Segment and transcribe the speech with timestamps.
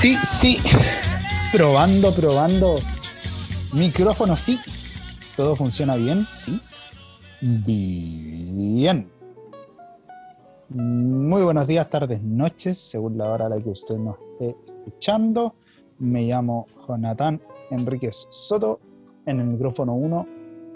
[0.00, 0.56] Sí, sí.
[1.52, 2.76] Probando, probando.
[3.74, 4.58] Micrófono, sí.
[5.36, 6.26] ¿Todo funciona bien?
[6.32, 6.58] Sí.
[7.42, 9.12] Bien.
[10.70, 15.54] Muy buenos días, tardes, noches, según la hora a la que usted nos esté escuchando.
[15.98, 17.38] Me llamo Jonathan
[17.70, 18.80] Enríquez Soto.
[19.26, 20.26] En el micrófono 1,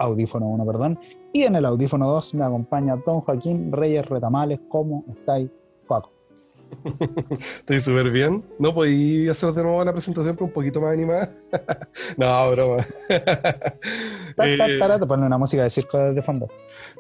[0.00, 0.98] audífono 1, perdón.
[1.32, 4.60] Y en el audífono 2 me acompaña don Joaquín Reyes Retamales.
[4.68, 5.48] ¿Cómo estáis?
[7.40, 8.44] Estoy súper bien.
[8.58, 11.30] No podí hacer de nuevo la presentación, pero un poquito más animada.
[12.16, 12.86] no, broma.
[13.08, 16.48] eh, para, poner una música de circo de fondo.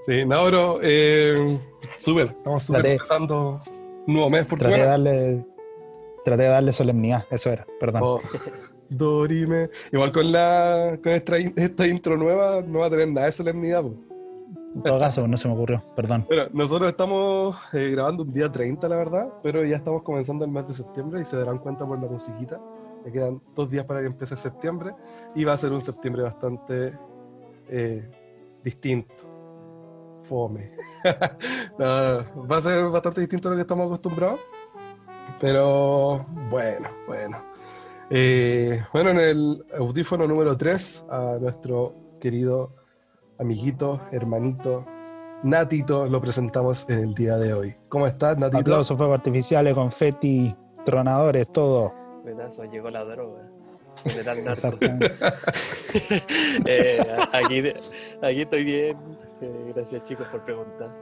[0.06, 0.80] Sí, no, bro.
[0.82, 1.60] Eh,
[1.98, 2.28] súper.
[2.28, 3.58] Estamos súper empezando
[4.06, 4.46] un nuevo mes.
[4.46, 5.46] Por traté, de darle,
[6.24, 8.02] traté de darle solemnidad, eso era, perdón.
[8.04, 8.20] Oh,
[8.88, 9.70] Dorime.
[9.92, 13.82] Igual con, la, con esta, esta, intro nueva no va a tener nada de solemnidad.
[13.82, 14.13] Po.
[14.74, 16.24] En todo caso, no se me ocurrió, perdón.
[16.26, 20.50] Bueno, nosotros estamos eh, grabando un día 30, la verdad, pero ya estamos comenzando el
[20.50, 22.60] mes de septiembre y se darán cuenta por la musiquita.
[23.04, 24.92] Me quedan dos días para que empiece septiembre
[25.34, 26.98] y va a ser un septiembre bastante
[27.68, 28.10] eh,
[28.64, 29.14] distinto.
[30.22, 30.72] Fome.
[31.80, 34.40] va a ser bastante distinto a lo que estamos acostumbrados,
[35.40, 37.44] pero bueno, bueno.
[38.10, 42.83] Eh, bueno, en el audífono número 3, a nuestro querido
[43.38, 44.84] amiguito, hermanito,
[45.42, 47.74] Natito, lo presentamos en el día de hoy.
[47.88, 48.60] ¿Cómo estás, Natito?
[48.60, 50.54] Aplausos, fuegos artificiales, confeti,
[50.84, 51.92] tronadores, todo.
[52.24, 53.42] Pedazo, llegó la droga.
[56.66, 56.98] Eh,
[57.32, 57.62] aquí,
[58.20, 58.96] aquí estoy bien.
[59.40, 60.92] Eh, gracias, chicos, por preguntar.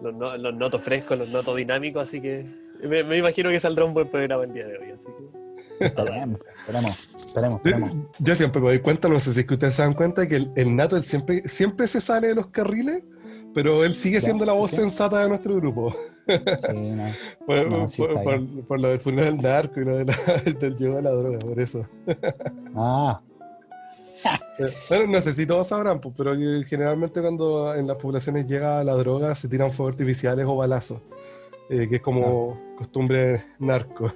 [0.00, 2.46] Los, no, los noto frescos, los noto dinámicos, así que
[2.88, 4.90] me, me, imagino que saldrá un buen programa el día de hoy.
[4.92, 5.47] Así que
[5.80, 7.60] esperemos, esperemos, esperemos,
[8.18, 10.36] Yo siempre me doy cuenta, no sé si es que ustedes se dan cuenta, que
[10.36, 13.02] el, el Nato él siempre, siempre se sale de los carriles,
[13.54, 15.94] pero él sigue siendo la voz sensata de nuestro grupo.
[16.26, 17.04] Sí, no.
[17.46, 18.64] por, No, sí por- está por- bien.
[18.66, 20.14] por lo del funeral del narco y lo de la-
[20.60, 21.86] del llevo de la droga, por eso.
[22.76, 23.20] Ah,
[24.88, 26.34] Bueno, no sé si todos sabrán, pues, pero
[26.66, 31.00] generalmente cuando en las poblaciones llega la droga se tiran fuegos artificiales o balazos,
[31.70, 34.12] eh, que es como costumbre narco.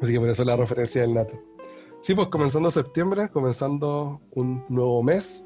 [0.00, 1.40] Así que por eso la referencia del nato.
[2.00, 5.42] Sí, pues comenzando septiembre, comenzando un nuevo mes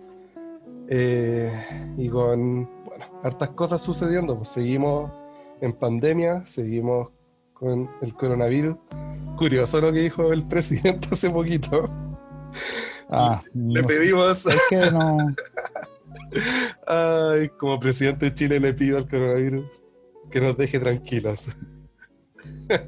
[0.89, 1.53] eh,
[1.97, 4.37] y con, bueno, hartas cosas sucediendo.
[4.37, 5.13] Pues seguimos
[5.61, 7.11] en pandemia, seguimos
[7.53, 8.77] con el coronavirus.
[9.37, 11.89] Curioso lo que dijo el presidente hace poquito.
[13.11, 13.95] ah, Le no sé.
[13.99, 15.35] pedimos Es que no.
[16.87, 19.83] Ay, como presidente de Chile le pido al coronavirus
[20.31, 21.49] que nos deje tranquilos.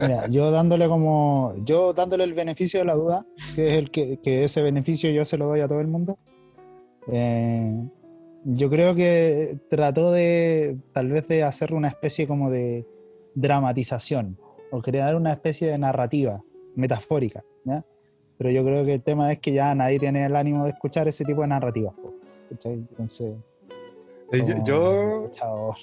[0.00, 1.54] Mira, yo dándole como.
[1.64, 5.24] Yo dándole el beneficio de la duda, que es el que, que ese beneficio yo
[5.24, 6.18] se lo doy a todo el mundo.
[7.08, 7.88] eh,
[8.44, 10.78] yo creo que trató de.
[10.92, 12.86] Tal vez de hacer una especie como de
[13.34, 14.38] dramatización.
[14.70, 16.42] O crear una especie de narrativa
[16.76, 17.44] metafórica.
[17.64, 17.84] ¿ya?
[18.38, 21.08] Pero yo creo que el tema es que ya nadie tiene el ánimo de escuchar
[21.08, 21.94] ese tipo de narrativas.
[22.50, 22.74] ¿cachai?
[22.74, 23.34] Entonces.
[24.32, 25.74] Eh, yo, como, yo, chao,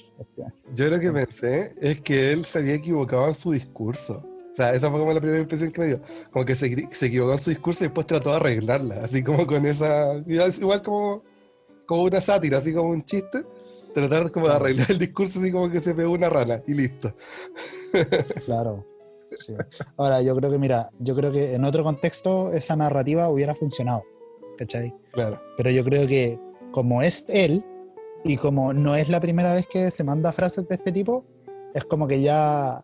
[0.74, 4.24] yo lo que pensé es que él se había equivocado en su discurso.
[4.24, 6.02] O sea, esa fue como la primera impresión que me dio.
[6.31, 8.96] Como que se, se equivocó en su discurso y después trató de arreglarla.
[9.03, 10.16] Así como con esa.
[10.25, 11.24] Igual como,
[11.85, 13.44] como una sátira, así como un chiste.
[13.94, 17.14] Tratar como de arreglar el discurso así como que se pegó una rana y listo.
[18.46, 18.85] Claro.
[19.31, 19.53] sí.
[19.97, 24.03] Ahora, yo creo que, mira, yo creo que en otro contexto esa narrativa hubiera funcionado,
[24.58, 24.94] ¿cachai?
[25.12, 25.41] Claro.
[25.58, 26.40] Pero yo creo que
[26.72, 27.64] como es él
[28.28, 31.26] y como no es la primera vez que se manda frases de este tipo,
[31.74, 32.84] es como que ya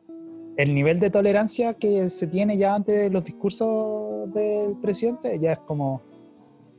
[0.55, 5.59] el nivel de tolerancia que se tiene ya ante los discursos del presidente ya es
[5.59, 6.01] como,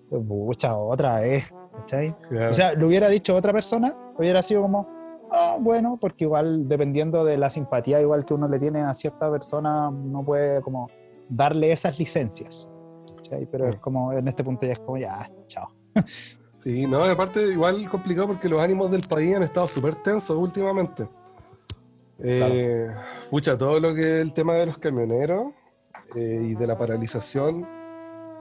[0.09, 2.15] pucha, otra vez, ¿cachai?
[2.29, 2.51] claro.
[2.51, 4.89] O sea, lo hubiera dicho otra persona, hubiera sido como,
[5.31, 9.31] ah, bueno, porque igual dependiendo de la simpatía igual que uno le tiene a cierta
[9.31, 10.89] persona, uno puede como
[11.29, 12.71] darle esas licencias.
[13.17, 13.47] ¿cachai?
[13.51, 15.69] Pero es como, en este punto ya es como, ya, chao.
[16.65, 21.07] Sí, no, aparte igual complicado porque los ánimos del país han estado súper tensos últimamente.
[22.21, 22.89] Eh,
[23.29, 25.53] Pucha, todo lo que es el tema de los camioneros
[26.15, 27.69] eh, y de la paralización,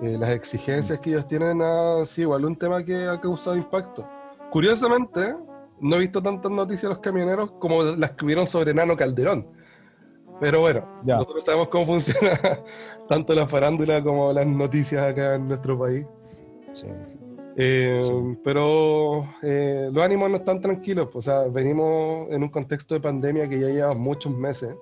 [0.01, 4.07] eh, las exigencias que ellos tienen, ha sido igual un tema que ha causado impacto.
[4.51, 5.35] Curiosamente,
[5.81, 9.47] no he visto tantas noticias de los camioneros como las que hubieron sobre Nano Calderón.
[10.39, 11.17] Pero bueno, Ya.
[11.17, 12.39] nosotros sabemos cómo funciona
[13.09, 16.05] tanto la farándula como las noticias acá en nuestro país.
[16.71, 16.87] Sí.
[17.55, 18.11] Eh, Sí.
[18.43, 23.01] Pero eh, los ánimos no están tranquilos, pues, o sea, venimos en un contexto de
[23.01, 24.75] pandemia que ya lleva muchos meses.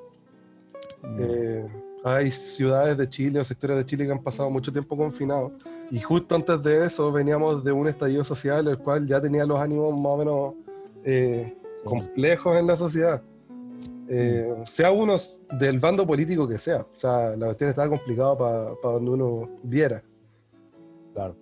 [1.20, 1.66] Eh,
[2.04, 5.52] hay ciudades de Chile o sectores de Chile que han pasado mucho tiempo confinados
[5.92, 9.60] y justo antes de eso veníamos de un estallido social el cual ya tenía los
[9.60, 10.54] ánimos más o menos
[11.04, 13.22] eh, complejos en la sociedad.
[14.08, 15.16] eh, sea uno
[15.60, 16.82] del bando político que sea.
[16.82, 20.04] O sea, la cuestión estaba complicada para donde uno viera.
[21.14, 21.36] Claro.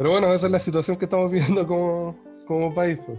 [0.00, 2.16] Pero bueno, esa es la situación que estamos viviendo como,
[2.46, 2.98] como país.
[3.04, 3.18] pues.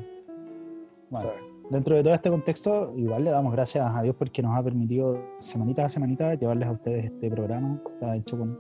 [1.11, 1.43] Bueno, ¿sabes?
[1.69, 5.23] dentro de todo este contexto, igual le damos gracias a Dios porque nos ha permitido
[5.37, 7.79] semanita a semanita llevarles a ustedes este programa.
[7.93, 8.57] Está hecho con,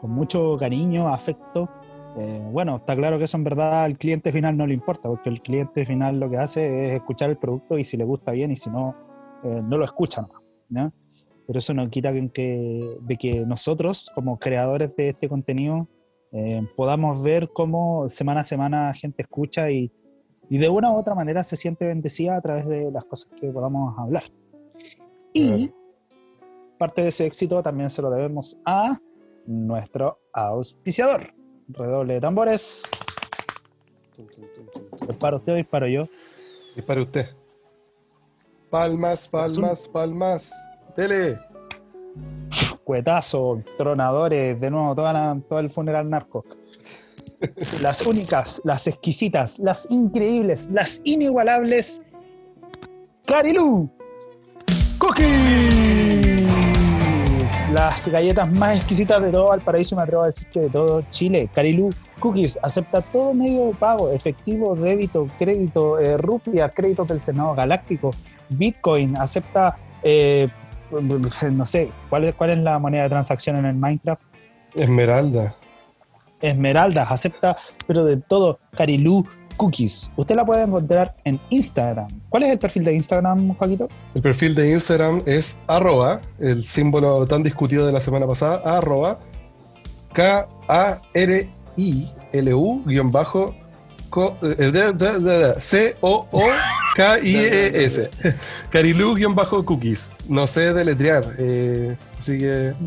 [0.00, 1.68] con mucho cariño, afecto.
[2.16, 5.28] Eh, bueno, está claro que eso en verdad al cliente final no le importa, porque
[5.28, 8.52] el cliente final lo que hace es escuchar el producto y si le gusta bien
[8.52, 8.94] y si no,
[9.42, 10.92] eh, no lo escucha nomás, ¿ya?
[11.44, 15.88] Pero eso no quita que, que- de que nosotros, como creadores de este contenido,
[16.32, 19.90] eh, podamos ver cómo semana a semana gente escucha y,
[20.48, 23.48] y de una u otra manera se siente bendecida a través de las cosas que
[23.48, 24.24] podamos hablar.
[25.32, 25.70] Y
[26.78, 28.98] parte de ese éxito también se lo debemos a
[29.46, 31.34] nuestro auspiciador.
[31.68, 32.90] Redoble de tambores.
[35.06, 36.04] ¿Dispara usted o disparo yo?
[36.74, 37.26] Dispare usted.
[38.70, 40.52] Palmas, palmas, palmas.
[40.96, 41.38] Dele.
[42.92, 46.46] Cuetazo, tronadores, de nuevo, toda la- todo el funeral narco.
[47.82, 52.00] Las únicas, las exquisitas, las increíbles, las inigualables.
[53.26, 53.90] Carilú
[54.96, 56.48] Cookies.
[57.74, 61.50] Las galletas más exquisitas de todo Valparaíso, me atrevo a decir que de todo Chile.
[61.54, 67.54] Carilú Cookies acepta todo medio de pago, efectivo, débito, crédito, eh, rupia, créditos del Senado
[67.54, 68.12] Galáctico,
[68.48, 70.48] Bitcoin, acepta eh,
[71.52, 74.20] no sé, ¿cuál es, ¿cuál es la moneda de transacción en el Minecraft?
[74.74, 75.54] Esmeralda.
[76.40, 77.56] Esmeraldas, acepta,
[77.86, 79.26] pero de todo, Carilú
[79.56, 80.12] Cookies.
[80.16, 82.06] Usted la puede encontrar en Instagram.
[82.28, 83.88] ¿Cuál es el perfil de Instagram, Joaquito?
[84.14, 89.18] El perfil de Instagram es arroba, el símbolo tan discutido de la semana pasada, arroba
[90.12, 90.52] K-A-R-I-L-U
[92.86, 93.54] guion bajo
[94.10, 94.36] co-
[96.98, 98.10] eh, de- de- de- de- C-O-O-K-I-E-S.
[98.70, 100.10] Carilú guion bajo cookies.
[100.28, 102.74] No sé deletrear, eh, así que...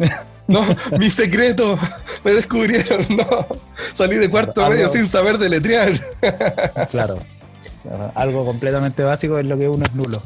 [0.47, 0.65] No,
[0.99, 1.79] mi secreto,
[2.25, 3.47] me descubrieron, no.
[3.93, 5.93] Salí de cuarto medio sin saber deletrear.
[6.91, 7.19] Claro.
[8.15, 10.17] Algo completamente básico es lo que uno es nulo.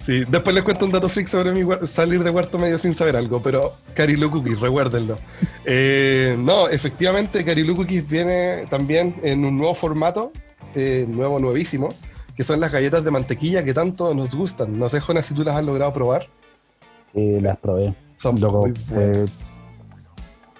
[0.00, 3.14] Sí, después les cuento un dato freak sobre mi salir de cuarto medio sin saber
[3.14, 5.16] algo, pero Carilu Cookies, recuérdenlo.
[5.64, 10.32] Eh, no, efectivamente, Carilu Cookies viene también en un nuevo formato,
[10.74, 11.90] eh, nuevo, nuevísimo,
[12.36, 14.78] que son las galletas de mantequilla que tanto nos gustan.
[14.78, 16.28] No sé, Jonas, si tú las has logrado probar.
[17.14, 17.94] Sí, las probé.
[18.18, 19.46] Son Loco, muy buenas.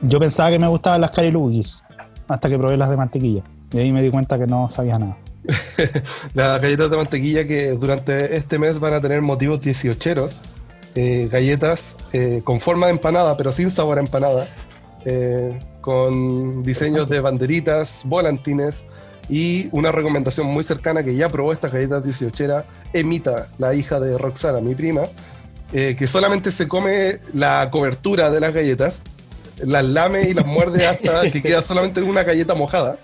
[0.00, 1.84] Yo pensaba que me gustaban las Carilú Cookies
[2.28, 3.42] hasta que probé las de mantequilla.
[3.72, 5.16] Y ahí me di cuenta que no sabía nada.
[6.34, 10.40] Las galletas de mantequilla que durante este mes van a tener motivos 18eros.
[10.94, 14.46] eh, galletas eh, con forma de empanada, pero sin sabor a empanada.
[15.04, 18.84] eh, con diseños de banderitas, volantines
[19.32, 24.18] y una recomendación muy cercana que ya probó estas galletas 18 Emita, la hija de
[24.18, 25.04] Roxana, mi prima,
[25.72, 29.02] eh, que solamente se come la cobertura de las galletas,
[29.64, 32.98] las lame y las muerde hasta que queda solamente una galleta mojada.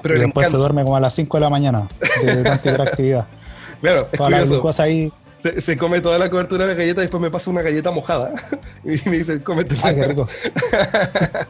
[0.00, 1.88] Pero y después se duerme como a las 5 de la mañana
[2.24, 3.26] de tanta hiperactividad.
[3.82, 4.54] Claro, es Toda la curioso.
[4.54, 5.12] glucosa ahí.
[5.44, 7.90] Se, se come toda la cobertura de la galleta y después me pasa una galleta
[7.90, 8.32] mojada.
[8.82, 9.76] y me dice, cómete.
[9.82, 9.92] Ah.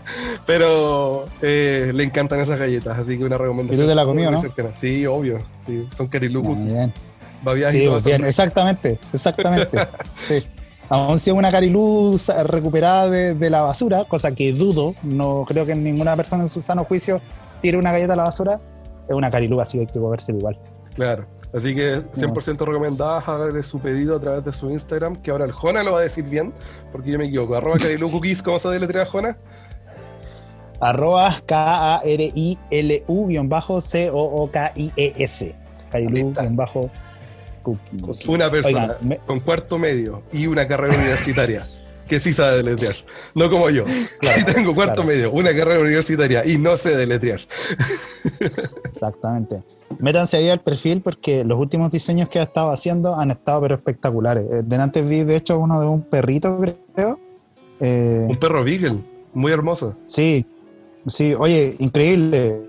[0.47, 3.87] Pero eh, le encantan esas galletas, así que una recomendación.
[3.87, 4.41] ¿Y te la muy no?
[4.41, 4.71] cercana.
[4.75, 5.39] Sí, obvio.
[5.65, 6.57] Sí, son carilucos.
[6.57, 6.93] Muy bien.
[7.45, 9.79] babiadas y Sí, bien, exactamente, exactamente.
[10.25, 10.45] sí.
[10.89, 15.45] Aún si es una carilú sa- recuperada de, de la basura, cosa que dudo, no
[15.47, 17.21] creo que ninguna persona en su sano juicio
[17.63, 18.61] tire una galleta a la basura,
[18.99, 20.59] es una carilú, así que hay que comérsela igual.
[20.95, 21.27] Claro.
[21.53, 25.53] Así que 100% recomendada, hágale su pedido a través de su Instagram, que ahora el
[25.53, 26.53] Jona lo va a decir bien,
[26.91, 27.55] porque yo me equivoco.
[27.57, 29.37] Arroba carilucookies, ¿cómo se deletrea Jona?
[30.81, 35.55] Arroba K-A-R-I-L-U guion bajo C-O-O-K-I-E-S.
[35.91, 36.43] Carilú Ahí está.
[36.43, 36.91] guion bajo
[37.63, 38.27] cookies.
[38.29, 41.65] Una persona me- con cuarto medio y una carrera universitaria
[42.09, 42.97] que sí sabe deletrear.
[43.35, 43.85] No como yo.
[44.53, 45.09] tengo cuarto claro.
[45.09, 47.41] medio, una carrera universitaria y no sé deletrear.
[48.85, 49.63] Exactamente.
[49.99, 53.75] Métanse ahí al perfil porque los últimos diseños que ha estado haciendo han estado pero
[53.77, 54.45] espectaculares.
[54.51, 56.59] Eh, Delante vi de hecho uno de un perrito,
[56.95, 57.19] creo.
[57.81, 58.99] Eh, Un perro Beagle,
[59.33, 59.95] muy hermoso.
[60.07, 60.47] sí,
[61.07, 62.63] sí, oye, increíble.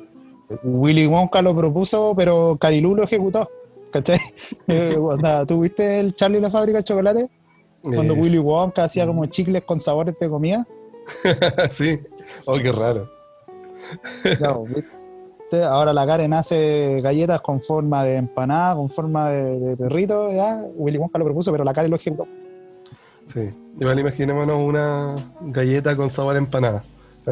[0.63, 3.50] Willy Wonka lo propuso, pero Carilú lo ejecutó.
[3.92, 4.20] ¿Cachai?
[4.68, 7.30] Eh, onda, ¿Tú viste el Charlie y la fábrica de chocolate?
[7.94, 10.68] Cuando Es- Willy Wonka hacía como chicles con sabores de comida.
[11.72, 12.00] sí.
[12.46, 13.10] Oh, qué raro.
[14.38, 15.63] Claro, ¿viste?
[15.63, 20.58] Ahora la Karen hace galletas con forma de empanada, con forma de, de perrito, ya.
[20.75, 22.27] Willy Wonka lo propuso, pero la Karen lo ejecutó.
[23.32, 23.51] Sí.
[23.80, 26.84] Igual imaginémonos una galleta con sabor a empanada.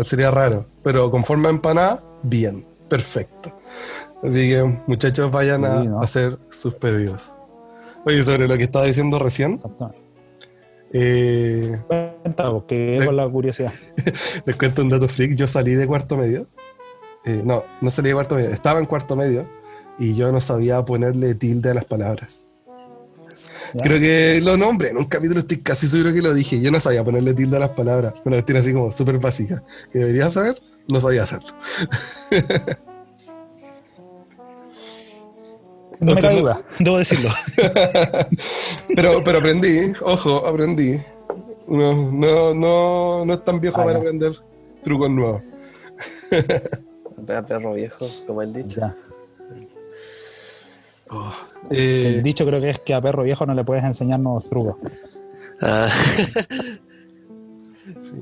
[0.03, 0.65] Sería raro.
[0.83, 2.65] Pero con forma de empanada, bien.
[2.89, 3.51] Perfecto.
[4.23, 7.31] Así que, muchachos, vayan a hacer sus pedidos.
[8.05, 9.97] Oye, sobre lo que estaba diciendo recién, Exactamente.
[10.93, 11.79] Eh,
[12.69, 13.73] es con la curiosidad.
[14.45, 15.35] les cuento un dato freak.
[15.35, 16.47] Yo salí de cuarto medio.
[17.25, 18.49] Eh, no, no salí de cuarto medio.
[18.49, 19.47] Estaba en cuarto medio
[19.97, 22.45] y yo no sabía ponerle tilde a las palabras.
[23.73, 23.81] ¿ya?
[23.83, 26.61] Creo que lo nombré en un capítulo, estoy casi seguro que lo dije.
[26.61, 28.13] Yo no sabía ponerle tilde a las palabras.
[28.23, 29.63] Una cuestión así como súper básica.
[29.91, 31.49] Que debería saber, no sabía hacerlo.
[36.03, 37.29] No me cabe duda, debo decirlo.
[38.95, 40.99] Pero, pero aprendí, ojo, aprendí.
[41.67, 44.33] No, no, no, no es tan viejo Ah, para aprender
[44.83, 45.41] trucos nuevos.
[47.25, 48.81] Perro perro viejo, como el dicho.
[51.69, 54.49] Eh, El dicho creo que es que a perro viejo no le puedes enseñar nuevos
[54.49, 54.75] trucos.
[55.61, 55.87] Ah,
[58.01, 58.15] sí.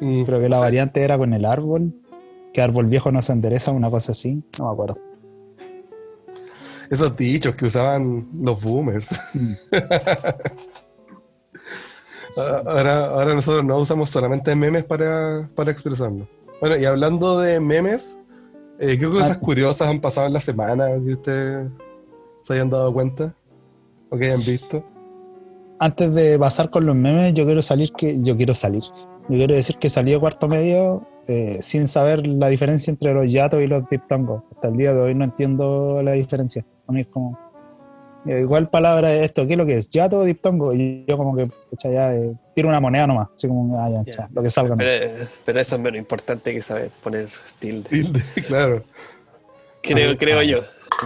[0.00, 1.92] Y- Creo que la o sea, variante era con el árbol,
[2.52, 5.00] que árbol viejo no se endereza, una cosa así, no me acuerdo.
[6.90, 9.18] Esos dichos que usaban los boomers.
[12.36, 16.26] Ah, Ahora, ahora nosotros no usamos solamente memes para, para expresarnos.
[16.60, 18.18] Bueno, y hablando de memes,
[18.80, 19.40] eh, ¿qué cosas Ah.
[19.40, 21.70] curiosas han pasado en la semana que ustedes
[22.42, 23.32] se hayan dado cuenta?
[24.10, 24.84] O que hayan visto.
[25.78, 28.82] Antes de pasar con los memes, yo quiero salir que yo quiero salir.
[29.28, 33.30] Yo quiero decir que salí de cuarto medio eh, sin saber la diferencia entre los
[33.30, 34.42] yatos y los diptongos.
[34.54, 36.64] Hasta el día de hoy no entiendo la diferencia.
[36.86, 37.38] A mí es como
[38.26, 39.88] eh, igual palabra es esto, ¿qué es lo que es?
[39.88, 40.72] ¿Yato o diptongo?
[40.74, 44.02] Y yo como que pucha, ya eh, tiro una moneda nomás, así como ah, ya,
[44.04, 44.12] Ya.
[44.16, 44.76] ya, lo que salga.
[44.76, 47.88] pero, pero eso es menos importante que saber poner tilde.
[47.88, 48.82] Tilde, claro.
[49.82, 50.42] Creo, Ah, creo ah.
[50.44, 50.60] yo.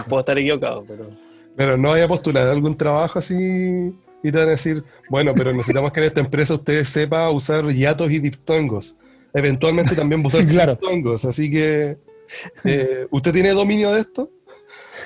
[0.07, 1.09] Puedo estar equivocado, pero.
[1.57, 5.51] Pero no vaya a postular algún trabajo así y te van a decir, bueno, pero
[5.51, 8.95] necesitamos que en esta empresa usted sepa usar yatos y diptongos.
[9.33, 10.71] Eventualmente también va a usar Claro.
[10.75, 11.25] diptongos.
[11.25, 11.97] Así que,
[12.63, 14.31] eh, ¿usted tiene dominio de esto?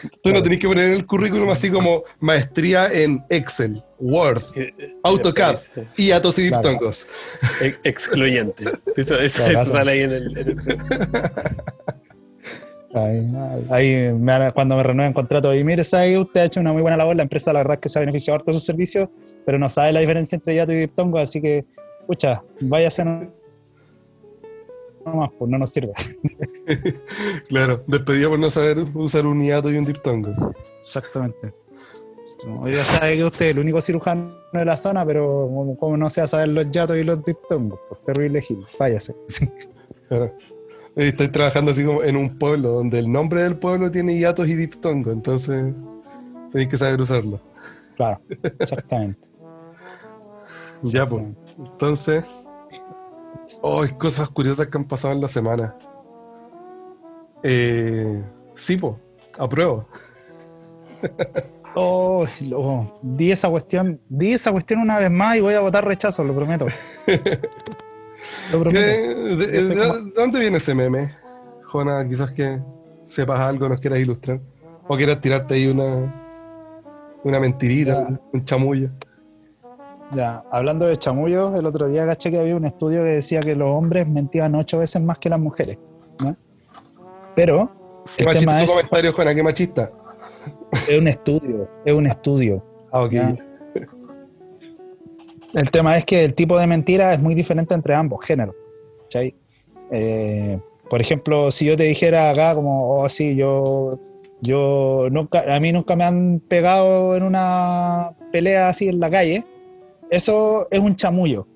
[0.01, 0.43] Tú no Claro.
[0.43, 4.71] tenés que poner en el currículum así como maestría en Excel, Word, eh,
[5.03, 6.69] AutoCAD eh, y yatos y Claro.
[6.69, 7.07] diptongos.
[7.61, 8.65] ex- Excluyente.
[8.95, 9.61] Eso, eso- Claro.
[9.61, 10.37] eso sale ahí en el.
[10.37, 10.57] en el-
[12.95, 13.33] Ahí,
[13.71, 16.73] ahí me van a- cuando me renueven contrato, y mire, sabe usted ha hecho una
[16.73, 18.65] muy buena labor, la empresa la verdad es que se ha beneficiado harto de sus
[18.67, 19.09] servicios,
[19.47, 21.65] pero no sabe la diferencia entre yato y diptongo, así que,
[22.05, 23.33] pucha, váyase no
[25.11, 25.93] más, pues no nos sirve.
[27.49, 30.33] Claro, despedido por no saber usar un yato y un diptongo.
[30.79, 31.53] Exactamente.
[32.47, 35.97] No, ya sabe que usted es el único cirujano de la zona, pero como, como
[35.97, 39.15] no sea saber los yatos y los diptongos, pues terrible gil, váyase.
[40.09, 40.35] Claro.
[40.95, 44.47] Y Estoy trabajando así como en un pueblo donde el nombre del pueblo tiene hiatos
[44.47, 45.73] y diptongo, entonces
[46.51, 47.39] tenéis que saber usarlo.
[47.95, 48.21] claro,
[48.59, 49.19] exactamente.
[50.83, 51.23] Ya, pues.
[51.57, 52.23] Entonces,
[53.61, 55.75] oh, cosas curiosas que han pasado en la semana.
[57.43, 58.23] Eh,
[58.55, 58.95] sí, pues,
[59.37, 59.85] apruebo.
[61.75, 65.83] Oh, lo- di esa cuestión, di esa cuestión una vez más y voy a votar
[65.83, 66.67] rechazo, lo prometo.
[68.51, 69.25] Lo ¿Qué- prometo.
[69.25, 71.15] de, de- Este de- como- de dónde viene ese meme?
[71.63, 72.61] Jona, quizás que
[73.05, 74.39] sepas algo, nos quieras ilustrar.
[74.87, 76.13] O quieras tirarte ahí una,
[77.23, 78.19] una mentirita, Ya.
[78.31, 78.91] un chamullo.
[80.11, 83.55] Ya, hablando de chamullos, el otro día caché que había un estudio que decía que
[83.55, 85.79] los hombres mentían ocho veces más que las mujeres.
[86.23, 86.35] ¿ya?
[87.35, 87.71] Pero
[88.17, 89.91] Qué el machista tema tu es, comentario, Jona, qué machista.
[90.87, 92.63] es un estudio, es un estudio.
[92.91, 93.11] Ah, ok.
[93.11, 93.35] Ya.
[95.53, 98.55] El tema es que el tipo de mentira es muy diferente entre ambos géneros.
[99.03, 99.35] ¿cachai?
[99.91, 103.91] Eh, por ejemplo, si yo te dijera acá como, oh sí, yo,
[104.41, 109.45] yo nunca, a mí nunca me han pegado en una pelea así en la calle,
[110.13, 111.47] eso es un chamullo,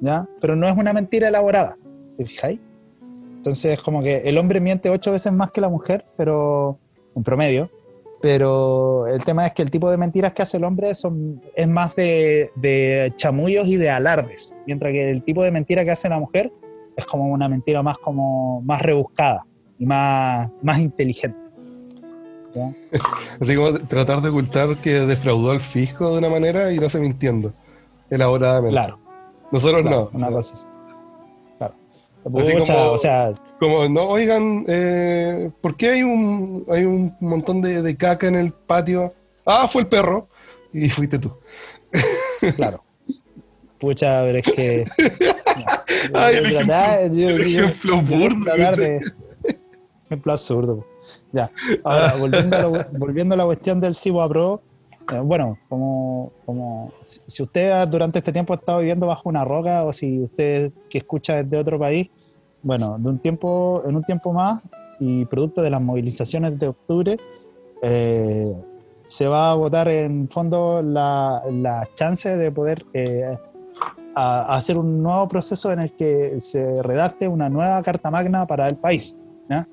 [0.00, 0.28] ¿ya?
[0.40, 1.78] Pero no es una mentira elaborada,
[2.18, 2.60] ¿te fijáis?
[3.36, 6.78] Entonces, como que el hombre miente ocho veces más que la mujer, pero
[7.16, 7.70] en promedio,
[8.20, 11.66] pero el tema es que el tipo de mentiras que hace el hombre son, es
[11.66, 16.10] más de, de chamullos y de alardes, mientras que el tipo de mentira que hace
[16.10, 16.52] la mujer
[16.94, 19.46] es como una mentira más como más rebuscada
[19.78, 21.38] y más, más inteligente.
[22.54, 22.70] ¿ya?
[23.40, 27.00] Así como tratar de ocultar que defraudó al fisco de una manera y no se
[27.00, 27.54] mintiendo.
[28.14, 28.70] Elaboradamente.
[28.72, 28.98] Claro,
[29.50, 30.18] Nosotros claro, no.
[30.18, 30.54] una cosa.
[31.58, 31.74] Claro.
[32.38, 37.16] Así Pucha, como- o sea, Como, no, oigan, eh, ¿por qué hay un, hay un
[37.20, 39.08] montón de, de caca en el patio?
[39.46, 40.28] Ah, fue el perro.
[40.72, 41.32] Y fuiste tú.
[42.56, 42.84] claro.
[43.80, 44.84] Pucha, pero es que.
[46.12, 49.00] no, Ay, yo el trataba- yo- ejemplo burdo de-
[50.06, 50.86] Ejemplo absurdo.
[51.32, 51.50] Ya.
[51.82, 54.62] Ahora, volviendo a, la, volviendo a la cuestión del Cibo Pro,
[55.24, 59.92] bueno, como, como si, usted durante este tiempo ha estado viviendo bajo una roca o
[59.92, 62.08] si usted que escucha desde otro país,
[62.62, 64.62] bueno, de un tiempo, en un tiempo más
[65.00, 67.16] y producto de las movilizaciones de octubre,
[67.82, 68.52] eh,
[69.04, 73.36] se va a votar en fondo la, la chance de poder eh,
[74.14, 78.46] a- a hacer un nuevo proceso en el que se redacte una nueva Carta Magna
[78.46, 79.18] para el país.
[79.48, 79.66] ¿ya?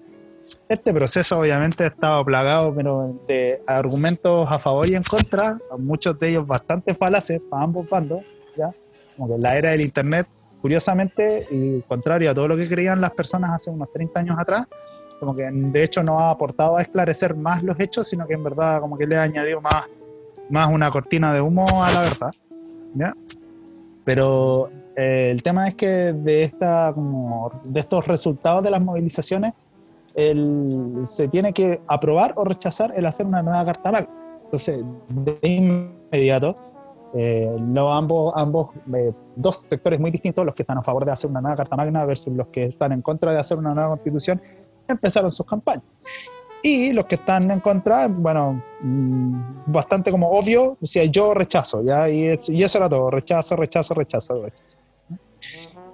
[0.69, 6.17] Este proceso obviamente ha estado plagado pero de argumentos a favor y en contra, muchos
[6.19, 8.21] de ellos bastante falaces para ambos bandos,
[8.55, 8.71] ¿ya?
[9.17, 10.27] como que la era del Internet,
[10.61, 14.67] curiosamente, y contrario a todo lo que creían las personas hace unos 30 años atrás,
[15.19, 18.43] como que de hecho no ha aportado a esclarecer más los hechos, sino que en
[18.43, 19.87] verdad como que le ha añadido más,
[20.49, 22.33] más una cortina de humo a la verdad.
[22.95, 23.13] ¿ya?
[24.05, 29.53] Pero eh, el tema es que de, esta, como, de estos resultados de las movilizaciones,
[30.19, 34.09] el- se tiene que aprobar o rechazar el hacer una nueva carta magna.
[34.43, 36.57] Entonces, de inmediato,
[37.15, 41.11] eh, no, ambos, ambos eh, dos sectores muy distintos, los que están a favor de
[41.11, 43.89] hacer una nueva carta magna versus los que están en contra de hacer una nueva
[43.89, 44.41] constitución,
[44.87, 45.83] empezaron sus campañas.
[46.61, 49.33] Y los que están en contra, bueno, mm,
[49.67, 52.09] bastante como obvio, decía yo rechazo, ¿ya?
[52.09, 54.77] Y, y eso era todo, rechazo, rechazo, rechazo, rechazo.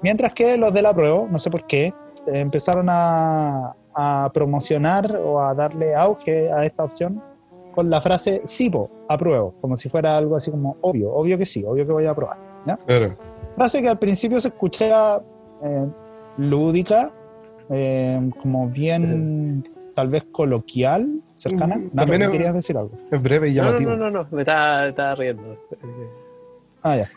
[0.01, 1.93] Mientras que los del apruebo, no sé por qué, eh,
[2.39, 7.21] empezaron a, a promocionar o a darle auge a esta opción
[7.73, 11.45] con la frase sí, po, apruebo, como si fuera algo así como obvio, obvio que
[11.45, 12.37] sí, obvio que voy a aprobar.
[12.65, 12.77] ¿ya?
[12.77, 13.17] Claro.
[13.55, 15.21] Frase que al principio se escuchaba
[15.63, 15.85] eh,
[16.37, 17.11] lúdica,
[17.69, 21.77] eh, como bien tal vez coloquial, cercana.
[21.77, 22.91] Mm, es- querías decir algo.
[23.11, 25.57] Es breve y No, no, no, no, no, me estaba, estaba riendo.
[26.81, 27.09] Ah, ya.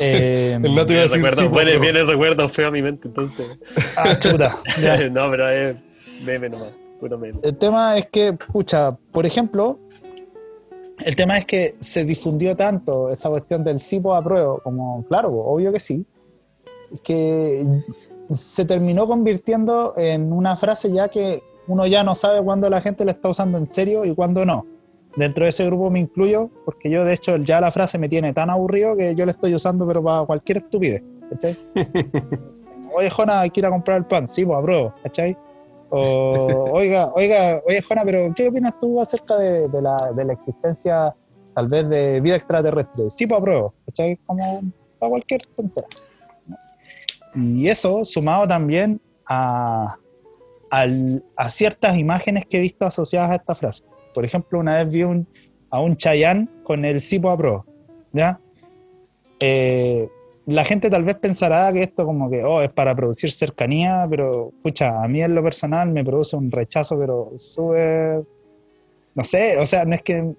[0.00, 2.82] Eh, El Nato iba a decir recuerdo, sí, viene, pero- viene recuerdo feo a mi
[2.82, 3.46] mente, entonces.
[3.96, 4.56] ah, chuta.
[4.82, 5.08] ya.
[5.10, 5.76] no, pero es
[6.24, 7.38] meme nomás, puro meme.
[7.42, 9.78] El tema es que, pucha, por ejemplo,
[11.04, 15.30] el tema es que se difundió tanto esta cuestión del sí por apruebo, como, claro,
[15.32, 16.06] obvio que sí,
[17.02, 17.64] que
[18.30, 23.04] se terminó convirtiendo en una frase ya que uno ya no sabe cuándo la gente
[23.04, 24.66] la está usando en serio y cuándo no.
[25.16, 28.32] Dentro de ese grupo me incluyo, porque yo de hecho ya la frase me tiene
[28.32, 31.58] tan aburrido que yo la estoy usando pero para cualquier estupidez, ¿cachai?
[32.94, 35.36] Oye, Jona, hay que ir a comprar el pan, sí, pues apruebo, ¿cachai?
[35.88, 40.32] O, oiga, oiga, oye, Jona, pero ¿qué opinas tú acerca de, de la, de la
[40.32, 41.14] existencia,
[41.54, 43.08] tal vez, de vida extraterrestre?
[43.10, 44.16] Sí, pues apruebo, ¿cachai?
[44.26, 44.60] Como
[44.98, 45.86] para cualquier tontera.
[46.46, 46.56] ¿no?
[47.34, 49.96] Y eso sumado también a,
[50.70, 53.84] al- a ciertas imágenes que he visto asociadas a esta frase.
[54.12, 55.28] Por ejemplo, una vez vi un,
[55.70, 57.64] a un Chayán con el sí, pues apruebo,
[58.12, 58.40] ¿ya?
[59.38, 60.08] Eh,
[60.46, 64.52] la gente tal vez pensará que esto como que oh, es para producir cercanía, pero
[64.56, 68.22] escucha, a mí en lo personal me produce un rechazo, pero súper,
[69.14, 70.34] no sé, o sea, no es que,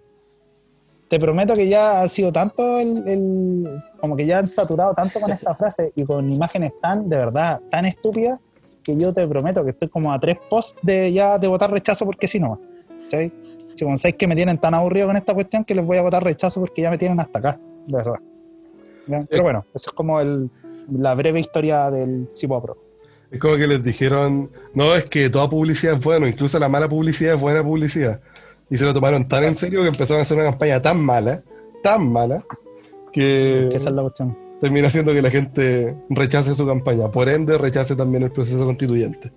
[1.10, 3.67] te prometo que ya ha sido tanto el,
[4.00, 7.62] como que ya han saturado tanto con esta frase y con imágenes tan, de verdad,
[7.72, 8.39] tan estúpidas,
[8.84, 12.06] que yo te prometo que estoy como a tres posts de ya de votar rechazo
[12.06, 12.60] porque si no,
[13.04, 13.32] ¿cachai?
[13.74, 16.24] Si sabéis que me tienen tan aburrido con esta cuestión que les voy a votar
[16.24, 18.20] rechazo porque ya me tienen hasta acá, de verdad.
[19.30, 20.50] Pero bueno, eso es como el,
[20.91, 22.78] la breve historia del Cibo Pro.
[23.32, 26.88] Es como que les dijeron, no, es que toda publicidad es buena, incluso la mala
[26.88, 28.22] publicidad es buena publicidad.
[28.70, 31.43] Y se lo tomaron tan en serio que empezaron a hacer una campaña tan mala,
[31.84, 32.46] tan mala,
[33.12, 34.38] que Que esa es la cuestión.
[34.62, 37.10] termina haciendo que la gente rechace su campaña.
[37.12, 39.32] Por ende, rechace también el proceso constituyente.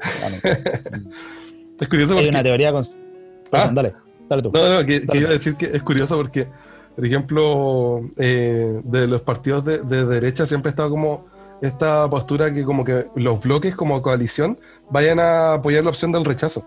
[1.78, 2.30] Es curioso Hay porque...
[2.30, 2.82] una teoría con...
[3.52, 3.70] Ah.
[3.72, 3.94] Dale,
[4.28, 4.50] dale tú.
[4.52, 6.46] No, no, que, iba a decir que es curioso porque,
[6.96, 11.26] por ejemplo, eh, de los partidos de, de derecha siempre ha estado como
[11.62, 14.58] esta postura que como que los bloques como coalición
[14.90, 16.66] vayan a apoyar la opción del rechazo.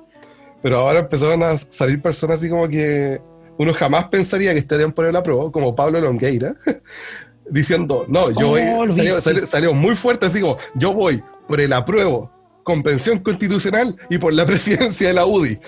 [0.62, 3.20] Pero ahora empezaron a salir personas así como que
[3.58, 6.56] uno jamás pensaría que estarían por el apruebo, como Pablo Longueira,
[7.50, 9.22] diciendo, no, yo voy, Oh, vi, salió, sí.
[9.22, 12.32] salió- salió muy fuerte así como, yo voy por el apruebo,
[12.63, 15.60] convención constitucional y por la presidencia de la UDI.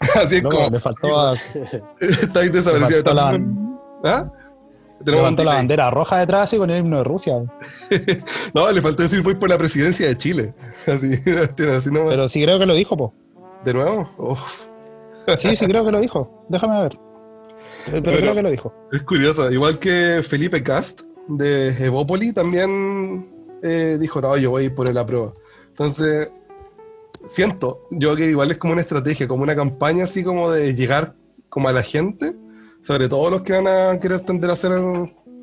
[0.14, 3.02] Así es como, le faltó, a- Está ahí le desaparecido.
[3.02, 3.40] faltó la,
[4.04, 4.30] ¿Ah?
[4.98, 7.34] le Tenemos faltó un la bandera roja detrás así con el himno de Rusia.
[8.54, 10.54] No, le faltó decir voy por la presidencia de Chile.
[10.86, 11.20] Así,
[11.54, 12.08] tiene así nomás.
[12.08, 13.12] Pero sí creo que lo dijo, po.
[13.62, 14.38] ¿De nuevo?
[15.36, 16.46] Sí, sí creo que lo dijo.
[16.48, 16.98] Déjame ver.
[17.84, 18.72] Pero creo que lo dijo.
[18.90, 19.50] es curioso.
[19.50, 23.28] Igual que Felipe Cast de Evópoli también
[23.62, 25.34] eh, dijo, no, yo voy por el apruebo.
[25.68, 26.30] Entonces,
[27.26, 31.14] siento yo que igual es como una estrategia, como una campaña así como de llegar
[31.48, 32.34] como a la gente,
[32.88, 34.72] sobre todo los que van a querer tender a ser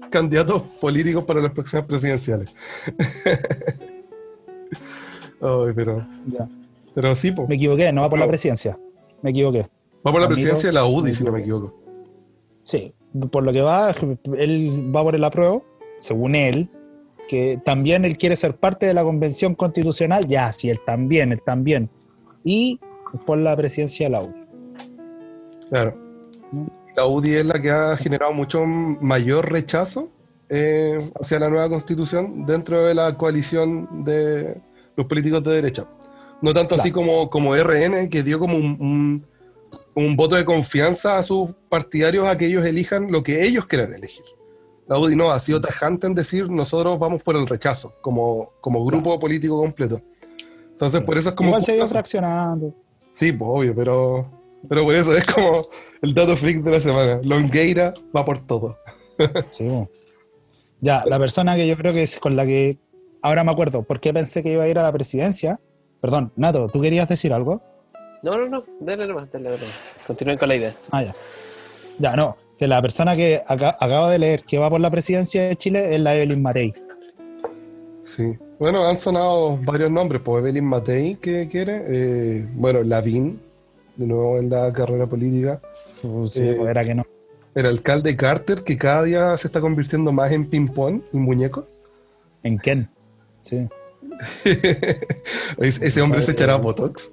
[0.10, 2.56] candidatos políticos para las próximas presidenciales.
[5.40, 6.50] Ay, pero, Ya.
[6.96, 7.46] pero sí, po.
[7.48, 8.80] Me equivoqué, no va por la presidencia.
[9.22, 9.68] Me equivoqué.
[10.06, 11.76] va por la presidencia de la UDI, si no me equivoco.
[12.64, 12.96] Sí,
[13.32, 13.94] por lo que va,
[14.40, 15.64] él va por el apruebo,
[16.00, 16.68] según él,
[17.28, 21.44] que también él quiere ser parte de la convención constitucional, ya, sí, él también, él
[21.44, 21.92] también,
[22.44, 22.80] y
[23.28, 24.34] por la presidencia de la U.
[25.70, 26.05] Claro.
[26.96, 30.10] La UDI es la que ha generado mucho mayor rechazo
[30.50, 34.62] eh, hacia la nueva constitución dentro de la coalición de
[34.96, 35.86] los políticos de derecha.
[36.42, 39.26] No tanto así como, como RN, que dio como un, un-
[39.96, 43.94] un voto de confianza a sus partidarios a que ellos elijan lo que ellos quieran
[43.94, 44.24] elegir.
[44.88, 48.86] La UDI no, ha sido tajante en decir nosotros vamos por el rechazo, como, como
[48.86, 50.02] grupo político completo.
[50.72, 51.50] Entonces, por eso es como...
[51.50, 52.74] Igual se ha ido fraccionando.
[53.14, 54.26] Sí, pues obvio, pero,
[54.68, 55.68] pero por eso es como
[56.02, 57.20] el dato freak de la semana.
[57.24, 58.78] Longueira va por todo.
[59.50, 59.68] Sí.
[60.82, 62.78] Ya, la persona que yo creo que es con la que
[63.22, 65.60] ahora me acuerdo, ¿por qué pensé que iba a ir a la presidencia?
[66.02, 67.62] Perdón, Nato, ¿tú querías decir algo?
[68.22, 70.04] No, no, no, dale nomás, dale nomás.
[70.06, 70.74] Continúen con la idea.
[70.92, 71.16] Ah, ya.
[72.00, 72.38] Ya, no.
[72.58, 75.94] Que la persona que aca- acabo de leer que va por la presidencia de Chile
[75.96, 76.74] es la Evelyn Matei.
[78.06, 78.38] Sí.
[78.60, 83.42] Bueno, han sonado varios nombres, pues Evelyn Matei, que quiere, eh, bueno, Lavín,
[83.96, 85.62] de nuevo en la carrera política,
[86.04, 87.04] Uh, sí, Eh, pues era que no.
[87.56, 91.66] el alcalde Carter, que cada día se está convirtiendo más en ping-pong, un muñeco.
[92.44, 92.90] ¿En quién?
[93.42, 93.68] Sí.
[95.58, 97.12] Es- Ese hombre se echará Botox.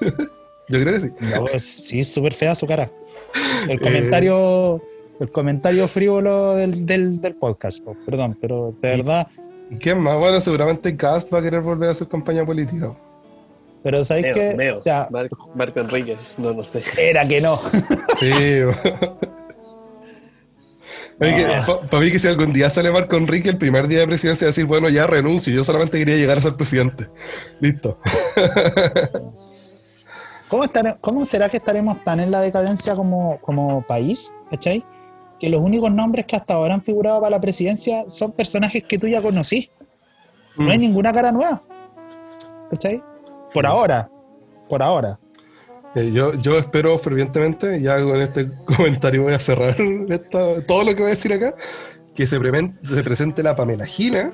[0.68, 1.08] Yo creo que sí.
[1.20, 2.90] No, pues, sí, súper fea su cara.
[3.68, 4.80] El comentario,
[5.20, 9.28] el comentario frívolo del, del, del podcast, po, perdón, pero de verdad,
[9.70, 10.18] ¿Y quién más?
[10.18, 12.94] Bueno, seguramente Cast va a querer volver a hacer campaña política.
[13.84, 14.54] Pero ¿sabéis Meo, qué?
[14.56, 16.82] Meo, O sea, Mar- Marco Enrique, no, no sé.
[16.98, 17.60] era que no.
[18.18, 18.30] Sí.
[21.18, 24.64] Para mí que si algún día sale Marco Enrique el primer día de presidencia decir,
[24.66, 27.08] bueno, ya renuncio, yo solamente quería llegar a ser presidente.
[27.60, 27.98] Listo.
[30.48, 34.32] ¿Cómo, estare- ¿Cómo será que estaremos tan en la decadencia como, como país?
[34.50, 34.84] ¿Cachai?
[35.38, 38.98] Que los únicos nombres que hasta ahora han figurado para la presidencia son personajes que
[38.98, 39.70] tú ya conocís.
[40.56, 40.82] No hay Mm.
[40.82, 41.62] ninguna cara nueva.
[42.70, 43.02] ¿Cachai?
[43.54, 44.10] Por ahora.
[44.68, 45.18] Por ahora.
[45.94, 49.76] Eh, yo, yo espero fervientemente, ya con este comentario voy a cerrar
[50.08, 51.54] esta- todo lo que voy a decir acá,
[52.14, 52.38] que se,
[52.82, 54.32] se presente la Pamela Gina,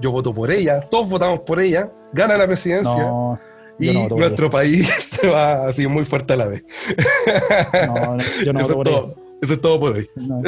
[0.00, 3.38] yo voto por ella, todos votamos por ella, gana la presidencia No,
[3.78, 6.64] y no nuestro país se va así muy fuerte a la vez.
[7.86, 9.14] No, yo no eso, voto por ella.
[9.42, 10.08] eso es todo por hoy.
[10.16, 10.42] No.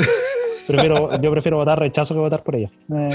[0.67, 2.71] Prefiero, yo prefiero votar rechazo que votar por ella.
[2.95, 3.15] Eh,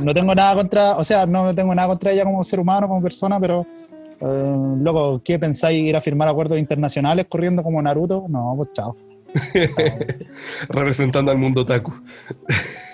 [0.00, 3.02] no tengo nada contra, o sea, no tengo nada contra ella como ser humano, como
[3.02, 3.66] persona, pero
[4.24, 8.26] eh, loco, ¿qué pensáis ir a firmar acuerdos internacionales corriendo como Naruto?
[8.28, 8.96] No, pues chao.
[10.68, 11.92] Representando al mundo taku.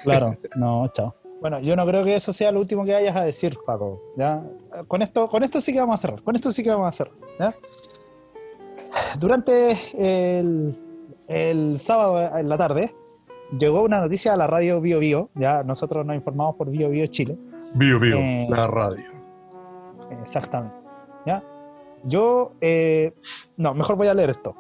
[0.05, 1.15] Claro, no, chao.
[1.41, 4.01] Bueno, yo no creo que eso sea lo último que vayas a decir, Paco.
[4.17, 4.43] ¿ya?
[4.89, 6.23] Con, esto, con esto sí que vamos a cerrar.
[6.23, 7.15] Con esto sí que vamos a cerrar.
[7.39, 7.55] ¿ya?
[9.21, 10.77] Durante el,
[11.29, 12.93] el sábado en la tarde
[13.57, 15.31] llegó una noticia a la radio Bio Bio.
[15.35, 17.37] Ya nosotros nos informamos por Bio Bio Chile.
[17.75, 19.05] Bio Bio, Eh, la radio.
[20.21, 20.88] Exactamente.
[21.27, 21.43] ¿Ya?
[22.05, 23.13] Yo, eh,
[23.57, 24.55] no, mejor voy a leer esto.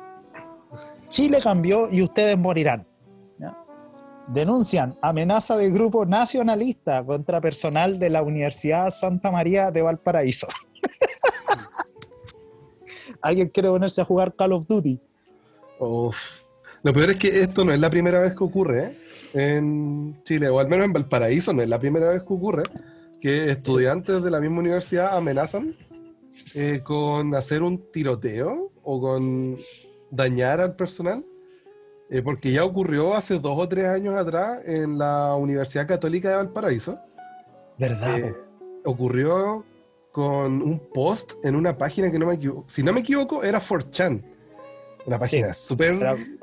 [1.08, 2.86] Chile cambió y ustedes morirán.
[4.28, 10.46] Denuncian amenaza de grupo nacionalista contra personal de la Universidad Santa María de Valparaíso.
[13.22, 15.00] ¿Alguien quiere ponerse a jugar Call of Duty?
[15.78, 16.42] Uf.
[16.82, 18.98] Lo peor es que esto no es la primera vez que ocurre ¿eh?
[19.32, 22.64] en Chile, o al menos en Valparaíso no es la primera vez que ocurre
[23.22, 25.74] que estudiantes de la misma universidad amenazan
[26.54, 29.56] eh, con hacer un tiroteo o con
[30.10, 31.24] dañar al personal,
[32.10, 36.36] eh, porque ya ocurrió hace dos o tres años atrás en la Universidad Católica de
[36.36, 36.98] Valparaíso.
[37.78, 38.18] ¿Verdad?
[38.18, 38.34] Eh,
[38.84, 39.64] ocurrió
[40.10, 43.60] con un post en una página que no me equivoco, si no me equivoco, era
[43.60, 44.22] 4chan.
[45.06, 46.38] Una página súper mm,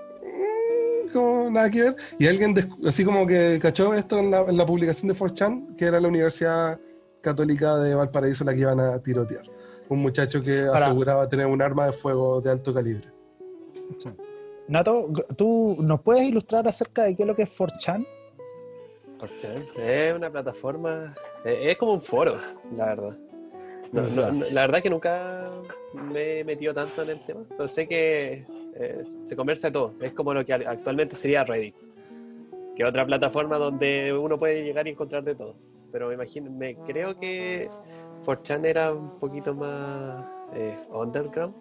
[1.11, 1.95] como nada que ver.
[2.19, 2.53] Y alguien
[2.85, 6.07] así como que cachó esto en la, en la publicación de 4chan, que era la
[6.07, 6.79] Universidad
[7.21, 9.54] Católica de Valparaíso la que iban a tirotear.
[9.89, 13.07] Un muchacho que Para- aseguraba tener un arma de fuego de alto calibre.
[14.67, 18.05] Nato, ¿tú nos puedes ilustrar acerca de qué es lo que es 4chan?
[19.19, 22.37] 4chan Es una plataforma, es como un foro,
[22.75, 23.17] la verdad.
[23.91, 25.51] No, no, no, la verdad que nunca
[25.93, 28.45] me he metido tanto en el tema, pero sé que
[28.75, 29.93] eh, se conversa de todo.
[30.01, 31.75] Es como lo que actualmente sería Reddit,
[32.75, 35.55] que es otra plataforma donde uno puede llegar y encontrar de todo.
[35.91, 37.69] Pero me imagino, me creo que
[38.25, 41.53] 4chan era un poquito más eh, underground,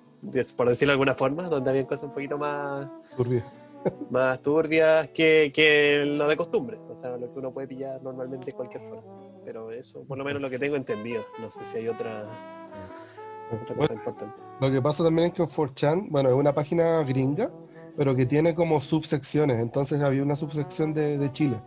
[0.57, 3.43] por decirlo de alguna forma, donde había cosas un poquito más Turbio.
[4.11, 8.51] más turbias que, que lo de costumbre, o sea, lo que uno puede pillar normalmente
[8.51, 9.13] en cualquier forma.
[9.45, 11.25] Pero eso, por lo menos lo que tengo entendido.
[11.41, 12.25] No sé si hay otra,
[13.53, 14.43] otra cosa importante.
[14.61, 17.51] Lo que pasa también es que 4chan, bueno, es una página gringa,
[17.97, 19.61] pero que tiene como subsecciones.
[19.61, 21.61] Entonces había una subsección de, de Chile,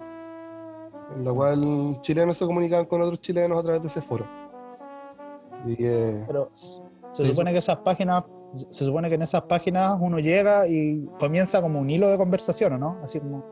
[1.15, 1.61] en la cual
[2.01, 4.25] chilenos se comunicaban con otros chilenos a través de ese foro.
[5.65, 8.23] Eh, Pero se supone que esas páginas
[8.69, 12.73] se supone que en esas páginas uno llega y comienza como un hilo de conversación,
[12.73, 12.97] ¿o no?
[13.03, 13.43] Así como,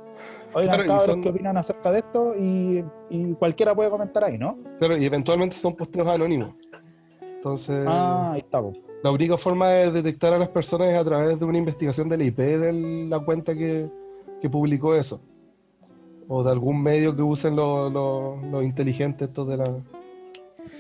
[0.54, 2.34] oigan, Claro, cabros, son- ¿qué opinan acerca de esto?
[2.40, 4.58] Y, y cualquiera puede comentar ahí, ¿no?
[4.80, 6.54] Claro, y eventualmente son posteos anónimos.
[7.22, 8.62] Entonces, Ah, ahí está.
[9.04, 12.22] la única forma de detectar a las personas es a través de una investigación del
[12.24, 12.74] IP de
[13.10, 13.90] la cuenta que,
[14.42, 15.20] que publicó eso.
[16.28, 19.66] O de algún medio que usen los los- los inteligentes estos de la...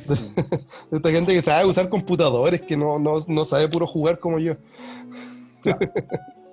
[0.08, 0.16] De,
[0.98, 4.56] esta gente que sabe usar computadores, que no, no, no sabe puro jugar como yo.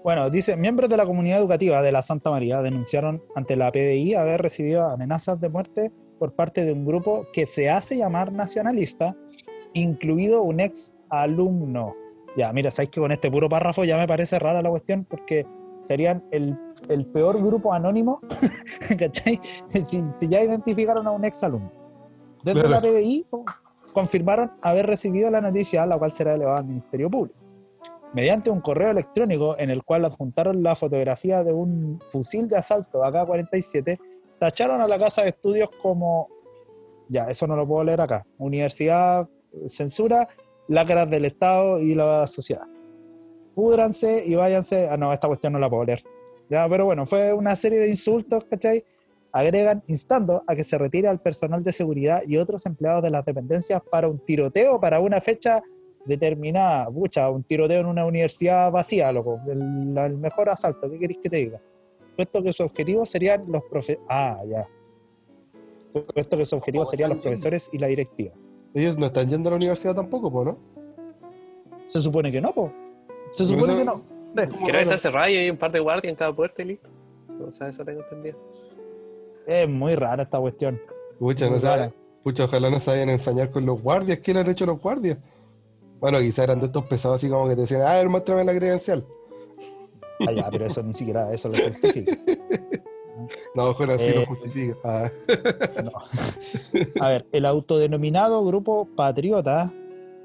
[0.05, 4.15] Bueno, dice, miembros de la comunidad educativa de la Santa María denunciaron ante la PDI
[4.15, 9.15] haber recibido amenazas de muerte por parte de un grupo que se hace llamar nacionalista,
[9.75, 11.95] incluido un ex alumno.
[12.37, 15.47] Ya, mira, sabéis que con este puro párrafo ya me parece rara la cuestión porque
[15.83, 18.21] serían el, el peor grupo anónimo,
[18.99, 19.39] ¿cachai?
[19.73, 21.82] Si, si ya identificaron a un ex alumno.
[22.43, 22.71] Desde Claro.
[22.71, 23.27] la PDI
[23.93, 27.43] confirmaron haber recibido la noticia, la cual será elevada al Ministerio Público
[28.13, 33.03] mediante un correo electrónico en el cual adjuntaron la fotografía de un fusil de asalto
[33.05, 33.99] AK-47,
[34.39, 36.29] tacharon a la casa de estudios como,
[37.09, 39.29] ya, eso no lo puedo leer acá, Universidad
[39.67, 40.29] Censura,
[40.69, 42.65] Lacras del Estado y la Sociedad.
[43.55, 46.03] Púdranse y váyanse, ah, no, esta cuestión no la puedo leer.
[46.49, 48.85] Ya, pero bueno, fue una serie de insultos, ¿cachai?
[49.33, 53.25] Agregan instando a que se retire al personal de seguridad y otros empleados de las
[53.25, 55.63] dependencias para un tiroteo para una fecha
[56.05, 61.21] determinada, pucha, un tiroteo en una universidad vacía, loco, el, el mejor asalto, ¿qué queréis
[61.23, 61.61] que te diga?
[62.17, 64.69] Puesto que su objetivo serían los profesores, ah, ya,
[65.93, 68.33] puesto que su objetivo serían los profesores y la directiva.
[68.75, 70.59] Ellos no están yendo a la universidad tampoco, po, ¿no?
[71.85, 72.73] Se supone que no, po.
[73.31, 73.93] Se supone que no.
[74.35, 76.89] Creo que está cerrado y hay un par de guardias en cada puerta y listo.
[77.47, 78.39] O sea, eso tengo entendido.
[79.47, 80.81] Es muy rara esta cuestión.
[81.19, 81.93] Pucha, no sabe.
[82.23, 82.79] Pucha, ojalá no
[83.09, 84.19] a ensañar con los guardias.
[84.21, 85.19] ¿Qué le han hecho los guardias?
[86.01, 88.55] Bueno, quizás eran de estos pesados así como que te decían, a ver, muéstrame la
[88.55, 89.05] credencial.
[90.27, 92.13] Ah, ya, pero eso ni siquiera eso lo justifica.
[93.55, 94.15] No, mejor así Eh.
[94.17, 94.77] lo justifica.
[94.85, 95.11] Ah.
[95.85, 95.93] No.
[97.01, 99.71] A ver, el autodenominado grupo patriota,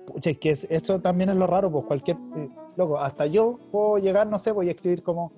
[0.08, 3.60] pucha, es que es- esto también es lo raro, pues cualquier, eh, loco, hasta yo
[3.72, 5.32] puedo llegar, no sé, voy a escribir como,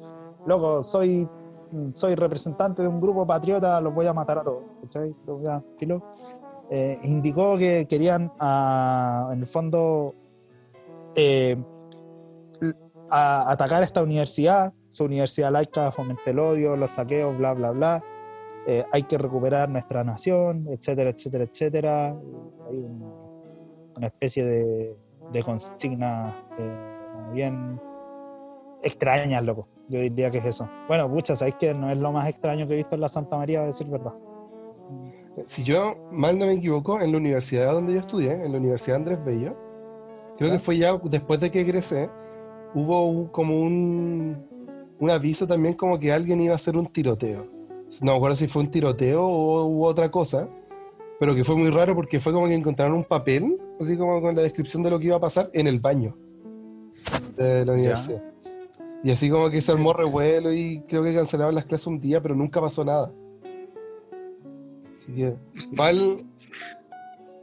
[0.46, 1.28] loco, soy,
[1.94, 5.16] soy representante de un grupo patriota, los voy a matar a todos, ¿cachai?
[6.72, 10.14] Eh, indicó que querían, ah, en el fondo,
[11.16, 11.58] eh,
[13.10, 18.04] atacar esta universidad, su universidad laica fomenta el odio, los saqueos, bla, bla, bla
[18.68, 22.08] eh, hay que recuperar nuestra nación, etcétera, etcétera, etcétera.
[22.70, 22.86] Hay
[23.96, 26.36] una, especie de, consigna
[27.34, 27.82] bien
[28.84, 29.68] extrañas, loco.
[29.90, 30.70] Yo diría que es eso.
[30.88, 33.38] Bueno, pucha, sabéis que no es lo más extraño que he visto en la Santa
[33.38, 34.14] María, a decir verdad.
[35.46, 38.98] Si yo mal no me equivoco, en la universidad donde yo estudié, en la Universidad
[38.98, 39.56] Andrés Bello,
[40.38, 40.56] creo ¿Ya?
[40.56, 42.10] que fue ya después de que egresé,
[42.76, 44.38] hubo un- como un,
[45.00, 47.46] un aviso también como que alguien iba a hacer un tiroteo.
[48.02, 50.48] No me acuerdo si fue un tiroteo o u otra cosa,
[51.20, 54.36] pero que fue muy raro porque fue como que encontraron un papel, así como con
[54.36, 56.16] la descripción de lo que iba a pasar en el baño
[57.38, 58.22] de la universidad.
[59.04, 62.22] Y así como que se armó revuelo y creo que cancelaron las clases un día,
[62.22, 63.12] pero nunca pasó nada.
[64.94, 65.36] Así que,
[65.72, 66.26] igual,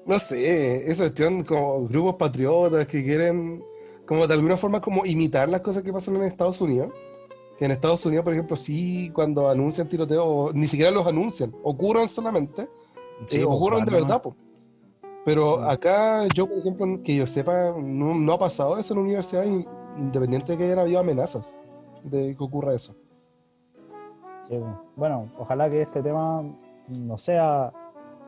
[0.04, 3.64] no sé, esa cuestión como grupos patriotas que quieren,
[4.04, 6.90] como de alguna forma, como imitar las cosas que pasan en Estados Unidos.
[7.58, 12.06] Que en Estados Unidos, por ejemplo, sí, cuando anuncian tiroteos, ni siquiera los anuncian, ocurren
[12.06, 12.68] solamente,
[13.24, 14.20] Sí, eh, pues, ocurren de verdad.
[14.20, 14.36] po.
[15.24, 19.04] Pero acá, yo, por ejemplo, que yo sepa, no, no ha pasado eso en la
[19.04, 19.44] universidad,
[19.98, 21.54] independiente de que hayan habido amenazas
[22.10, 22.94] de que ocurra eso.
[24.48, 24.82] Sí, bueno.
[24.96, 26.42] Bueno, ojalá que este tema
[26.88, 27.72] no sea.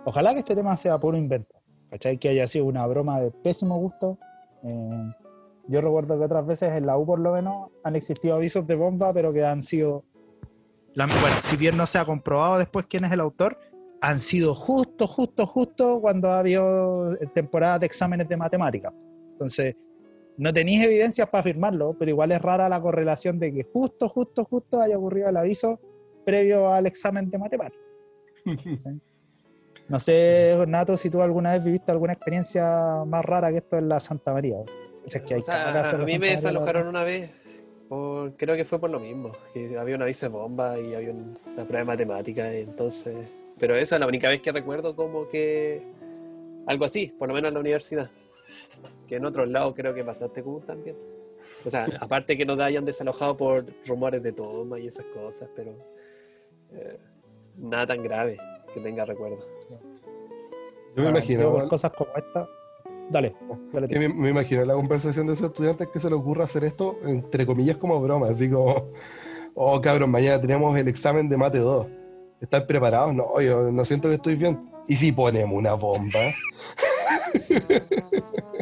[0.04, 1.54] Ojalá que este tema sea puro invento.
[1.90, 2.18] ¿Cachai?
[2.18, 4.18] Que haya sido una broma de pésimo gusto.
[4.64, 5.12] Eh,
[5.68, 8.74] yo recuerdo que otras veces en la U, por lo menos, han existido avisos de
[8.74, 10.04] bomba, pero que han sido.
[10.94, 13.58] bueno, si bien no se ha comprobado después quién es el autor,
[14.00, 18.92] han sido justo, justo, justo cuando ha habido temporadas de exámenes de matemáticas.
[19.32, 19.76] Entonces,
[20.38, 24.44] no tenéis evidencias para afirmarlo, pero igual es rara la correlación de que justo, justo,
[24.44, 25.78] justo haya ocurrido el aviso
[26.24, 27.84] previo al examen de matemáticas.
[29.88, 33.88] No sé, Nato, si tú alguna vez viviste alguna experiencia más rara que esto en
[33.88, 34.56] la Santa María.
[34.58, 34.66] O
[35.06, 37.30] sea, es que hay O sea, cagas en a mí Santa me desalojaron una vez,
[37.88, 41.10] por- creo que fue por lo mismo, que había un aviso de bomba y había
[41.12, 43.16] un- una prueba de matemática, entonces...
[43.58, 45.80] Pero esa es la única vez que recuerdo como que
[46.66, 48.10] algo así, por lo menos en la universidad.
[49.08, 50.96] Que en otros lados creo que es bastante común también.
[51.64, 55.74] O sea, aparte que nos hayan desalojado por rumores de toma y esas cosas, pero
[56.72, 56.98] eh,
[57.56, 58.36] nada tan grave
[58.72, 59.38] que tenga recuerdo.
[60.96, 62.48] Yo me imagino, por cosas como esta.
[63.10, 63.34] dale.
[63.72, 66.98] dale me, me imagino la conversación de esos estudiantes que se les ocurra hacer esto,
[67.04, 68.90] entre comillas, como broma, así como,
[69.54, 71.86] oh cabrón, mañana tenemos el examen de mate 2.
[72.40, 73.14] ¿Están preparados?
[73.14, 74.70] No, yo no siento que estoy bien.
[74.86, 76.32] ¿Y si ponemos una bomba?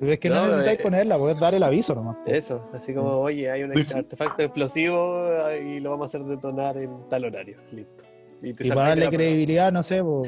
[0.00, 2.16] Pero es que no, No, necesitáis eh, ponerla, podés dar el aviso nomás.
[2.26, 5.26] Eso, así como, oye, hay un artefacto explosivo
[5.62, 7.58] y lo vamos a hacer detonar en tal horario.
[7.70, 8.04] Listo.
[8.42, 10.22] Y, para darle credibilidad, no sé, po,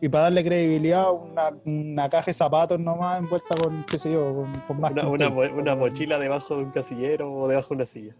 [0.00, 4.34] y para darle credibilidad, una, una caja de zapatos nomás envuelta con, qué sé yo,
[4.34, 5.50] con, con más Una, una, tape.
[5.50, 8.14] mo- una mochila debajo de un casillero o debajo de una silla.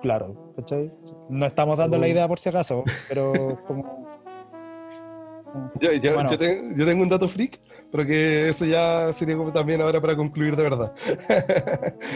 [0.00, 0.90] Claro, ¿cachai?
[1.28, 4.02] No estamos dando la idea por si acaso, pero como...
[5.80, 6.30] Yo, yo- Bueno.
[6.30, 7.58] yo ten- yo tengo un dato freak,
[7.90, 10.92] pero que eso ya sería como también ahora para concluir de verdad.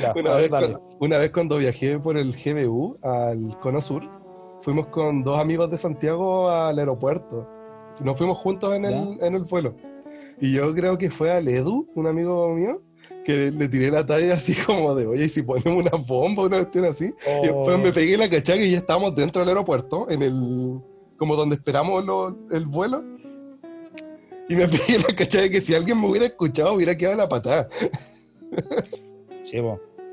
[0.02, 4.02] Ya, Una vez, cuando, una vez cuando viajé por el GBU al Cono Sur,
[4.62, 7.48] fuimos con dos amigos de Santiago al aeropuerto.
[8.00, 9.74] Nos fuimos juntos en el, en el vuelo.
[10.40, 12.80] Y yo creo que fue al Edu, un amigo mío,
[13.24, 16.56] que le tiré la talla así como de, oye, ¿y si ponemos una bomba, una
[16.56, 17.12] cuestión así?
[17.42, 20.80] Y después me pegué la cachaca y ya estábamos dentro del aeropuerto, en el,
[21.18, 23.02] como donde esperamos lo- el vuelo.
[24.50, 27.68] Y me pegué la cachaca que si alguien me hubiera escuchado hubiera quedado la patada.
[29.44, 29.58] Sí.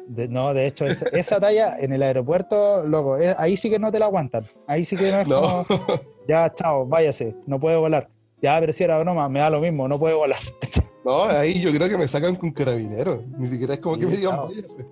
[0.07, 3.79] De- no, de hecho, esa, esa talla en el aeropuerto, loco, eh, ahí sí que
[3.79, 4.47] no te la aguantan.
[4.67, 5.65] Ahí sí que no es No.
[5.67, 5.85] como,
[6.27, 8.09] ya, chao, váyase, no puede volar.
[8.39, 10.39] Ya, pero si era broma, me da lo mismo, no puede volar.
[11.03, 13.21] No, ahí yo creo que me sacan con carabineros.
[13.37, 14.47] Ni siquiera es como que me digan, chao.
[14.49, 14.85] váyase.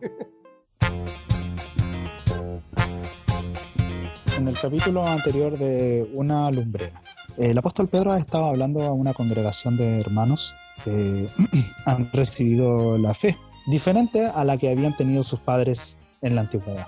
[4.38, 7.01] En el capítulo anterior de Una lumbrera,
[7.38, 11.28] el apóstol Pedro estaba hablando a una congregación de hermanos que
[11.86, 16.88] han recibido la fe, diferente a la que habían tenido sus padres en la antigüedad.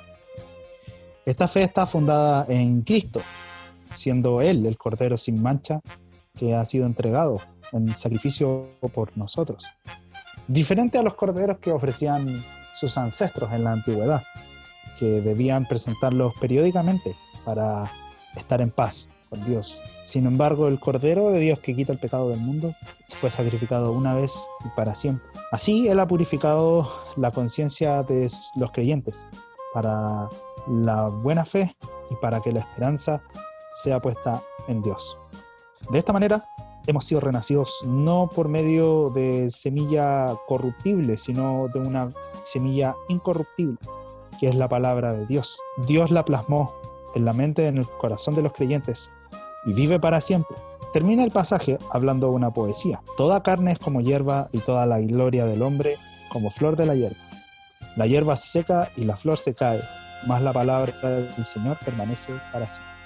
[1.26, 3.22] Esta fe está fundada en Cristo,
[3.94, 5.82] siendo Él el Cordero sin mancha
[6.36, 7.42] que ha sido entregado
[7.74, 9.66] en sacrificio por nosotros.
[10.48, 12.28] Diferente a los corderos que ofrecían
[12.80, 14.24] sus ancestros en la antigüedad,
[14.98, 17.92] que debían presentarlos periódicamente para
[18.36, 19.82] estar en paz con Dios.
[20.04, 24.14] Sin embargo, el Cordero de Dios que quita el pecado del mundo fue sacrificado una
[24.14, 25.26] vez y para siempre.
[25.52, 29.28] Así Él ha purificado la conciencia de los creyentes
[29.74, 30.30] para
[30.68, 31.76] la buena fe
[32.10, 33.22] y para que la esperanza
[33.72, 35.18] sea puesta en Dios.
[35.92, 36.44] De esta manera,
[36.88, 42.12] hemos sido renacidos no por medio de semilla corruptible, sino de una
[42.44, 43.78] semilla incorruptible,
[44.40, 45.60] que es la palabra de Dios.
[45.86, 46.74] Dios la plasmó
[47.16, 49.12] en la mente, en el corazón de los creyentes
[49.66, 50.56] y vive para siempre.
[50.94, 53.02] Termina el pasaje hablando de una poesía.
[53.18, 55.96] Toda carne es como hierba y toda la gloria del hombre
[56.30, 57.18] como flor de la hierba.
[57.96, 59.82] La hierba se seca y la flor se cae,
[60.28, 62.98] mas la palabra del Señor permanece para siempre.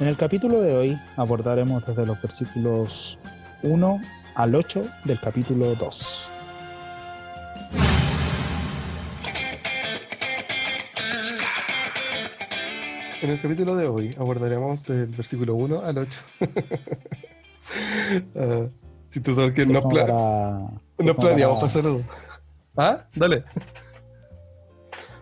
[0.00, 3.18] En el capítulo de hoy abordaremos desde los versículos
[3.62, 4.00] 1
[4.34, 6.31] al 8 del capítulo 2.
[13.22, 16.20] En el capítulo de hoy abordaremos del versículo 1 al 8.
[18.36, 18.66] Ah,
[19.08, 20.58] si tú sabes que no, pla- para-
[20.98, 22.00] no planeamos para- pasarlo.
[22.76, 23.06] ¿Ah?
[23.14, 23.44] Dale.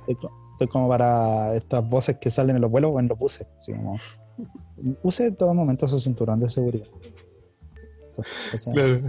[0.09, 3.47] Estoy como para estas voces que salen en los vuelos o en los buses.
[3.57, 4.01] Así como,
[5.03, 6.87] use en todo momento su cinturón de seguridad.
[8.09, 9.01] Entonces, Claro.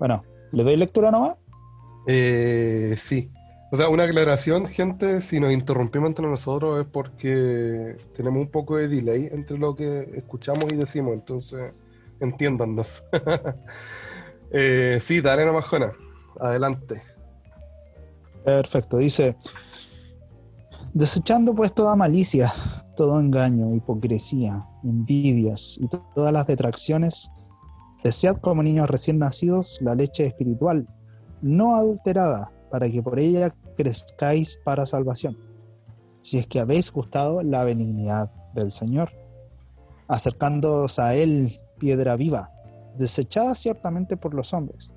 [0.00, 1.36] Bueno, ¿le doy lectura nomás?
[2.08, 3.30] Eh, sí.
[3.76, 8.88] Sea, una aclaración, gente, si nos interrumpimos entre nosotros es porque tenemos un poco de
[8.88, 11.72] delay entre lo que escuchamos y decimos, entonces
[12.20, 13.02] entiéndannos.
[14.50, 15.92] eh, sí, dale nomás, Jona.
[16.40, 17.02] Adelante.
[18.44, 19.36] Perfecto, dice,
[20.94, 22.52] desechando pues toda malicia,
[22.96, 27.28] todo engaño, hipocresía, envidias y to- todas las detracciones,
[28.02, 30.86] desead como niños recién nacidos la leche espiritual,
[31.42, 35.36] no adulterada, para que por ella crezcáis para salvación,
[36.16, 39.10] si es que habéis gustado la benignidad del Señor,
[40.08, 42.50] acercándoos a Él, piedra viva,
[42.96, 44.94] desechada ciertamente por los hombres,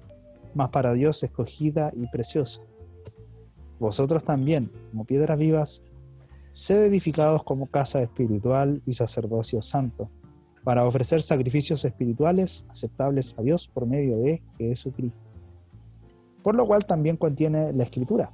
[0.53, 2.61] mas para Dios escogida y preciosa.
[3.79, 5.83] Vosotros también, como piedras vivas,
[6.51, 10.07] sed edificados como casa espiritual y sacerdocio santo,
[10.63, 15.28] para ofrecer sacrificios espirituales aceptables a Dios por medio de Jesucristo.
[16.43, 18.31] Por lo cual también contiene la escritura.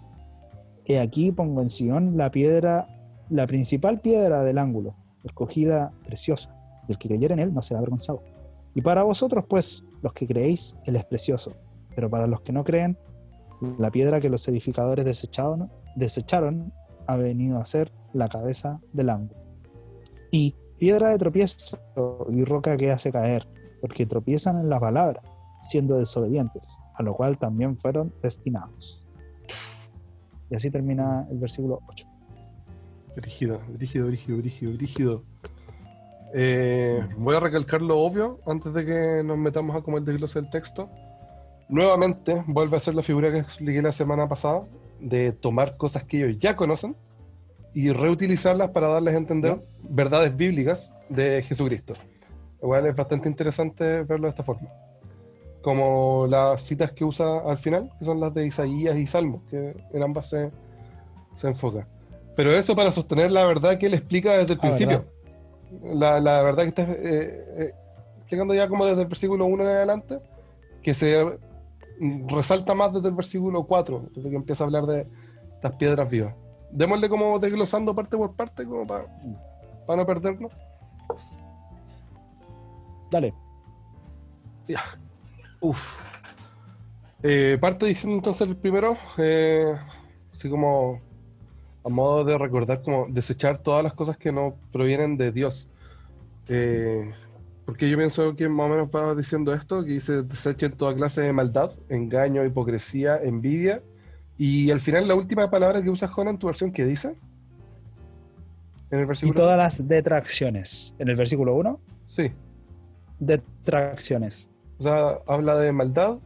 [0.85, 2.87] He aquí pongo en Sion la piedra,
[3.29, 6.55] la principal piedra del ángulo, escogida preciosa,
[6.87, 8.21] el que creyere en él no será avergonzado.
[8.75, 11.53] Y para vosotros, pues, los que creéis, él es precioso,
[11.95, 12.97] pero para los que no creen,
[13.79, 16.71] la piedra que los edificadores desecharon, desecharon
[17.07, 19.39] ha venido a ser la cabeza del ángulo.
[20.31, 21.79] Y piedra de tropiezo
[22.29, 23.47] y roca que hace caer,
[23.81, 25.21] porque tropiezan en la palabra,
[25.69, 29.03] siendo desobedientes, a lo cual también fueron destinados.
[30.49, 32.07] Y así termina el versículo 8.
[33.15, 35.23] Brígido, brígido, brígido, brígido, brígido.
[36.33, 40.41] Eh, voy a recalcar lo obvio antes de que nos metamos a como el desglose
[40.41, 40.89] del texto.
[41.69, 44.63] Nuevamente vuelve a ser la figura que expliqué la semana pasada
[44.99, 46.95] de tomar cosas que ellos ya conocen
[47.73, 51.93] y reutilizarlas para darles a entender verdades bíblicas de Jesucristo.
[52.61, 54.69] Igual es bastante interesante verlo de esta forma.
[55.65, 59.75] Como las citas que usa al final, que son las de Isaías y Salmos, que
[59.91, 60.51] en ambas se,
[61.35, 61.87] se enfoca.
[62.35, 65.05] Pero eso para sostener la verdad que él explica desde el Ah, principio.
[65.81, 67.73] La, la verdad que está eh, eh,
[68.17, 70.19] explicando ya como desde el versículo 1 en adelante,
[70.83, 71.39] que se
[72.27, 75.07] resalta más desde el versículo 4, desde que empieza a hablar de
[75.55, 76.35] estas piedras vivas.
[76.69, 79.07] Démosle como desglosando parte por parte, como para,
[79.87, 80.49] para no perderlo.
[83.09, 83.33] Dale.
[85.69, 85.99] Uf.
[87.23, 89.73] Eh, parte diciendo entonces el primero, eh,
[90.33, 91.01] así como
[91.83, 95.67] a modo de recordar, como desechar todas las cosas que no provienen de Dios.
[96.49, 97.11] Eh,
[97.65, 101.21] porque yo pienso que más o menos va diciendo esto, que dice desechen toda clase
[101.21, 103.81] de maldad, engaño, hipocresía, envidia.
[104.37, 107.15] Y al final la última palabra que usa Jona en tu versión, ¿qué dice?
[108.91, 109.39] En el Y versículo.
[109.41, 110.93] todas las detracciones.
[110.99, 112.31] En el versículo 1, Sí.
[113.19, 114.49] detracciones.
[114.79, 116.17] O sea, habla de maldad,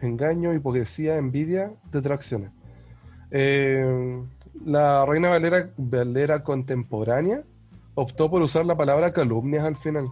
[0.00, 2.50] engaño, hipocresía, envidia, detracciones.
[3.30, 4.22] Eh,
[4.64, 7.42] la reina Valera, Valera contemporánea
[7.94, 10.08] optó por usar la palabra calumnias al final.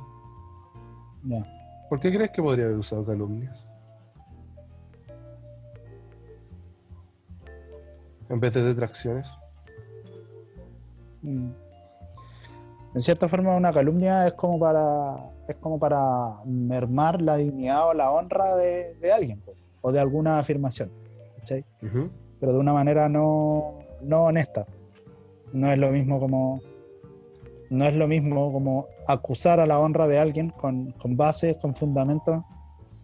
[1.88, 3.70] ¿Por qué crees que podría haber usado calumnias?
[8.28, 9.28] En vez de detracciones.
[11.20, 11.50] Mm.
[12.94, 15.16] En cierta forma, una calumnia es como para
[15.48, 19.98] es como para mermar la dignidad o la honra de, de alguien po, o de
[20.00, 20.90] alguna afirmación.
[21.82, 22.10] Ujú.
[22.38, 24.66] pero de una manera no, no honesta.
[25.52, 26.60] No es lo mismo como
[27.70, 31.74] no es lo mismo como acusar a la honra de alguien con, con bases, con
[31.74, 32.42] fundamentos,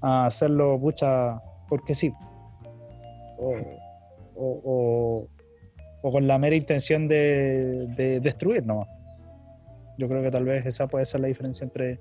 [0.02, 2.12] a hacerlo pucha porque sí.
[3.38, 3.54] O,
[4.36, 5.26] o- o-
[6.02, 8.88] o con la mera intención de, de destruir nomás.
[9.98, 11.98] Yo creo que tal vez esa puede ser la diferencia entre,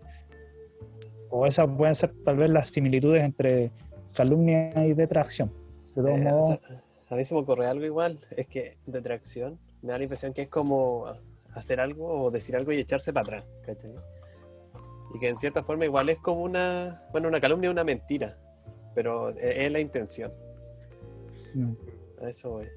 [1.29, 3.71] o esas pueden ser tal vez las similitudes entre
[4.15, 5.51] calumnia y detracción.
[5.95, 8.77] De todos Eh, o modos, sea, a mí se me ocurre algo igual, es que
[8.85, 11.05] detracción me da la impresión que es como
[11.53, 13.93] hacer algo o decir algo y echarse para atrás, ¿cachai?
[15.15, 18.37] Y que en cierta forma igual es como una, bueno, una calumnia, una mentira,
[18.93, 20.31] pero es, es la intención,
[21.55, 21.71] mm,
[22.21, 22.67] a eso voy.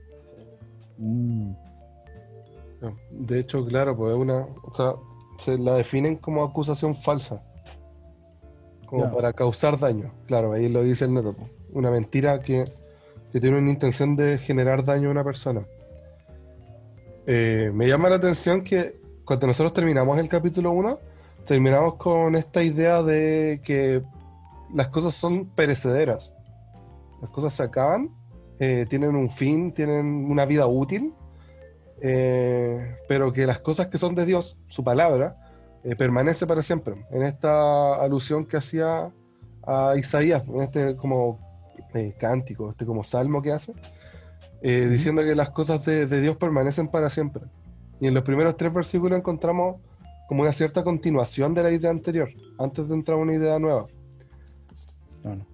[0.98, 1.52] mm,
[3.10, 4.46] De hecho, claro, pues es una.
[4.62, 4.94] O sea,
[5.40, 7.42] se la definen como acusación falsa.
[8.86, 9.16] Como Claro.
[9.16, 10.12] para causar daño.
[10.26, 11.34] Claro, ahí lo dice el neto.
[11.72, 12.64] Una mentira que,
[13.32, 15.64] que tiene una intención de generar daño a una persona.
[17.26, 20.98] Eh, me llama la atención que cuando nosotros terminamos el capítulo 1,
[21.46, 24.02] terminamos con esta idea de que
[24.74, 26.34] las cosas son perecederas.
[27.20, 28.10] Las cosas se acaban,
[28.58, 31.14] eh, tienen un fin, tienen una vida útil,
[32.00, 35.36] eh, pero que las cosas que son de Dios, su palabra,
[35.82, 36.94] eh, permanece para siempre.
[37.10, 39.10] En esta alusión que hacía
[39.66, 41.38] a Isaías, en este como
[41.94, 43.74] eh, cántico, este como salmo que hace,
[44.62, 47.44] eh, diciendo que las cosas de, de Dios permanecen para siempre.
[48.00, 49.76] Y en los primeros tres versículos encontramos
[50.28, 52.28] como una cierta continuación de la idea anterior,
[52.58, 53.86] antes de entrar a una idea nueva.
[55.22, 55.46] bueno.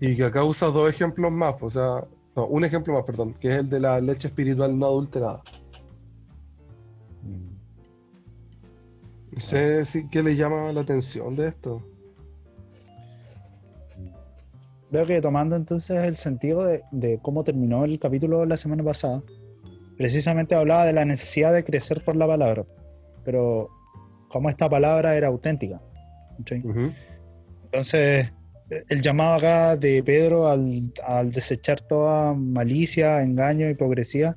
[0.00, 2.04] Y que acá usa dos ejemplos más, o sea,
[2.36, 5.42] no, un ejemplo más, perdón, que es el de la leche espiritual no adulterada.
[9.32, 11.82] No sé si qué le llama la atención de esto.
[14.90, 19.22] Creo que tomando entonces el sentido de, de cómo terminó el capítulo la semana pasada,
[19.96, 22.64] precisamente hablaba de la necesidad de crecer por la palabra,
[23.24, 23.70] pero
[24.28, 25.80] cómo esta palabra era auténtica.
[26.38, 28.32] Entonces,
[28.88, 34.36] el llamado acá de Pedro al, al desechar toda malicia, engaño, hipocresía,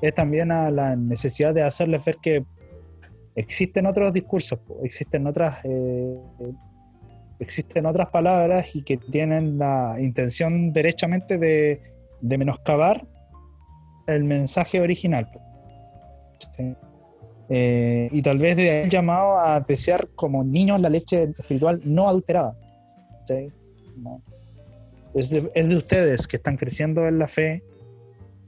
[0.00, 2.44] es también a la necesidad de hacerles ver que
[3.34, 6.16] existen otros discursos, existen otras, eh,
[7.38, 11.80] existen otras palabras y que tienen la intención derechamente de,
[12.20, 13.06] de menoscabar
[14.06, 15.28] el mensaje original.
[17.50, 22.08] Eh, y tal vez de ahí llamado a desear como niños la leche espiritual no
[22.08, 22.56] adulterada.
[23.24, 23.52] ¿sí?
[24.02, 24.20] No.
[25.14, 27.62] Es, de, es de ustedes que están creciendo en la fe,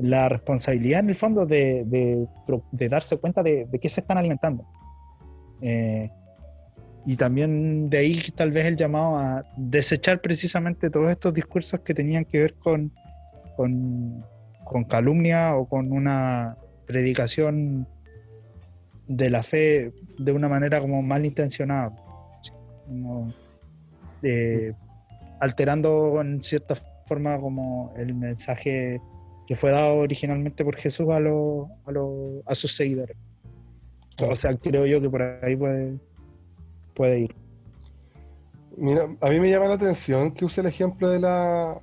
[0.03, 2.27] la responsabilidad en el fondo de, de,
[2.73, 4.65] de darse cuenta de, de qué se están alimentando.
[5.61, 6.11] Eh,
[7.07, 11.95] y también de ahí tal vez el llamado a desechar precisamente todos estos discursos que
[11.95, 12.93] tenían que ver con,
[13.57, 14.25] con,
[14.65, 17.87] con calumnia o con una predicación
[19.09, 21.93] de la fe de una manera como malintencionada,
[22.87, 23.33] como,
[24.23, 24.73] eh,
[25.41, 26.75] alterando en cierta
[27.07, 29.01] forma como el mensaje
[29.51, 33.17] que fue dado originalmente por Jesús a, los a, los a sus seguidores.
[34.31, 35.99] O sea, creo yo que por ahí puede,
[36.95, 37.35] puede ir.
[38.77, 41.81] Mira, a mí me llama la atención que use el ejemplo de la,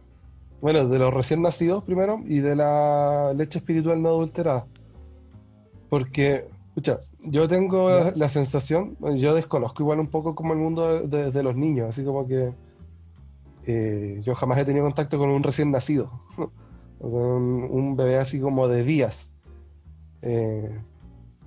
[0.61, 4.65] bueno, de los recién nacidos primero y de la leche espiritual no adulterada.
[5.89, 6.95] Porque, escucha,
[7.29, 11.89] yo tengo la sensación, yo desconozco igual un poco como el mundo de, los niños,
[11.89, 12.53] así como que
[13.65, 16.13] eh, yo jamás he tenido contacto con un recién nacido,
[16.99, 19.31] un bebé así como de días.
[20.21, 20.79] Eh,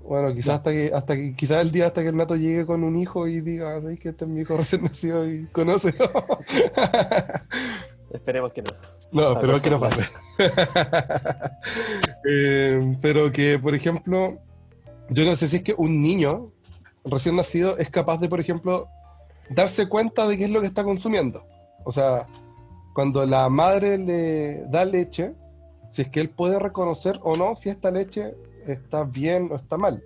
[0.03, 2.83] bueno, quizás hasta que, hasta que, quizás el día hasta que el nato llegue con
[2.83, 5.95] un hijo y diga, ¿sabes que este es mi hijo recién nacido y conoce?
[8.13, 8.71] Esperemos que no.
[9.13, 10.09] No, esperemos que no pase.
[12.29, 14.39] Eh, pero que, por ejemplo,
[15.09, 16.47] yo no sé si es que un niño
[17.05, 18.89] recién nacido es capaz de, por ejemplo,
[19.49, 21.47] darse cuenta de qué es lo que está consumiendo.
[21.85, 22.27] O sea,
[23.01, 25.33] cuando la madre le da leche,
[25.89, 28.35] si es que él puede reconocer o no si esta leche
[28.67, 30.05] está bien o está mal.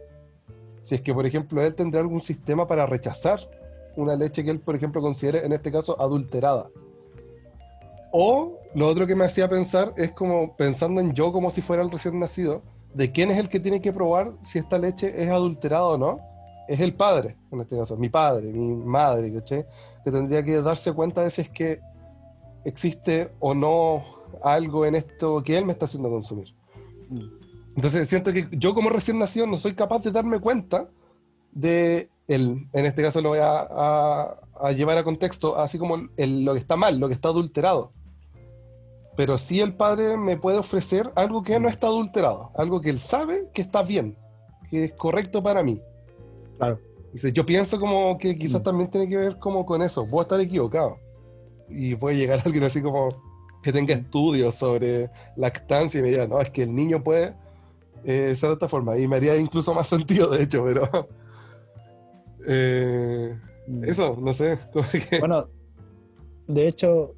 [0.84, 3.40] Si es que, por ejemplo, él tendrá algún sistema para rechazar
[3.96, 6.68] una leche que él, por ejemplo, considere, en este caso, adulterada.
[8.12, 11.82] O lo otro que me hacía pensar es como pensando en yo como si fuera
[11.82, 12.62] el recién nacido,
[12.94, 16.20] de quién es el que tiene que probar si esta leche es adulterada o no.
[16.68, 19.32] Es el padre, en este caso, mi padre, mi madre.
[19.42, 21.80] Que tendría que darse cuenta de si es que
[22.64, 24.04] existe o no
[24.42, 26.54] algo en esto que él me está haciendo consumir.
[27.08, 27.44] Mm.
[27.76, 30.88] Entonces siento que yo como recién nacido no soy capaz de darme cuenta
[31.52, 34.36] de el, en este caso lo voy a,
[34.76, 37.92] llevar a contexto, así como lo que está mal, lo que está adulterado.
[39.16, 42.98] Pero sí el padre me puede ofrecer algo que no está adulterado, algo que él
[42.98, 44.16] sabe que está bien,
[44.70, 45.80] que es correcto para mí.
[46.56, 46.78] Claro.
[47.12, 48.64] yo pienso como que quizás mm.
[48.64, 50.06] también tiene que ver como con eso.
[50.06, 50.98] Voy a estar equivocado.
[51.68, 53.08] Y puede llegar alguien así como
[53.62, 57.34] que tenga estudios sobre lactancia y me diga, no, es que el niño puede
[58.04, 58.96] eh, de esta forma.
[58.98, 60.88] Y me haría incluso más sentido, de hecho, pero.
[62.46, 63.84] Eh, mm.
[63.84, 64.58] eso, no sé.
[65.20, 65.48] Bueno,
[66.46, 67.14] de hecho,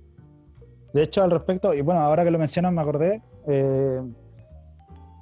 [0.92, 3.22] de hecho, al respecto, y bueno, ahora que lo mencionas, me acordé.
[3.49, 4.01] Eh,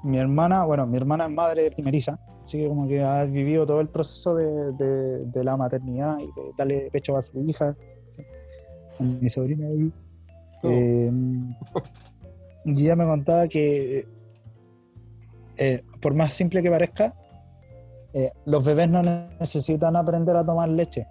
[0.05, 3.81] mi hermana, bueno, mi hermana es madre primeriza, así que como que ha vivido todo
[3.81, 4.73] el proceso de,
[5.25, 7.75] de, la maternidad y de darle pecho a su hija,
[8.99, 9.67] mi sobrina.
[10.63, 10.71] Oh.
[10.71, 11.11] Eh,
[12.65, 14.07] y ella me contaba que
[15.57, 17.15] eh, por más simple que parezca,
[18.13, 19.03] eh, los bebés no
[19.41, 21.07] necesitan aprender a tomar leche.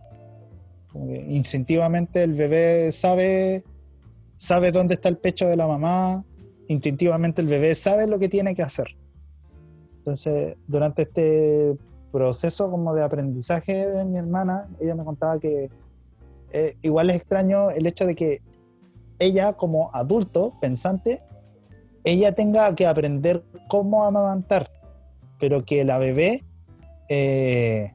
[1.27, 3.63] instintivamente el bebé sabe,
[4.37, 6.23] sabe dónde está el pecho de la mamá,
[6.67, 8.87] instintivamente el bebé sabe lo que tiene que hacer.
[9.97, 11.75] Entonces, durante este
[12.11, 15.69] proceso como de aprendizaje de mi hermana, ella me contaba que
[16.53, 18.41] eh, igual es extraño el hecho de que
[19.19, 21.21] ella como adulto, pensante,
[22.03, 24.69] ella tenga que aprender cómo amamantar,
[25.39, 26.43] pero que la bebé,
[27.09, 27.91] eh,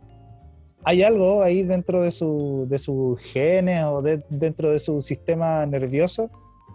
[0.85, 6.31] hay algo ahí dentro de su, de sus genes o dentro de su sistema nervioso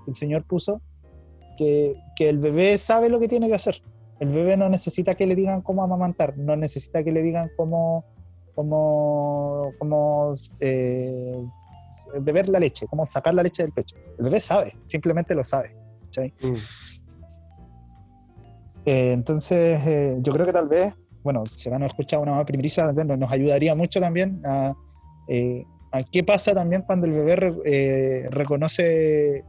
[0.08, 0.82] el Señor puso,
[1.58, 3.82] que, que, el bebé sabe lo que tiene que hacer.
[4.20, 8.06] El bebé no necesita que le digan cómo amamantar, no necesita que le digan cómo,
[8.56, 11.46] cómo, cómo eh,
[12.20, 13.96] beber la leche, cómo sacar la leche del pecho.
[14.18, 15.76] El bebé sabe, simplemente lo sabe.
[16.22, 16.54] Mm.
[18.86, 22.46] Eh, entonces, eh, yo creo que tal vez, bueno, si van a escuchar una más
[22.46, 24.41] primeriza, nos ayudaría mucho también
[25.30, 29.44] eh, a, qué pasa también cuando el bebé reconoce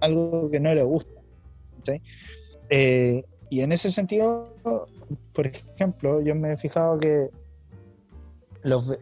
[0.00, 1.20] algo que no le gusta.
[3.50, 4.56] y en ese sentido,
[5.32, 7.30] por ejemplo, yo me he fijado que
[8.64, 8.92] los,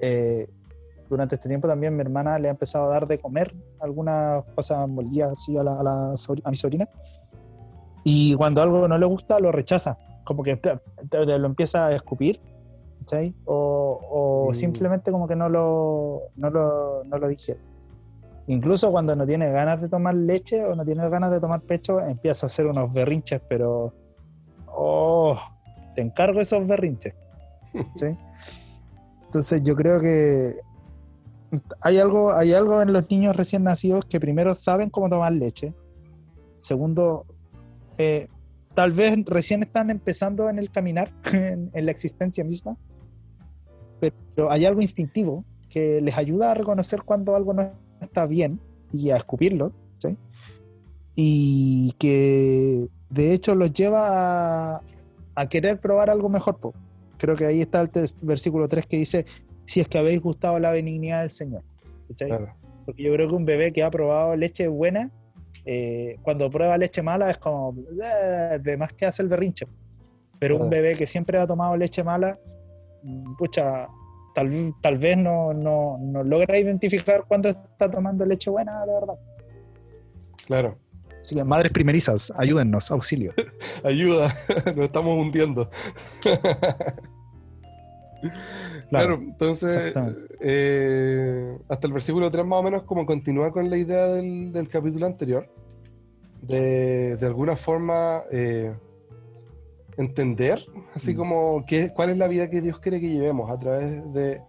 [1.09, 4.89] durante este tiempo también mi hermana le ha empezado a dar de comer algunas cosas
[4.89, 6.89] molidas así a, la, a, a mi sobrina
[8.09, 9.99] y cuando algo no le gusta, lo rechaza.
[10.23, 10.61] Como que
[11.11, 12.41] lo empieza a escupir,
[13.01, 13.35] ¿cachai?
[13.47, 14.55] O, mm.
[14.55, 17.59] simplemente como que no lo, no lo, no lo digiere.
[18.47, 21.99] Incluso cuando no tiene ganas de tomar leche o no tiene ganas de tomar pecho,
[22.01, 23.93] empieza a hacer unos berrinches, pero.
[24.69, 25.37] ¡Oh!
[25.97, 27.13] Te encargo esos berrinches.
[27.97, 28.17] ¿sí?
[29.25, 30.61] Entonces yo creo que
[31.81, 35.75] hay algo, hay algo en los niños recién nacidos que primero saben cómo tomar leche,
[36.59, 37.27] segundo
[37.99, 38.29] eh,
[38.75, 42.77] tal vez recién están empezando en el caminar, en, la existencia misma,
[44.01, 48.61] pero hay algo instintivo que les ayuda a reconocer cuando algo no está bien
[48.93, 50.19] y a escupirlo, ¿sí?
[51.15, 54.83] y que de hecho los lleva
[55.35, 56.59] a, querer probar algo mejor.
[57.17, 57.91] Creo que ahí está el
[58.21, 59.25] versículo 3 que dice,
[59.67, 61.63] si es que habéis gustado la benignidad del Señor.
[62.17, 62.55] Claro.
[62.85, 65.11] Porque yo creo que un bebé que ha probado leche buena,
[65.65, 69.67] eh, cuando prueba leche mala es como, de más que hace el berrinche.
[70.39, 70.83] Pero un Claro.
[70.83, 72.39] bebé que siempre ha tomado leche mala,
[73.03, 73.89] mm, pucha,
[74.35, 79.15] tal, tal vez no, no, no logra identificar cuando está tomando leche buena de verdad.
[80.47, 80.79] Claro.
[81.19, 83.33] Así que madres primerizas, ayúdennos, auxilio.
[83.83, 84.33] Ayuda,
[84.77, 85.69] nos estamos hundiendo.
[88.91, 89.77] Claro, entonces,
[90.41, 94.69] eh, hasta el versículo 3 más o menos como continúa con la idea del, del
[94.69, 95.49] capítulo anterior,
[96.43, 98.73] de, de alguna forma eh,
[99.97, 100.61] entender,
[100.95, 101.17] así Mm.
[101.17, 104.41] como qué, cuál es la vida que Dios quiere que llevemos a través de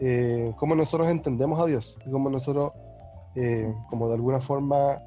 [0.00, 2.72] eh, cómo nosotros entendemos a Dios, cómo nosotros,
[3.36, 5.02] eh, como de alguna forma,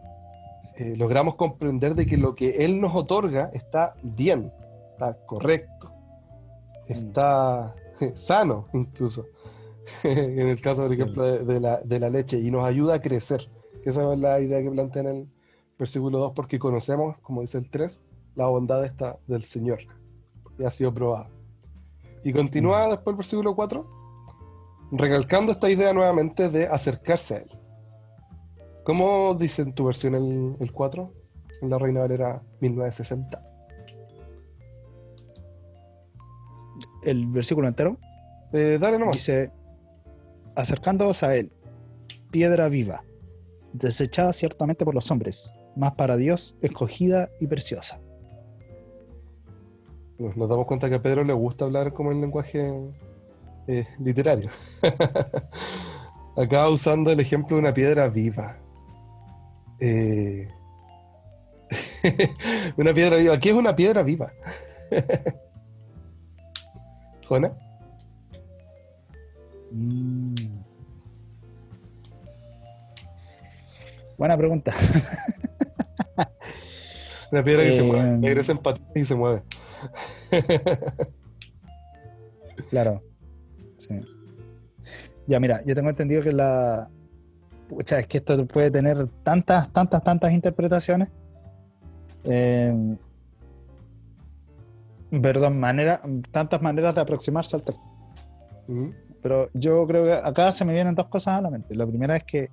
[0.95, 4.51] logramos comprender de que lo que Él nos otorga está bien,
[4.93, 5.91] está correcto,
[6.87, 7.75] está
[8.15, 9.25] sano incluso,
[10.03, 13.01] en el caso, por ejemplo, de, de la, de la leche, y nos ayuda a
[13.01, 13.47] crecer,
[13.83, 15.27] que esa es la idea que plantea en el
[15.77, 18.01] versículo 2, porque conocemos, como dice el 3,
[18.35, 19.79] la bondad esta del Señor,
[20.57, 21.29] que ha sido probada.
[22.23, 23.87] Y continúa después el versículo 4,
[24.91, 27.49] recalcando esta idea nuevamente de acercarse a Él.
[28.83, 31.13] ¿Cómo dice en tu versión el, el 4?
[31.61, 33.50] En la Reina Valera 1960.
[37.03, 37.97] El versículo entero
[38.53, 39.15] Eh, dale nomás.
[39.15, 39.51] dice,
[40.55, 41.51] acercándoos a él,
[42.31, 43.03] piedra viva,
[43.73, 47.99] desechada ciertamente por los hombres, mas para Dios escogida y preciosa.
[50.19, 52.71] Nos, nos damos cuenta que a Pedro le gusta hablar como en lenguaje
[53.67, 54.49] eh, literario.
[56.37, 58.57] Acá usando el ejemplo de una piedra viva.
[59.79, 60.47] Eh,
[62.77, 63.39] una piedra viva.
[63.39, 64.31] ¿Qué es una piedra viva?
[69.71, 70.35] Mm.
[74.17, 74.71] Buena pregunta.
[77.31, 78.17] Una piedra que se Eh, mueve.
[78.27, 78.59] Regresa en
[78.95, 79.43] y se mueve.
[82.69, 83.01] Claro.
[83.77, 83.99] Sí.
[85.27, 86.89] Ya, mira, yo tengo entendido que la.
[87.67, 91.09] Pucha, es que esto puede tener tantas, tantas, tantas interpretaciones.
[92.23, 92.73] Eh,
[95.21, 95.99] perdón, manera,
[96.31, 97.83] tantas maneras de aproximarse al texto.
[98.67, 98.89] Mm,
[99.21, 101.75] Pero yo creo que acá se me vienen dos cosas a la mente.
[101.75, 102.49] La primera es que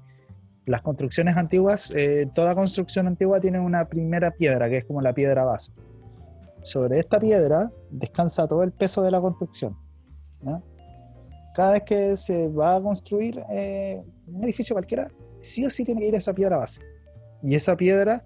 [0.66, 5.14] las construcciones antiguas, eh, toda construcción antigua tiene una primera piedra, que es como la
[5.14, 5.72] piedra base.
[6.62, 9.76] Sobre esta piedra descansa todo el peso de la construcción.
[10.42, 10.62] ¿no?
[11.54, 15.08] Cada vez que se va a construir eh, un edificio cualquiera,
[15.40, 16.82] sí o sí tiene que ir esa piedra base.
[17.42, 18.22] Y esa piedra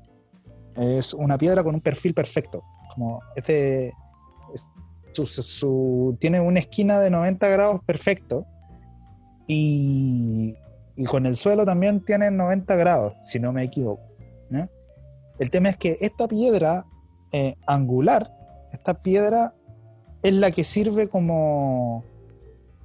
[0.75, 2.63] es una piedra con un perfil perfecto.
[2.95, 3.93] Como es de-
[5.13, 8.47] su- su- tiene una esquina de 90 grados perfecto
[9.47, 10.57] y,
[10.97, 14.03] y con el suelo también tiene 90 grados, si no me equivoco.
[15.39, 16.85] El tema es que esta piedra
[17.33, 18.31] eh, angular,
[18.73, 19.55] esta piedra
[20.23, 22.05] es la que sirve como,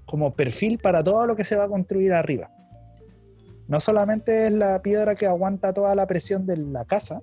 [0.05, 2.49] como perfil para todo lo que se va a construir arriba.
[3.67, 7.21] No solamente es la piedra que aguanta toda la presión de la casa,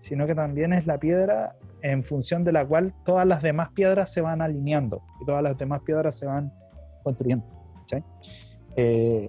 [0.00, 4.12] sino que también es la piedra en función de la cual todas las demás piedras
[4.12, 6.52] se van alineando y todas las demás piedras se van
[7.02, 7.44] construyendo.
[8.76, 9.28] Eh,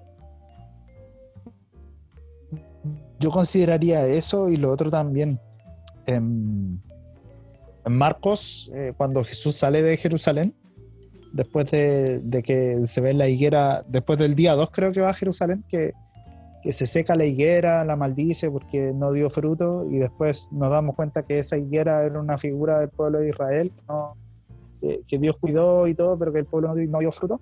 [3.20, 5.40] yo consideraría eso y lo otro también.
[6.06, 6.82] En,
[7.86, 10.56] en Marcos, eh, cuando Jesús sale de Jerusalén,
[11.34, 15.10] después de, de que se ve la higuera, después del día 2 creo que va
[15.10, 15.94] a Jerusalén, que,
[16.64, 20.96] que se seca la higuera, la maldice porque no dio fruto y después nos damos
[20.96, 24.16] cuenta que esa higuera era una figura del pueblo de Israel, ¿no?
[24.80, 27.36] que, que Dios cuidó y todo, pero que el pueblo no dio, fruto.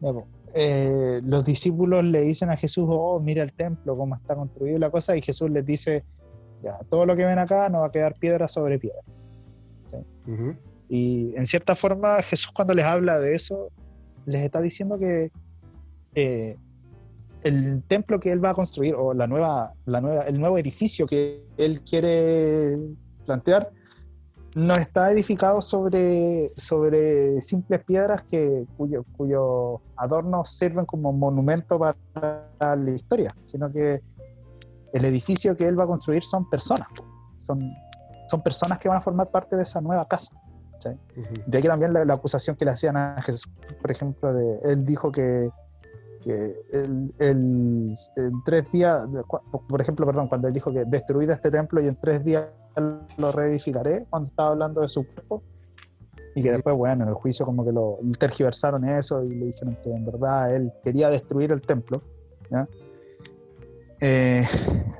[0.00, 0.16] Pues,
[0.54, 4.90] eh, los discípulos le dicen a Jesús, oh, mira el templo, cómo está construido la
[4.90, 6.04] cosa, y Jesús les dice,
[6.62, 9.00] ya, todo lo que ven acá no va a quedar piedra sobre piedra.
[10.26, 10.56] ujú.
[10.88, 13.70] Y en cierta forma Jesús cuando les habla de eso,
[14.24, 15.30] les está diciendo que
[16.14, 16.56] eh,
[17.42, 21.06] el templo que él va a construir, o la nueva, la nueva, el nuevo edificio
[21.06, 22.76] que él quiere
[23.24, 23.70] plantear,
[24.56, 32.76] no está edificado sobre, sobre simples piedras que, cuyo, cuyo adornos sirven como monumento para
[32.76, 34.00] la historia, sino que
[34.94, 36.88] el edificio que él va a construir son personas,
[37.36, 37.70] son,
[38.24, 40.34] son personas que van a formar parte de esa nueva casa.
[40.86, 41.34] Ujú.
[41.46, 44.84] De aquí también la, la acusación que le hacían a Jesús, por ejemplo, de, él
[44.84, 45.50] dijo que,
[46.26, 49.08] que el, el- en tres días,
[49.68, 52.48] por ejemplo, perdón, cuando él dijo que destruid este templo y en tres días
[53.16, 55.42] lo reedificaré, cuando estaba hablando de su cuerpo,
[56.34, 59.78] y que después, bueno, en el juicio como que lo tergiversaron eso y le dijeron
[59.82, 62.02] que en verdad él quería destruir el templo.
[62.50, 62.68] ¿ya?
[64.00, 64.44] Eh,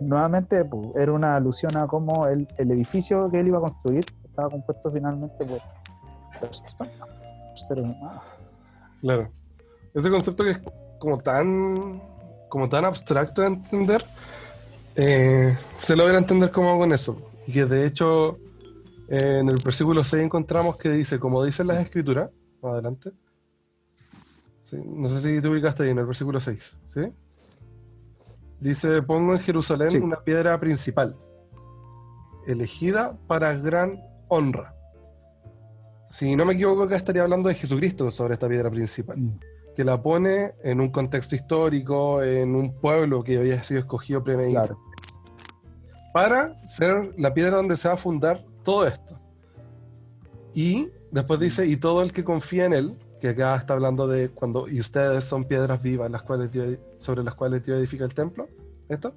[0.01, 4.05] nuevamente, pues, era una alusión a cómo el, el edificio que él iba a construir
[4.25, 5.61] estaba compuesto finalmente por
[6.41, 6.95] personas,
[7.55, 8.23] seres humanos.
[9.03, 9.29] Claro.
[9.93, 10.57] Ese concepto que
[10.99, 11.75] como tan,
[12.49, 14.05] como tan abstracto de entender,
[14.95, 17.21] eh, se logra entender como con eso.
[17.47, 18.39] Y que de hecho
[19.09, 22.31] eh, en el versículo 6 encontramos que dice, como dicen las escrituras,
[22.63, 23.13] más adelante.
[24.65, 27.01] Sí, no sé si te ubicaste ahí en el versículo 6, ¿sí?
[28.59, 29.99] Dice, pongo en Jerusalén Sí.
[29.99, 31.15] una piedra principal,
[32.47, 34.75] elegida para gran honra.
[36.09, 39.39] Si no me equivoco, acá estaría hablando de Jesucristo sobre esta piedra principal Mm.
[39.77, 44.79] Que la pone en un contexto histórico, en un pueblo que había sido escogido premeditado,
[44.79, 44.81] Claro.
[46.13, 49.21] para ser la piedra donde se va a fundar todo esto.
[50.55, 54.31] Y después dice, y todo el que confía en él, que acá está hablando de
[54.31, 58.15] cuando, y ustedes son piedras vivas las cuales Dios- sobre las cuales Dios edifica el
[58.15, 58.49] templo,
[58.89, 59.13] esto,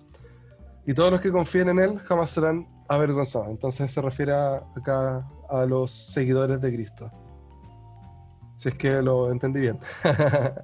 [0.86, 3.47] y todos los que confíen en él jamás serán avergonzados.
[3.49, 7.12] Entonces se refiere a- acá a los seguidores de Cristo.
[8.60, 9.80] Si es que lo entendí bien.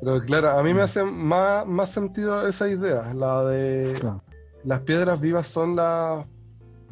[0.00, 4.22] Pero claro, a mí me hace más, más sentido esa idea, la de Claro.
[4.64, 6.24] las piedras vivas son las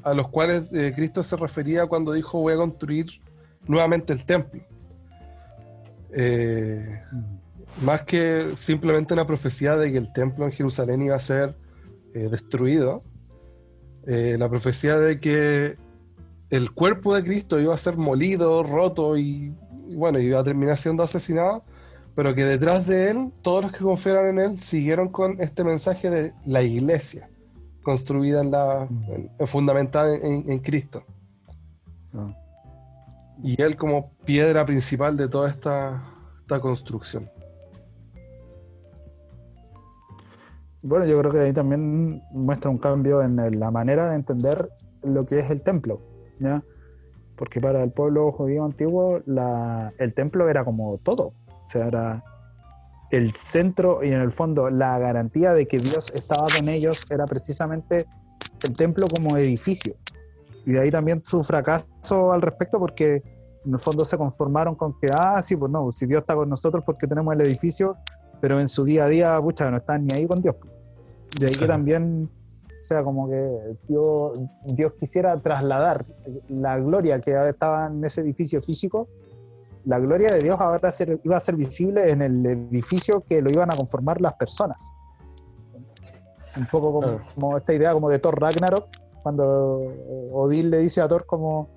[0.03, 3.07] a los cuales eh, Cristo se refería cuando dijo voy a construir
[3.67, 4.61] nuevamente el templo.
[6.13, 7.85] Eh, Mm.
[7.85, 11.55] más que simplemente una profecía de que el templo en Jerusalén iba a ser
[12.15, 13.01] eh, destruido,
[14.05, 15.77] la profecía de que
[16.51, 19.55] el cuerpo de Cristo iba a ser molido, roto y,
[19.89, 21.63] y bueno, iba a terminar siendo asesinado,
[22.15, 26.11] pero que detrás de él, todos los que confiaron en él siguieron con este mensaje
[26.11, 27.31] de la iglesia,
[27.83, 31.05] construida en la, en- en- fundamentada en, en Cristo.
[32.13, 32.35] Ah.
[33.43, 36.03] Y él como piedra principal de toda esta,
[36.41, 37.31] esta construcción.
[40.83, 44.71] Bueno, yo creo que ahí también muestra un cambio en la manera de entender
[45.03, 46.01] lo que es el templo,
[46.41, 46.63] ¿ya?
[47.37, 52.25] Porque para el pueblo judío antiguo la- el templo era como todo, o sea, era
[53.11, 57.25] el centro y en el fondo la garantía de que Dios estaba con ellos era
[57.27, 58.07] precisamente
[58.63, 59.95] el templo como edificio.
[60.67, 63.23] Y de ahí también su fracaso al respecto porque
[63.65, 66.49] en el fondo se conformaron con que, ah, sí, pues no, si Dios está con
[66.49, 67.97] nosotros porque tenemos el edificio,
[68.41, 70.57] pero en su día a día, pucha, no están ni ahí con Dios.
[71.39, 72.31] De ahí que también,
[72.81, 74.43] o sea, como que Dios,
[74.75, 76.07] Dios quisiera trasladar
[76.49, 79.07] la gloria que estaba en ese edificio físico,
[79.85, 83.51] la gloria de Dios ahora ser- iba a ser visible en el edificio que lo
[83.53, 84.91] iban a conformar las personas.
[86.57, 88.87] Un poco como, como esta idea como de Thor Ragnarok,
[89.23, 91.69] cuando eh, Odín le dice a Thor como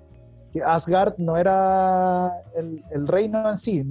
[0.52, 3.84] que Asgard no era el, el reino en sí,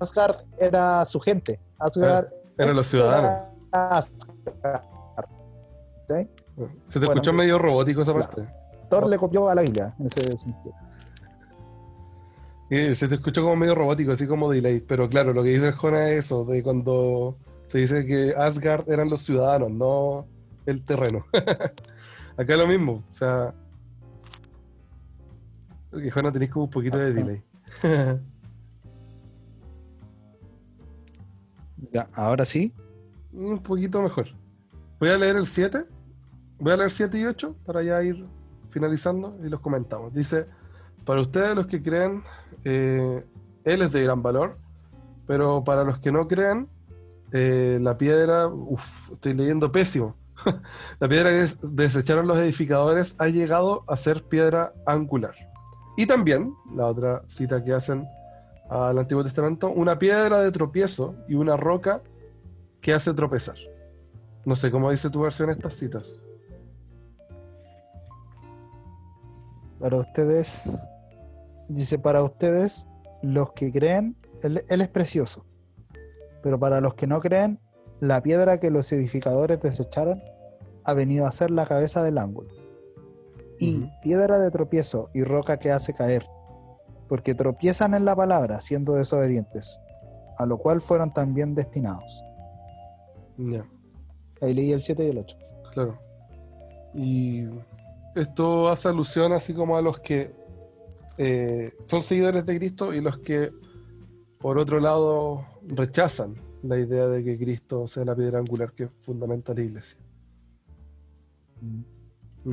[0.00, 1.58] Asgard era su gente.
[1.78, 3.30] Asgard Eran los ciudadanos.
[3.30, 4.95] era Asgard.
[6.06, 6.14] ¿Sí?
[6.86, 8.26] Se te Bueno, escuchó medio robótico esa claro.
[8.28, 8.48] parte.
[8.88, 10.74] Thor le copió a la Biblia en ese sentido.
[12.70, 14.80] Eh, Se te escuchó como medio robótico, así como delay.
[14.80, 17.36] Pero claro, lo que dice el Jona es eso, de cuando
[17.66, 20.26] se dice que Asgard eran los ciudadanos, no
[20.66, 21.26] el terreno.
[22.36, 23.54] Acá es lo mismo, o sea...
[25.92, 27.42] Que Jona tenés como un poquito de delay.
[31.92, 32.72] Ya, ahora sí.
[33.32, 34.28] un poquito mejor.
[34.98, 35.84] Voy a leer el 7.
[36.58, 38.26] Voy a leer 7 y 8 para ya ir
[38.70, 40.12] finalizando y los comentamos.
[40.12, 40.46] Dice,
[41.04, 42.22] para ustedes los que creen,
[42.64, 43.24] eh,
[43.64, 44.58] Él es de gran valor,
[45.26, 46.68] pero para los que no creen,
[47.32, 50.14] eh, la piedra, uff, estoy leyendo pésimo.
[51.00, 55.34] la piedra que des- desecharon los edificadores ha llegado a ser piedra angular.
[55.96, 58.06] Y también, la otra cita que hacen
[58.68, 62.02] al Antiguo Testamento, una piedra de tropiezo y una roca
[62.80, 63.56] que hace tropezar.
[64.44, 66.22] No sé cómo dice tu versión estas citas.
[69.80, 70.88] Para ustedes,
[71.68, 72.88] dice, para ustedes,
[73.22, 75.44] los que creen, él, él es precioso.
[76.42, 77.60] Pero para los que no creen,
[78.00, 80.22] la piedra que los edificadores desecharon
[80.84, 82.48] ha venido a ser la cabeza del ángulo.
[83.58, 86.26] Y piedra de tropiezo y roca que hace caer,
[87.08, 89.80] porque tropiezan en la palabra siendo desobedientes,
[90.38, 92.22] a lo cual fueron también destinados.
[93.38, 93.66] Ya,
[94.42, 95.38] Ahí leí el 7 y el 8.
[95.72, 95.98] claro.
[96.94, 97.46] Y
[98.16, 100.34] esto hace alusión así como a los que
[101.18, 103.52] eh, son seguidores de Cristo y los que
[104.38, 109.54] por otro lado, rechazan la idea de que Cristo sea la piedra angular que fundamenta
[109.54, 109.98] la iglesia.
[111.60, 112.52] Mm.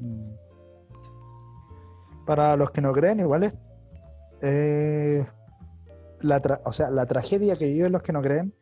[0.00, 0.34] Mm.
[2.26, 3.56] Para los que no creen, igual es.
[4.42, 5.26] eh,
[6.20, 8.52] la o sea, la tragedia que viven los que no creen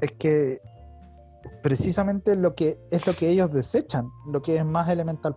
[0.00, 0.60] es que
[1.62, 5.36] precisamente lo que es lo que ellos desechan, lo que es más elemental.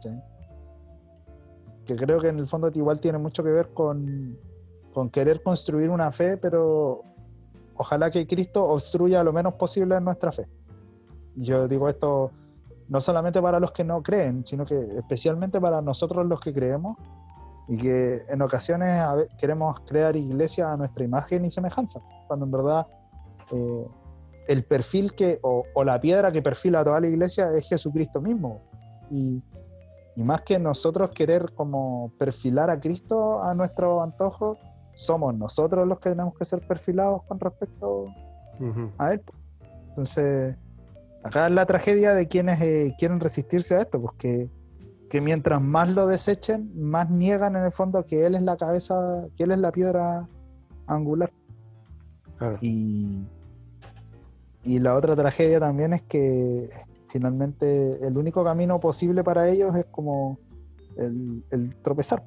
[0.00, 0.10] ¿Sí?
[1.84, 4.38] Que creo que en el fondo igual tiene mucho que ver con,
[4.92, 7.02] con querer construir una fe, pero
[7.76, 10.46] ojalá que Cristo obstruya lo menos posible en nuestra fe.
[11.36, 12.30] Yo digo esto
[12.88, 16.96] no solamente para los que no creen, sino que especialmente para nosotros los que creemos
[17.68, 19.00] y que en ocasiones
[19.38, 22.86] queremos crear iglesias a nuestra imagen y semejanza, cuando en verdad
[23.52, 23.88] eh,
[24.50, 28.60] el perfil que, o, o la piedra que perfila toda la iglesia es Jesucristo mismo.
[29.08, 29.44] Y,
[30.16, 34.58] y más que nosotros querer como perfilar a Cristo a nuestro antojo,
[34.94, 38.06] somos nosotros los que tenemos que ser perfilados con respecto
[38.58, 38.90] Ujú.
[38.98, 39.22] a él.
[39.88, 40.56] Entonces,
[41.22, 44.50] acá es la tragedia de quienes eh, quieren resistirse a esto, porque
[45.08, 49.26] que mientras más lo desechen, más niegan en el fondo que él es la cabeza,
[49.36, 50.28] que él es la piedra
[50.88, 51.32] angular.
[52.36, 52.56] Claro.
[52.60, 53.28] Y,
[54.64, 56.68] y la otra tragedia también es que
[57.08, 60.38] finalmente el único camino posible para ellos es como
[60.96, 62.22] el, el tropezar.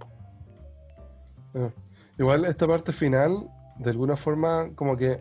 [1.55, 1.69] Ah.
[2.17, 5.19] Igual esta parte final, de alguna forma, como que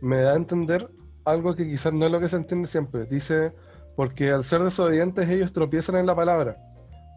[0.00, 0.90] me da a entender
[1.24, 3.04] algo que quizás no es lo que se entiende siempre.
[3.04, 3.52] Dice,
[3.94, 6.56] porque al ser desobedientes ellos tropiezan en la palabra,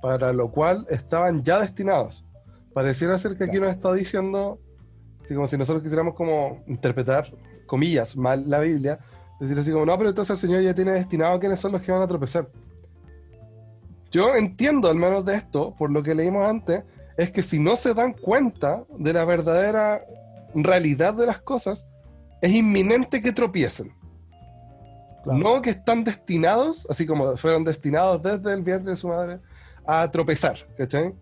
[0.01, 2.25] para lo cual estaban ya destinados.
[2.73, 3.65] Pareciera ser que aquí Claro.
[3.67, 4.59] nos está diciendo,
[5.23, 7.25] así como si nosotros quisiéramos como interpretar,
[7.65, 8.99] comillas, mal la Biblia,
[9.39, 11.81] decir así como, no, pero entonces el Señor ya tiene destinado a quiénes son los
[11.81, 12.49] que van a tropezar.
[14.11, 16.83] Yo entiendo al menos de esto, por lo que leímos antes,
[17.17, 20.01] es que si no se dan cuenta de la verdadera
[20.53, 21.85] realidad de las cosas,
[22.41, 23.93] es inminente que tropiecen.
[25.23, 25.39] Claro.
[25.39, 29.39] No que están destinados, así como fueron destinados desde el vientre de su madre,
[29.85, 31.13] a tropezar, ¿cachai?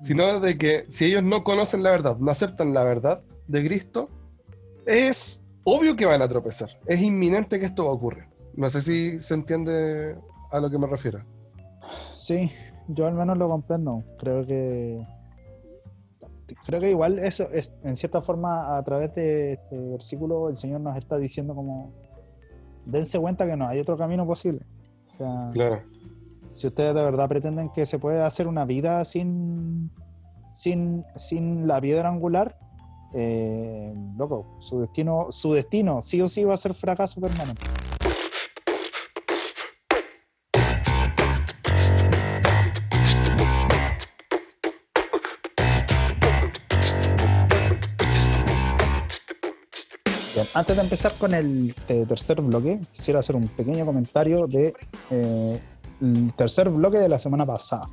[0.00, 4.08] Sino de que si ellos no conocen la verdad, no aceptan la verdad de Cristo,
[4.86, 6.70] es obvio que van a tropezar.
[6.86, 8.24] Es inminente que esto va a ocurrir.
[8.54, 10.16] No sé si se entiende
[10.50, 11.20] a lo que me refiero.
[12.16, 12.50] Sí,
[12.88, 14.02] yo al menos lo comprendo.
[14.18, 15.06] Creo que
[16.66, 20.80] creo que igual eso es en cierta forma a través de este versículo el Señor
[20.80, 21.92] nos está diciendo como
[22.86, 24.66] dense cuenta que no hay otro camino posible.
[25.08, 25.82] O sea, Claro.
[26.50, 29.90] si ustedes de verdad pretenden que se puede hacer una vida sin
[30.52, 32.58] sin, sin la piedra angular,
[33.14, 37.66] eh, loco, su destino, su destino sí o sí va a ser fracaso permanente.
[50.54, 54.74] Antes de empezar con el eh, tercer bloque, quisiera hacer un pequeño comentario de
[55.10, 55.60] eh,
[56.36, 57.88] tercer bloque de la semana pasada.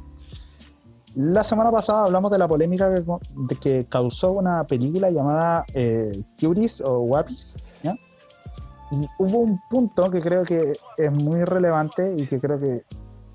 [1.15, 6.23] La semana pasada hablamos de la polémica que, de que causó una película llamada eh,
[6.39, 7.95] Cuties o Guapis, ¿ya?
[8.91, 12.85] Y hubo un punto que creo que es muy relevante y que creo que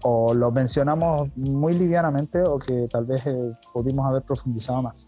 [0.02, 5.06] o lo mencionamos muy livianamente o que tal vez eh, pudimos haber profundizado más.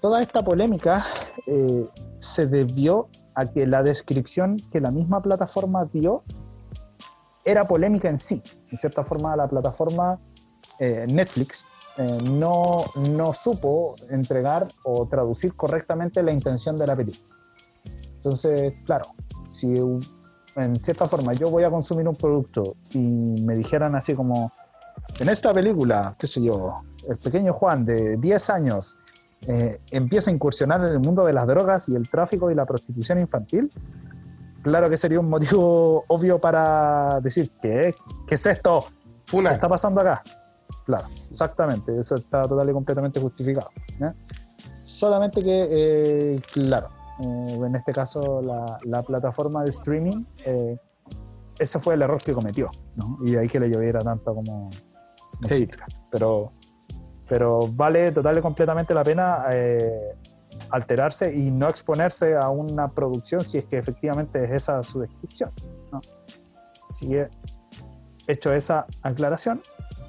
[0.00, 1.04] Toda esta polémica
[1.46, 1.88] eh,
[2.18, 6.22] se debió a que la descripción que la misma plataforma dio
[7.44, 8.42] era polémica en sí.
[8.70, 10.20] En cierta forma, la plataforma
[10.78, 11.66] eh, Netflix
[11.96, 12.62] eh, no,
[13.12, 17.36] no supo entregar o traducir correctamente la intención de la película.
[18.16, 19.06] Entonces, claro,
[19.48, 19.76] si
[20.56, 22.98] en cierta forma yo voy a consumir un producto y
[23.42, 24.52] me dijeran así como,
[25.20, 28.98] en esta película, qué sé yo, el pequeño Juan de 10 años
[29.46, 32.64] eh, empieza a incursionar en el mundo de las drogas y el tráfico y la
[32.64, 33.70] prostitución infantil,
[34.62, 37.92] claro que sería un motivo obvio para decir, ¿qué,
[38.26, 38.86] ¿Qué es esto?
[39.26, 39.50] Funa.
[39.50, 40.22] ¿Qué está pasando acá?
[40.84, 43.70] Claro, exactamente, eso está total y completamente justificado.
[43.98, 44.14] ¿ya?
[44.82, 50.76] Solamente que, eh, claro, eh, en este caso la, la plataforma de streaming, eh,
[51.58, 53.18] ese fue el error que cometió, ¿no?
[53.22, 54.70] Y de ahí que le lloviera tanto como,
[55.40, 55.86] crítica.
[56.10, 56.52] Pero,
[57.28, 60.16] pero vale total y completamente la pena eh,
[60.70, 65.52] alterarse y no exponerse a una producción si es que efectivamente es esa su descripción.
[65.92, 66.00] ¿no?
[66.90, 67.28] Así que,
[68.26, 69.62] hecho esa aclaración,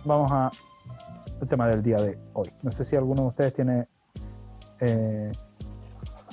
[0.06, 0.52] vamos a
[1.42, 2.52] el tema del día de hoy.
[2.62, 3.88] No sé si alguno de ustedes tiene
[4.80, 5.32] eh,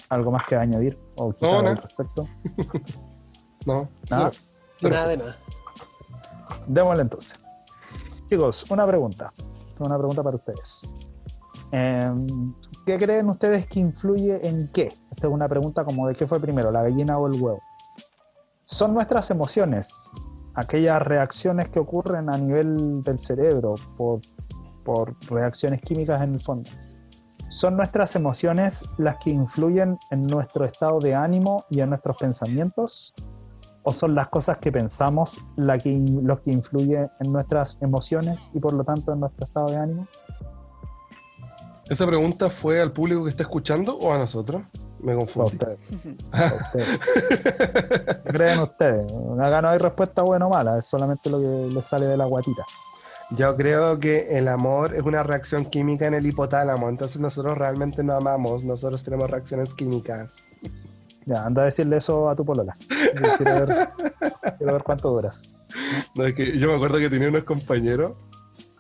[0.08, 1.68] algo más que añadir o quitar No, no.
[1.70, 2.28] al respecto.
[3.64, 3.88] No.
[4.10, 4.32] Nada.
[4.80, 5.36] Nada de nada.
[6.66, 7.38] Démosle entonces.
[8.26, 9.32] Chicos, una pregunta.
[9.74, 10.92] Tengo una pregunta para ustedes.
[11.70, 12.52] Em,
[12.84, 14.98] ¿Qué creen ustedes que influye en qué?
[15.12, 17.60] Esta es una pregunta como de qué fue primero, la gallina o el huevo.
[18.64, 20.10] Son nuestras emociones,
[20.54, 24.20] aquellas reacciones que ocurren a nivel del cerebro por,
[24.84, 26.70] por reacciones químicas en el fondo.
[27.48, 33.14] ¿Son nuestras emociones las que influyen en nuestro estado de ánimo y en nuestros pensamientos?
[33.82, 38.60] ¿O son las cosas que pensamos la que, los que influyen en nuestras emociones y
[38.60, 40.06] por lo tanto en nuestro estado de ánimo?
[41.90, 44.62] ¿Esa pregunta fue al público que está escuchando o a nosotros?
[45.02, 45.52] Me A confundí.
[45.54, 45.80] ustedes.
[46.32, 46.98] A ustedes.
[48.24, 49.12] ¿Qué creen ustedes?
[49.40, 52.26] Acá no hay respuesta buena o mala, es solamente lo que les sale de la
[52.26, 52.64] guatita.
[53.30, 58.04] Yo creo que el amor es una reacción química en el hipotálamo, entonces nosotros realmente
[58.04, 60.44] no amamos, nosotros tenemos reacciones químicas.
[61.24, 62.74] Ya, anda a decirle eso a tu polola.
[63.38, 63.88] Quiero ver,
[64.58, 65.42] quiero ver cuánto duras.
[66.14, 68.12] No, es que yo me acuerdo que tenía unos compañeros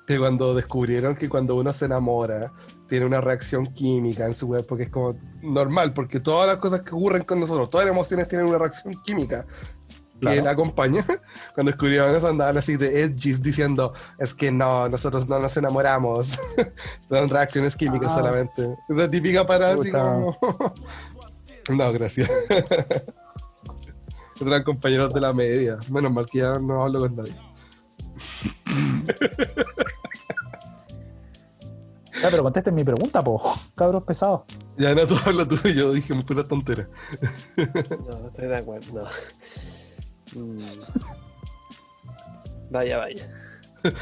[0.06, 2.52] que cuando descubrieron que cuando uno se enamora
[2.92, 6.82] tiene una reacción química en su cuerpo que es como normal, porque todas las cosas
[6.82, 10.44] que ocurren con nosotros, todas las emociones tienen una reacción química que Claro.
[10.44, 11.02] la acompaña.
[11.54, 16.38] Cuando descubrieron eso andaban así de edgys diciendo, es que no, nosotros no nos enamoramos,
[17.08, 18.16] son reacciones químicas Ah.
[18.16, 18.76] solamente.
[18.90, 20.36] Esa típica para así como...
[21.70, 22.30] no, gracias.
[24.38, 25.78] Eran compañeros de la media.
[25.88, 27.34] Menos mal que ya no hablo con nadie.
[32.22, 33.42] Ya, pero contesten mi pregunta, po.
[33.74, 34.42] Cabros pesados.
[34.78, 36.88] Ya no, tú hablas tú y yo dije, fue una tontera.
[38.08, 39.04] No, estoy de acuerdo.
[40.34, 40.56] Mm.
[42.70, 43.28] Vaya, vaya.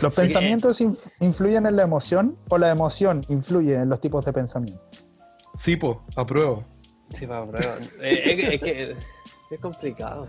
[0.03, 0.21] ¿Los Sí.
[0.21, 5.11] pensamientos in- influyen en la emoción o la emoción influye en los tipos de pensamientos?
[5.57, 6.65] Sí, po, apruebo.
[7.11, 7.69] Sí, va, pero,
[8.03, 10.29] eh, es, que- es que es complicado.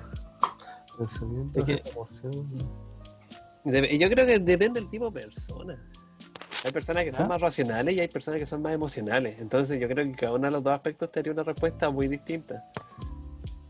[0.97, 1.83] Pensamientos, Es que-
[3.93, 5.77] y yo creo que depende del tipo de persona.
[6.63, 7.29] Hay personas que son ¿Ah?
[7.29, 9.39] más racionales y hay personas que son más emocionales.
[9.39, 12.63] Entonces yo creo que cada uno de los dos aspectos tendría una respuesta muy distinta.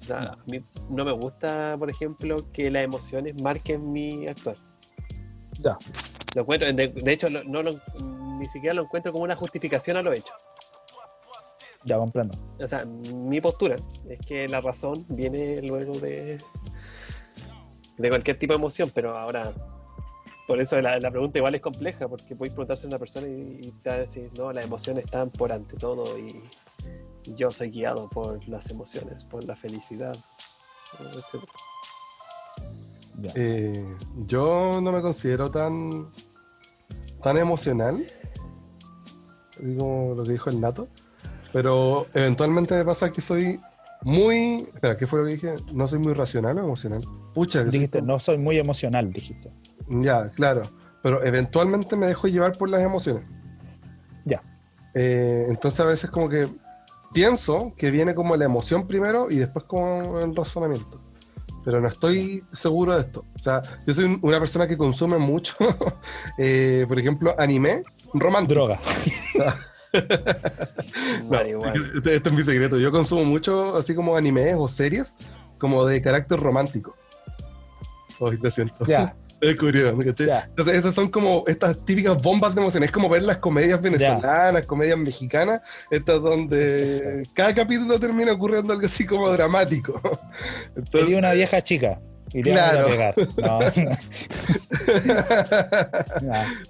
[0.01, 4.57] O sea, a mí no me gusta, por ejemplo, que las emociones marquen mi actuar.
[5.59, 5.77] Ya.
[6.35, 7.79] Lo encuentro, de, de hecho, lo- no lo-
[8.39, 10.33] ni siquiera lo encuentro como una justificación a lo hecho.
[11.85, 12.37] Ya comprendo.
[12.59, 13.75] O sea, mi postura
[14.07, 16.39] es que la razón viene luego de,
[17.97, 19.53] de cualquier tipo de emoción, pero ahora,
[20.47, 23.59] por eso la, la pregunta igual es compleja, porque podéis preguntarse a una persona y,
[23.61, 26.41] y te va a decir, no, las emociones están por ante todo y,
[27.23, 30.15] y yo soy guiado por las emociones, por la felicidad,
[30.99, 31.43] etc.
[33.35, 33.85] Eh,
[34.27, 36.09] yo no me considero tan,
[37.21, 38.05] tan emocional,
[39.53, 40.87] así como lo que dijo el Nato,
[41.53, 43.59] pero eventualmente me pasa que soy
[44.03, 44.67] muy...
[44.73, 45.53] Espera, ¿qué fue lo que dije?
[45.73, 47.03] ¿No soy muy racional o emocional?
[47.33, 49.51] Pucha, que soy Dijiste, no soy muy emocional, dijiste.
[49.91, 50.69] Ya, claro,
[51.03, 53.23] pero eventualmente me dejo llevar por las emociones.
[54.25, 54.41] Ya.
[54.93, 56.47] Eh, entonces a veces como que
[57.13, 61.01] pienso que viene como la emoción primero y después como el razonamiento.
[61.65, 63.25] Pero no estoy seguro de esto.
[63.35, 65.55] O sea, yo soy un- una persona que consume mucho,
[66.37, 67.83] eh, por ejemplo, anime
[68.13, 68.53] romántico.
[68.61, 68.79] Droga.
[71.29, 71.37] No,
[71.95, 72.77] este, este es mi secreto.
[72.77, 75.15] Yo consumo mucho así como animes o series
[75.59, 76.95] como de carácter romántico.
[78.19, 78.85] Hoy te siento.
[78.85, 79.99] Ya, Descubrieron.
[80.01, 82.87] Entonces, esas son como estas típicas bombas de emociones.
[82.89, 88.85] Es como ver las comedias venezolanas, comedias mexicanas, estas donde cada capítulo termina ocurriendo algo
[88.85, 89.99] así como dramático.
[90.75, 91.99] Entonces, Sería una vieja chica.
[92.43, 92.85] Claro.
[92.85, 93.15] a pegar.
[93.41, 93.59] No.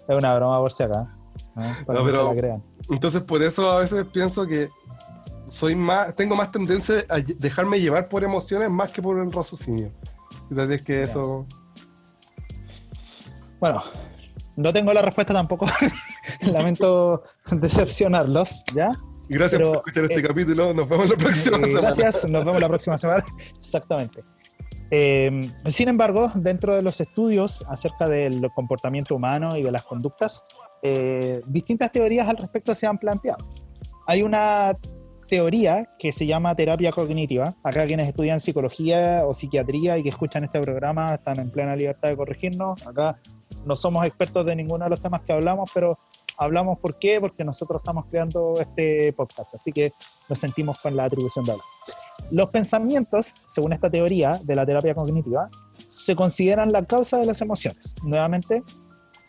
[0.07, 1.03] Es una broma por si acá.
[1.55, 1.61] ¿no?
[1.85, 2.63] Para No, que pero- se la crean.
[2.89, 4.69] entonces, por eso a veces pienso que
[5.47, 9.91] soy más, tengo más tendencia a dejarme llevar por emociones más que por el raciocinio.
[10.57, 11.45] Así es que eso.
[13.61, 13.83] Bueno,
[14.55, 15.67] no tengo la respuesta tampoco.
[16.51, 18.91] Lamento decepcionarlos, ¿ya?
[19.29, 20.73] Gracias Pero, por escuchar este eh, capítulo.
[20.73, 21.93] Nos vemos la próxima Eh, semana.
[21.95, 23.23] Gracias, nos vemos la próxima semana.
[23.59, 24.23] Exactamente.
[24.89, 30.43] Eh, sin embargo, dentro de los estudios acerca del comportamiento humano y de las conductas,
[30.81, 33.47] eh, distintas teorías al respecto se han planteado.
[34.07, 34.75] Hay una
[35.27, 37.53] teoría que se llama terapia cognitiva.
[37.63, 42.09] Acá quienes estudian psicología o psiquiatría y que escuchan este programa están en plena libertad
[42.09, 42.85] de corregirnos.
[42.87, 43.17] Acá
[43.65, 45.97] no somos expertos de ninguno de los temas que hablamos, pero
[46.37, 49.55] hablamos por qué, porque nosotros estamos creando este podcast.
[49.55, 49.93] Así que
[50.29, 51.65] nos sentimos con la atribución de hablar.
[52.31, 55.49] Los pensamientos, según esta teoría de la terapia cognitiva,
[55.87, 57.95] se consideran la causa de las emociones.
[58.03, 58.63] Nuevamente,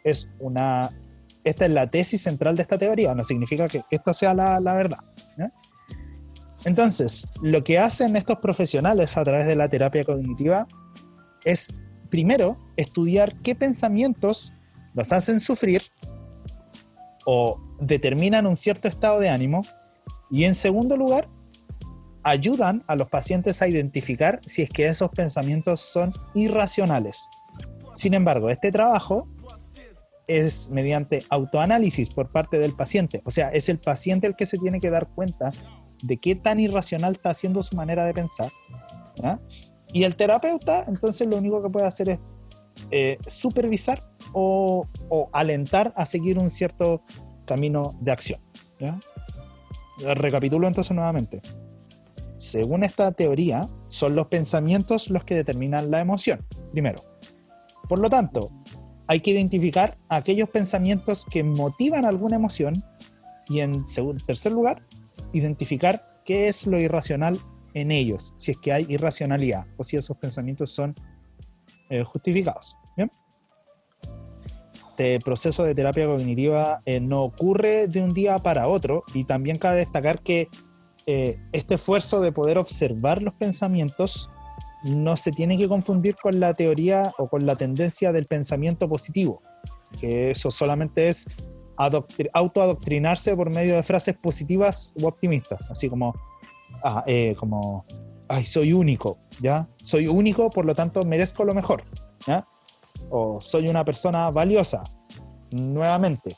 [0.05, 0.91] es una,
[1.45, 4.75] esta es la tesis central de esta teoría, no significa que esta sea la, la
[4.75, 4.99] verdad.
[5.39, 5.53] ¿ya?
[6.65, 10.67] Entonces, lo que hacen estos profesionales a través de la terapia cognitiva
[11.45, 11.69] es,
[12.13, 14.53] primero, estudiar qué pensamientos
[14.93, 15.81] nos hacen sufrir
[17.25, 19.63] o determinan un cierto estado de ánimo
[20.31, 21.27] y en segundo lugar,
[22.23, 27.31] ayudan a los pacientes a identificar si es que esos pensamientos son irracionales.
[27.95, 29.27] Sin embargo, este trabajo
[30.27, 33.23] es mediante autoanálisis por parte del paciente.
[33.25, 35.51] O sea, es el paciente el que se tiene que dar cuenta
[36.03, 38.51] de qué tan irracional está haciendo su manera de pensar.
[39.93, 42.19] Y el terapeuta, entonces, lo único que puede hacer es
[42.91, 44.87] eh, supervisar o,
[45.33, 47.03] alentar a seguir un cierto
[47.45, 48.41] camino de acción.
[50.17, 51.41] Recapitulo entonces nuevamente.
[52.39, 57.03] Según esta teoría, son los pensamientos los que determinan la emoción, primero.
[57.89, 58.51] Por lo tanto,
[59.07, 62.83] hay que identificar aquellos pensamientos que motivan alguna emoción
[63.49, 63.85] y en
[64.27, 64.83] tercer lugar,
[65.33, 67.39] identificar qué es lo irracional
[67.75, 70.95] en ellos, si es que hay irracionalidad o si esos pensamientos son
[71.91, 72.77] eh, justificados.
[74.93, 79.57] Este proceso de terapia cognitiva eh, no ocurre de un día para otro y también
[79.57, 80.49] cabe destacar que
[81.07, 84.29] eh, este esfuerzo de poder observar los pensamientos
[84.85, 89.41] no se tiene que confundir con la teoría o con la tendencia del pensamiento positivo,
[89.99, 91.27] que eso solamente es
[92.35, 96.15] autoadoctrinarse por medio de frases positivas u optimistas, así como,
[96.85, 97.85] ah, eh, como,
[98.29, 99.69] ay, soy único, ¿ya?
[99.83, 101.85] Soy único, por lo tanto merezco lo mejor.
[103.11, 104.85] O soy una persona valiosa,
[105.53, 106.37] nuevamente.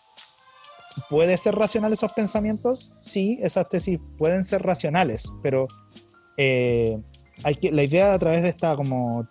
[1.09, 2.93] ¿Puede ser racional esos pensamientos?
[3.01, 5.67] Sí, esas tesis pueden ser racionales, pero
[6.37, 7.01] eh,
[7.43, 9.27] hay que, la idea a través de esta como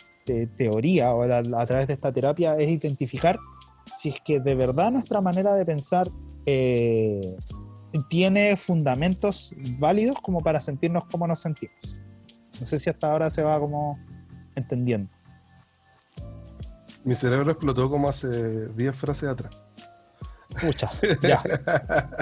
[0.58, 3.38] teoría o a, través de esta terapia es identificar
[3.94, 6.10] si es que de verdad nuestra manera de pensar
[6.46, 7.36] eh,
[8.10, 11.98] tiene fundamentos válidos como para sentirnos como nos sentimos.
[12.60, 14.00] No sé si hasta ahora se va como
[14.56, 15.10] entendiendo.
[17.04, 19.62] Mi cerebro explotó como hace 10 frases atrás.
[20.62, 20.90] Pucha,
[21.22, 21.42] ya.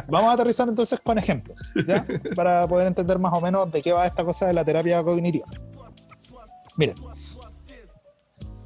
[0.07, 2.05] Vamos a aterrizar entonces con ejemplos, ¿ya?
[2.35, 5.45] Para poder entender más o menos de qué va esta cosa de la terapia cognitiva.
[6.77, 6.95] Miren,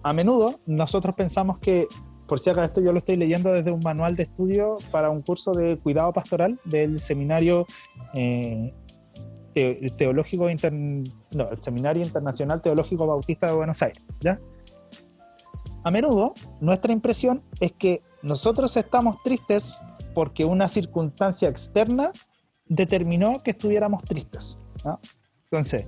[0.03, 1.87] a menudo nosotros pensamos que,
[2.27, 5.21] por si acaso esto yo lo estoy leyendo desde un manual de estudio para un
[5.21, 7.65] curso de cuidado pastoral del seminario
[8.13, 8.73] eh,
[9.97, 10.47] teológico
[11.31, 14.39] no, el seminario internacional teológico bautista de Buenos Aires, ¿ya?
[15.83, 19.79] A menudo nuestra impresión es que nosotros estamos tristes
[20.13, 22.11] porque una circunstancia externa
[22.65, 24.59] determinó que estuviéramos tristes.
[25.43, 25.87] Entonces,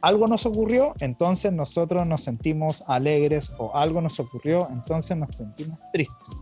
[0.00, 5.78] algo nos ocurrió, entonces nosotros nos sentimos alegres o algo nos ocurrió, entonces nos sentimos
[5.92, 6.36] tristes.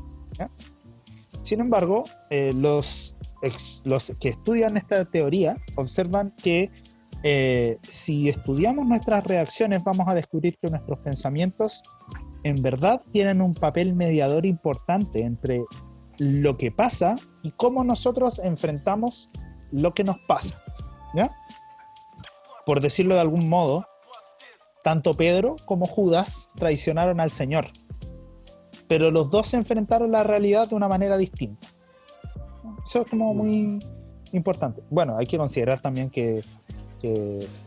[1.41, 3.17] Sin embargo, eh, los,
[4.21, 6.71] que estudian esta teoría observan que
[7.23, 11.83] eh, si estudiamos nuestras reacciones vamos a descubrir que nuestros pensamientos
[12.43, 15.65] en verdad tienen un papel mediador importante entre
[16.19, 19.31] lo que pasa y cómo nosotros enfrentamos
[19.73, 20.63] lo que nos pasa.
[21.15, 21.31] ¿ya?
[22.67, 23.87] Por decirlo de algún modo,
[24.83, 27.69] tanto Pedro como Judas traicionaron al Señor,
[28.89, 31.69] pero los dos se enfrentaron la realidad de una manera distinta.
[32.85, 33.83] Eso es como muy
[34.33, 34.83] importante.
[34.91, 36.43] Bueno, hay que considerar también que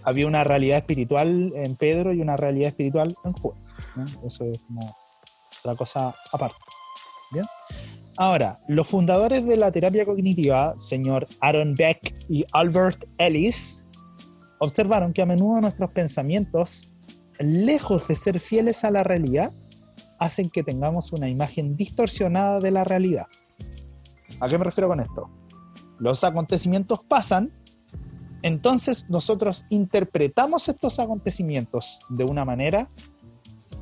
[0.03, 3.75] había una realidad espiritual en Pedro y una realidad espiritual en Judas.
[4.25, 4.95] Eso es como
[5.59, 6.57] otra cosa aparte.
[7.31, 7.45] ¿Bien?
[8.17, 13.85] Ahora, los fundadores de la terapia cognitiva, señor Aaron Beck y Albert Ellis,
[14.59, 16.93] observaron que a menudo nuestros pensamientos,
[17.39, 19.51] lejos de ser fieles a la realidad,
[20.19, 23.27] hacen que tengamos una imagen distorsionada de la realidad.
[24.39, 25.29] ¿A qué me refiero con esto?
[25.99, 27.51] Los acontecimientos pasan
[28.43, 32.89] entonces nosotros interpretamos estos acontecimientos de una manera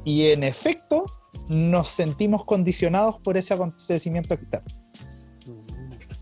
[0.04, 1.06] y en efecto
[1.50, 4.85] nos sentimos condicionados por ese acontecimiento externo.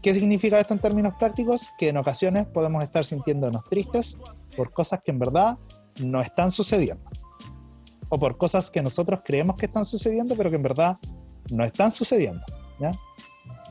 [0.03, 1.69] ¿Qué significa esto en términos prácticos?
[1.77, 4.17] Que en ocasiones podemos estar sintiéndonos tristes
[4.57, 5.57] por cosas que en verdad
[6.01, 7.09] no están sucediendo.
[8.09, 10.97] O por cosas que nosotros creemos que están sucediendo, pero que en verdad
[11.49, 12.43] no están sucediendo.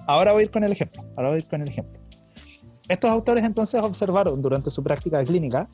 [0.07, 1.03] Ahora voy a ir con el ejemplo.
[1.17, 2.01] Ahora voy a ir con el ejemplo.
[2.89, 5.69] Estos autores entonces observaron durante su práctica clínica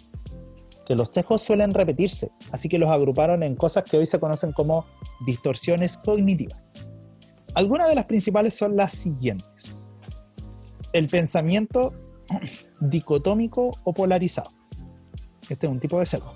[0.85, 4.51] que los sesgos suelen repetirse, así que los agruparon en cosas que hoy se conocen
[4.51, 4.85] como
[5.25, 6.73] distorsiones cognitivas.
[7.55, 9.78] Algunas de las principales son las siguientes.
[10.93, 11.93] El pensamiento
[12.81, 14.51] dicotómico o polarizado.
[15.49, 16.35] Este es un tipo de sesgo,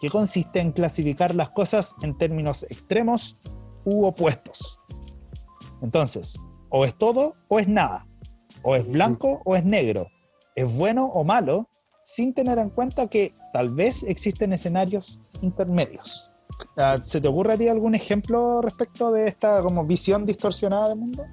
[0.00, 3.38] que consiste en clasificar las cosas en términos extremos
[3.84, 4.78] u opuestos.
[5.82, 6.36] Entonces,
[6.68, 8.06] o es todo o es nada
[8.64, 10.08] o es blanco o es negro,
[10.56, 11.68] es bueno o malo,
[12.02, 16.32] sin tener en cuenta que tal vez existen escenarios intermedios.
[16.76, 20.98] Ah, ¿Se te ocurre a ti algún ejemplo respecto de esta como visión distorsionada del
[20.98, 21.24] mundo?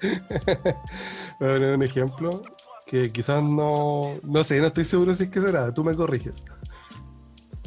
[0.00, 2.42] Voy a poner un ejemplo
[2.86, 6.44] que quizás no, no sé, no estoy seguro si es que será, tú me corriges.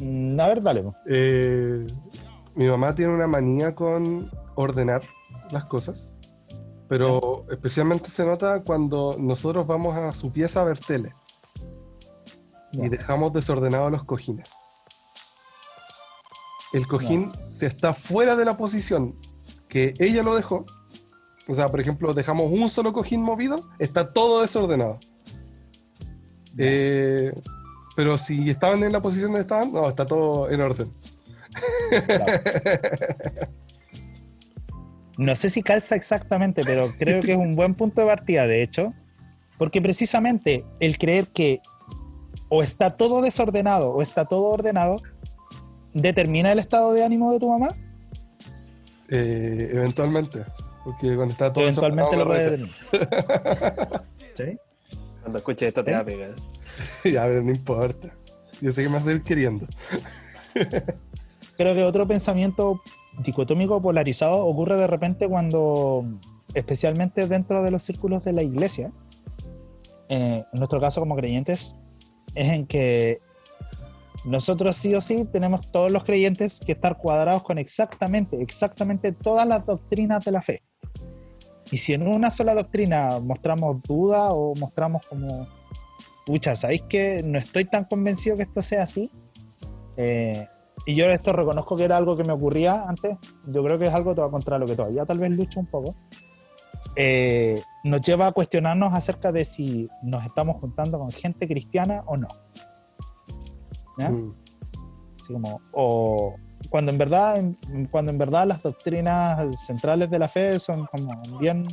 [0.00, 0.84] Mm, A ver, dale.
[1.06, 1.86] Eh,
[2.54, 5.02] mi mamá tiene una manía con ordenar
[5.50, 6.10] las cosas,
[6.88, 11.14] pero especialmente se nota cuando nosotros vamos a su pieza a ver tele
[12.72, 14.48] y dejamos desordenados los cojines.
[16.72, 19.18] El cojín, si está fuera de la posición
[19.68, 20.64] que ella lo dejó,
[21.48, 24.98] o sea, por ejemplo, dejamos un solo cojín movido, está todo desordenado.
[26.58, 27.32] Eh,
[27.96, 30.92] pero si estaban en la posición donde estaban, no, está todo en orden.
[35.18, 38.62] No sé si calza exactamente, pero creo que es un buen punto de partida, de
[38.62, 38.94] hecho,
[39.58, 41.60] porque precisamente el creer que
[42.48, 45.02] o está todo desordenado o está todo ordenado
[45.94, 47.76] determina el estado de ánimo de tu mamá.
[49.08, 50.44] Eh, eventualmente.
[50.84, 54.02] Porque cuando está todo Eventualmente lo puede determinar.
[54.34, 54.58] ¿Sí?
[55.20, 56.30] Cuando escuches esto te va a pegar.
[56.30, 56.36] me
[57.04, 57.10] reta.
[57.10, 58.14] ya, pero no importa.
[58.60, 59.66] Yo sé que me vas a ir queriendo.
[61.56, 62.80] Creo que otro pensamiento
[63.18, 66.04] dicotómico polarizado ocurre de repente cuando,
[66.54, 68.90] especialmente dentro de los círculos de la iglesia,
[70.08, 71.76] eh, en nuestro caso como creyentes,
[72.34, 73.18] es en que
[74.24, 79.46] nosotros sí o sí tenemos todos los creyentes que estar cuadrados con exactamente, exactamente todas
[79.46, 80.62] las doctrinas de la fe.
[81.72, 85.48] Y si en una sola doctrina mostramos duda o mostramos como,
[86.26, 89.10] pucha, ¿sabéis que no estoy tan convencido que esto sea así?
[89.96, 90.46] Eh,
[90.84, 93.16] y yo esto reconozco que era algo que me ocurría antes,
[93.46, 95.96] yo creo que es algo todo contra lo que todavía tal vez lucho un poco,
[96.94, 102.18] eh, nos lleva a cuestionarnos acerca de si nos estamos juntando con gente cristiana o
[102.18, 102.28] no.
[103.96, 104.10] ¿Ya?
[104.10, 104.34] Mm.
[105.18, 106.34] Así como, o
[106.72, 107.44] cuando en verdad,
[107.90, 111.66] cuando en verdad las doctrinas centrales de la fe son como bien,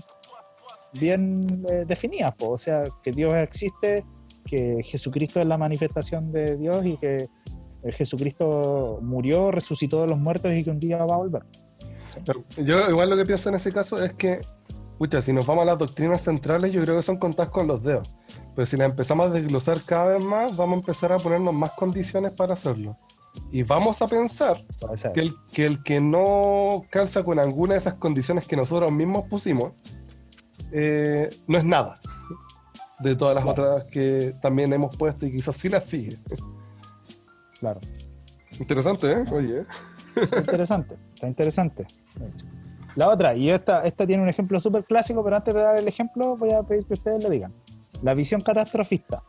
[0.92, 2.50] bien eh, definidas, po.
[2.50, 4.04] o sea, que Dios existe,
[4.44, 7.30] que Jesucristo es la manifestación de Dios y que
[7.84, 11.44] eh, Jesucristo murió, resucitó de los muertos y que un día va a volver.
[12.58, 14.42] Yo igual lo que pienso en ese caso es que,
[14.98, 17.82] pucha, si nos vamos a las doctrinas centrales, yo creo que son contadas con los
[17.82, 18.14] dedos.
[18.54, 21.72] Pero si las empezamos a desglosar cada vez más, vamos a empezar a ponernos más
[21.72, 22.98] condiciones para hacerlo.
[23.51, 24.64] Y vamos a pensar
[25.14, 29.26] que el que, el que no calza con alguna de esas condiciones que nosotros mismos
[29.30, 29.73] pusimos,
[30.72, 31.99] eh, no es nada
[32.99, 33.61] de todas las Claro.
[33.77, 36.18] otras que también hemos puesto y quizás sí las sigue.
[37.60, 37.80] Claro.
[38.60, 39.26] Interesante, ¿eh?
[39.31, 39.65] Oye.
[40.15, 41.88] Está interesante, está interesante.
[42.95, 45.88] La otra, y esta, esta tiene un ejemplo súper clásico, pero antes de dar el
[45.88, 47.53] ejemplo voy a pedir que ustedes lo digan.
[48.01, 49.23] La visión catastrofista.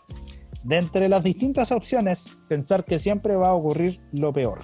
[0.65, 4.61] De entre las distintas opciones, pensar que siempre va a ocurrir lo peor.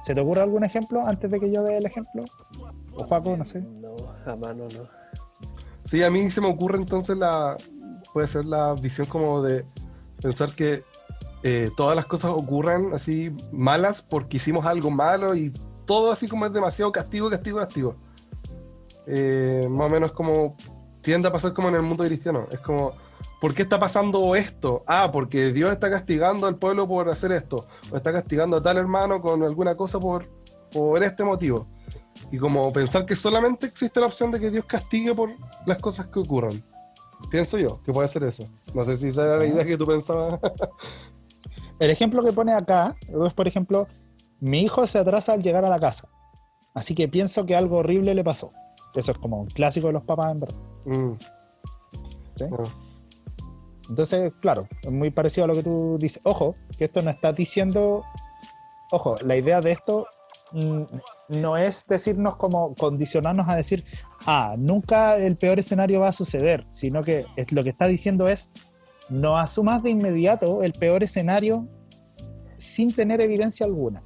[0.00, 2.24] ¿Se te ocurre algún ejemplo antes de que yo dé el ejemplo?
[2.94, 3.62] O Juaco, no sé.
[3.62, 4.88] No, a mano no.
[5.84, 7.56] Sí, a mí se me ocurre entonces la.
[8.12, 9.64] Puede ser la visión como de
[10.22, 10.84] pensar que
[11.42, 15.52] eh, todas las cosas ocurren así malas porque hicimos algo malo y
[15.84, 17.96] todo así como es demasiado castigo, castigo, castigo.
[19.06, 20.56] Eh, más o menos como
[21.00, 22.48] tiende a pasar como en el mundo cristiano.
[22.50, 22.92] Es como,
[23.40, 24.84] ¿por qué está pasando esto?
[24.86, 27.66] Ah, porque Dios está castigando al pueblo por hacer esto.
[27.90, 30.28] O está castigando a tal hermano con alguna cosa por,
[30.72, 31.66] por este motivo.
[32.30, 35.30] Y como pensar que solamente existe la opción de que Dios castigue por
[35.66, 36.62] las cosas que ocurran.
[37.30, 38.44] Pienso yo que puede ser eso.
[38.74, 40.38] No sé si esa era la idea que tú pensabas.
[41.78, 43.86] El ejemplo que pone acá es, por ejemplo,
[44.40, 46.08] mi hijo se atrasa al llegar a la casa.
[46.74, 48.52] Así que pienso que algo horrible le pasó.
[48.94, 50.58] Eso es como un clásico de los papás, en verdad.
[50.86, 51.12] Mm,
[52.36, 52.44] ¿sí?
[52.50, 52.85] no.
[53.88, 56.20] Entonces, claro, es muy parecido a lo que tú dices.
[56.24, 58.04] Ojo, que esto no está diciendo.
[58.90, 60.06] Ojo, la idea de esto
[60.52, 60.82] mm,
[61.28, 63.84] no es decirnos como condicionarnos a decir,
[64.26, 68.28] ah, nunca el peor escenario va a suceder, sino que es- lo que está diciendo
[68.28, 68.52] es,
[69.08, 71.66] no asumas de inmediato el peor escenario
[72.56, 74.02] sin tener evidencia alguna,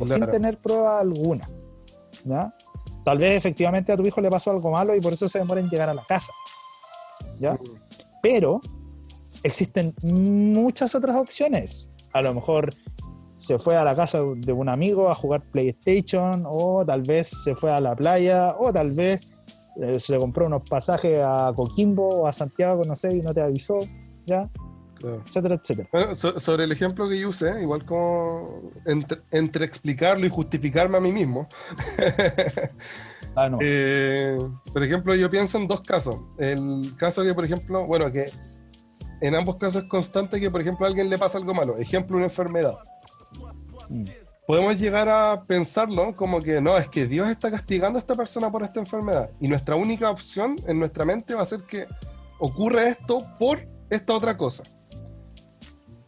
[0.00, 1.48] o sin tener prueba alguna.
[2.24, 2.52] ¿ya?
[3.04, 5.60] Tal vez efectivamente a tu hijo le pasó algo malo y por eso se demora
[5.60, 6.32] en llegar a la casa.
[7.38, 7.58] ¿ya?
[8.28, 8.60] Pero
[9.44, 11.92] existen muchas otras opciones.
[12.12, 12.74] A lo mejor
[13.34, 17.54] se fue a la casa de un amigo a jugar PlayStation, o tal vez se
[17.54, 19.20] fue a la playa, o tal vez
[19.80, 23.42] eh, se compró unos pasajes a Coquimbo o a Santiago, no sé, y no te
[23.42, 23.78] avisó,
[24.26, 24.50] ¿ya?
[24.96, 25.22] Claro.
[25.26, 25.88] Etcétera, etcétera.
[25.92, 30.96] Bueno, so- sobre el ejemplo que yo usé, igual como entre, entre explicarlo y justificarme
[30.96, 31.46] a mí mismo,
[33.36, 33.58] Ah, no.
[33.60, 34.38] Eh,
[34.72, 36.16] por ejemplo, yo pienso en dos casos.
[36.38, 38.30] El caso que, por ejemplo, bueno, que
[39.20, 41.76] en ambos casos es constante que, por ejemplo, a alguien le pasa algo malo.
[41.76, 42.76] Ejemplo, una enfermedad.
[43.88, 44.04] Mm.
[44.48, 48.50] podemos llegar a pensarlo como que no, es que Dios está castigando a esta persona
[48.50, 49.30] por esta enfermedad.
[49.40, 51.86] Y nuestra única opción en nuestra mente va a ser que
[52.38, 54.64] ocurre esto por esta otra cosa.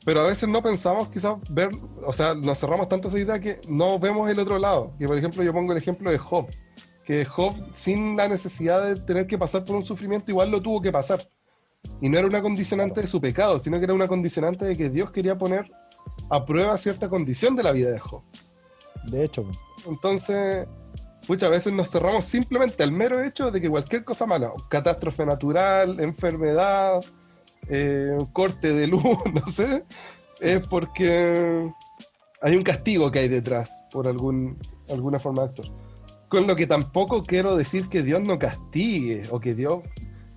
[0.05, 1.71] Pero a veces no pensamos quizás ver,
[2.05, 4.95] o sea, nos cerramos tanto esa idea que no vemos el otro lado.
[4.99, 6.47] Que por ejemplo yo pongo el ejemplo de Job,
[7.09, 10.83] que Job sin la necesidad de tener que pasar por un sufrimiento igual lo tuvo
[10.83, 11.27] que pasar.
[12.03, 14.91] Y no era una condicionante de su pecado, sino que era una condicionante de que
[14.91, 15.73] Dios quería poner
[16.29, 18.23] a prueba cierta condición de la vida de Job.
[19.05, 19.51] De hecho.
[19.87, 20.69] Entonces,
[21.27, 26.01] muchas veces nos cerramos simplemente al mero hecho de que cualquier cosa mala, catástrofe natural,
[26.01, 27.03] enfermedad,
[27.71, 29.03] eh, corte de luz,
[29.33, 29.87] no sé,
[30.41, 31.73] es porque
[32.43, 34.59] hay un castigo que hay detrás por algún,
[34.91, 35.88] alguna forma de actuar.
[36.29, 39.81] Con lo que tampoco quiero decir que Dios no castigue o que Dios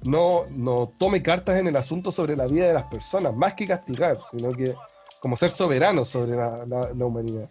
[0.04, 3.68] no, no tome cartas en el asunto sobre la vida de las personas, más que
[3.68, 4.76] castigar, sino que
[5.20, 7.50] como ser soberano sobre la, humanidad.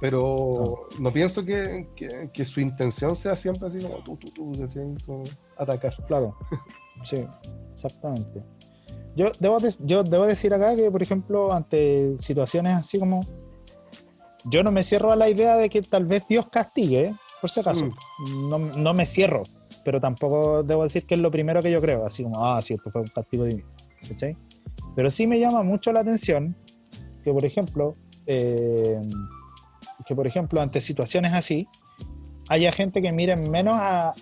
[0.00, 1.86] Pero no, pienso que,
[2.32, 4.66] que, su intención sea siempre así como tú, tú, tú,
[5.06, 5.22] como
[5.56, 5.94] atacar.
[6.08, 6.36] Claro,
[7.04, 7.24] sí,
[7.72, 8.42] exactamente.
[9.14, 13.24] Yo debo, yo debo decir acá que, por ejemplo, ante situaciones así como...
[14.46, 17.60] Yo no me cierro a la idea de que tal vez Dios castigue, por si
[17.60, 17.84] acaso.
[17.84, 18.48] Mm.
[18.48, 19.42] No, no, me cierro,
[19.84, 22.72] pero tampoco debo decir que es lo primero que yo creo, así como, ah, sí,
[22.72, 23.68] esto fue un castigo divino.
[24.08, 24.34] ¿Cachai?
[24.96, 26.56] Pero sí me llama mucho la atención
[27.22, 27.96] que, por ejemplo,
[28.26, 28.98] eh,
[30.06, 31.68] que, por ejemplo, ante situaciones así,
[32.48, 34.14] haya gente que mire menos a,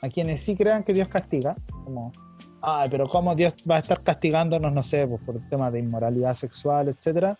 [0.00, 2.12] a, quienes sí crean que Dios castiga, como,
[2.62, 5.80] ay, pero ¿cómo Dios va a estar castigándonos, no sé, pues, por el tema de
[5.80, 7.36] inmoralidad sexual, etcétera?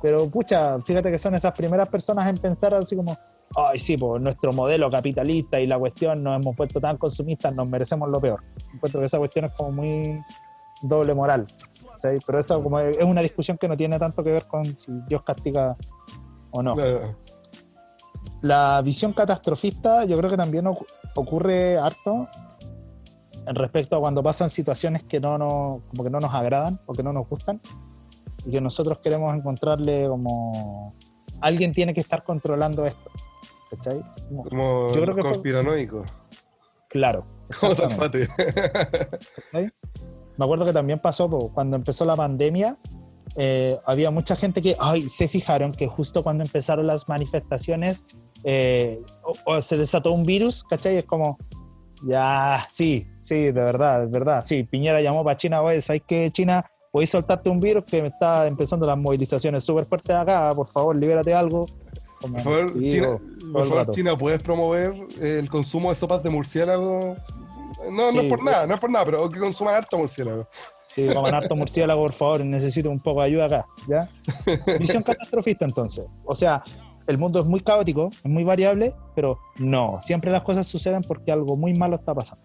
[0.00, 3.18] Pero, pucha, fíjate que son esas primeras personas en pensar así como,
[3.56, 7.68] ay, sí, pues nuestro modelo capitalista y la cuestión nos hemos puesto tan consumistas, nos
[7.68, 8.42] merecemos lo peor.
[8.74, 10.14] Encuentro que esa cuestión es como muy
[10.82, 11.46] doble moral.
[12.00, 15.22] Pero eso como es una discusión que no tiene tanto que ver con si Dios
[15.22, 15.76] castiga
[16.50, 16.76] o no.
[18.40, 20.66] La visión catastrofista yo creo que también
[21.14, 22.28] ocurre harto
[23.46, 26.92] en respecto a cuando pasan situaciones que no nos, como que no nos agradan o
[26.92, 27.60] que no nos gustan
[28.44, 30.94] y que nosotros queremos encontrarle como
[31.40, 33.10] alguien tiene que estar controlando esto.
[33.70, 34.02] ¿Cachai?
[34.48, 36.04] Como, yo creo que conspiranoico.
[36.88, 37.26] Claro.
[40.36, 42.78] Me acuerdo que también pasó cuando empezó la pandemia,
[43.36, 48.06] eh, había mucha gente que ay, se fijaron que justo cuando empezaron las manifestaciones
[48.44, 49.00] eh,
[49.44, 50.96] o, se desató un virus, ¿cachai?
[50.96, 51.38] Es como,
[52.04, 54.44] ya, sí, sí, de verdad, de verdad.
[54.44, 56.64] Sí, Piñera llamó para China, oye, ¿sabes qué, China?
[56.92, 60.96] Podéis soltarte un virus que me está empezando las movilizaciones súper fuertes acá, por favor,
[60.96, 61.66] libérate algo.
[62.20, 67.16] Por favor, China, ¿puedes promover el consumo de sopas de murciélago
[67.90, 70.48] no, no es por nada, no es por nada, pero que consuman harto murciélago.
[70.94, 74.08] Sí, coman harto murciélago, por favor, necesito un poco de ayuda acá, ¿ya?
[74.78, 76.06] Visión catastrofista, entonces.
[76.24, 76.62] O sea,
[77.06, 81.30] el mundo es muy caótico, es muy variable, pero no, siempre las cosas suceden porque
[81.30, 82.42] algo muy malo está pasando.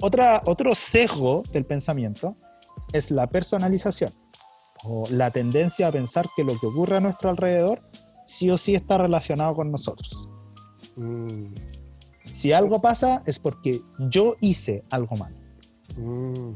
[0.00, 2.36] Otra, otro sesgo del pensamiento
[2.92, 4.12] es la personalización
[4.84, 7.82] o la tendencia a pensar que lo que ocurre a nuestro alrededor
[8.26, 10.30] sí o sí está relacionado con nosotros.
[10.96, 11.54] Mm.
[12.32, 15.34] Si algo pasa es porque yo hice algo mal.
[15.96, 16.52] Mm.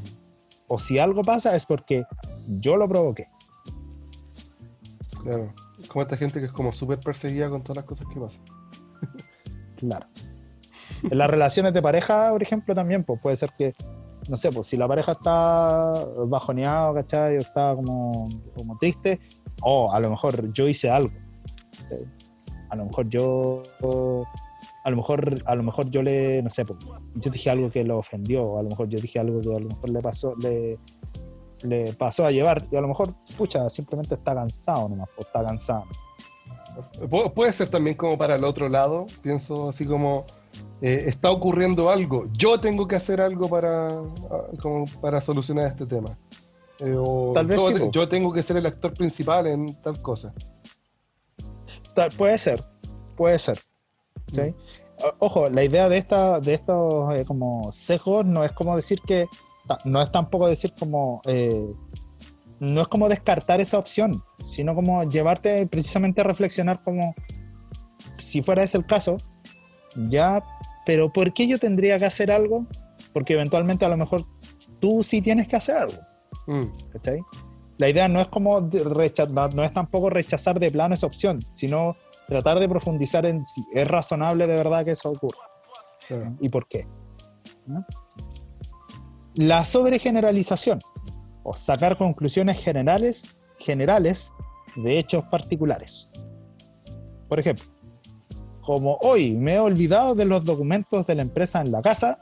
[0.66, 2.04] O si algo pasa es porque
[2.60, 3.28] yo lo provoqué.
[5.22, 5.52] Claro.
[5.88, 8.42] Como esta gente que es como súper perseguida con todas las cosas que pasan.
[9.76, 10.06] claro.
[11.02, 13.74] En las relaciones de pareja, por ejemplo, también, pues puede ser que,
[14.28, 17.36] no sé, pues si la pareja está bajoneado, ¿cachai?
[17.36, 19.18] O está como, como triste,
[19.62, 21.12] o a lo mejor yo hice algo.
[22.70, 23.62] A lo mejor yo
[24.84, 26.64] a lo mejor, a lo mejor yo le, no sé,
[27.14, 29.68] yo dije algo que lo ofendió, a lo mejor yo dije algo que a lo
[29.68, 30.78] mejor le pasó, le,
[31.62, 35.44] le pasó a llevar, y a lo mejor, escucha, simplemente está cansado nomás, o está
[35.44, 35.84] cansado.
[37.34, 40.24] puede ser también como para el otro lado, pienso así como,
[40.80, 45.86] eh, está ocurriendo algo, yo tengo que hacer algo para, ah, como para solucionar este
[45.86, 46.16] tema.
[46.78, 46.94] Eh,
[47.34, 50.32] tal vez yo, yo tengo que ser el actor principal en tal cosa.
[51.94, 52.64] Tal, puede ser,
[53.16, 53.58] puede ser.
[54.32, 54.54] ¿sí?
[55.18, 59.26] Ojo, la idea de, esta, de estos eh, como sesgos no es como decir que,
[59.84, 61.20] no es tampoco decir como,
[62.60, 67.16] no es como descartar esa opción, sino como llevarte precisamente a reflexionar como,
[68.18, 69.18] si fuera ese el caso,
[69.94, 70.42] ya,
[70.86, 72.66] pero ¿por qué yo tendría que hacer algo?
[73.12, 74.24] Porque eventualmente a lo mejor
[74.80, 75.98] tú sí tienes que hacer algo.
[76.46, 76.66] Mm.
[77.78, 81.96] La idea no es como rechazar, no es tampoco rechazar de plano esa opción, sino
[82.26, 85.38] tratar de profundizar en si es razonable de verdad que eso ocurra
[86.40, 86.86] y por qué.
[89.34, 90.80] La sobregeneralización
[91.42, 94.32] o sacar conclusiones generales, generales
[94.76, 96.12] de hechos particulares.
[97.28, 97.64] Por ejemplo,
[98.68, 102.18] como hoy me he olvidado de los documentos de la empresa en la casa,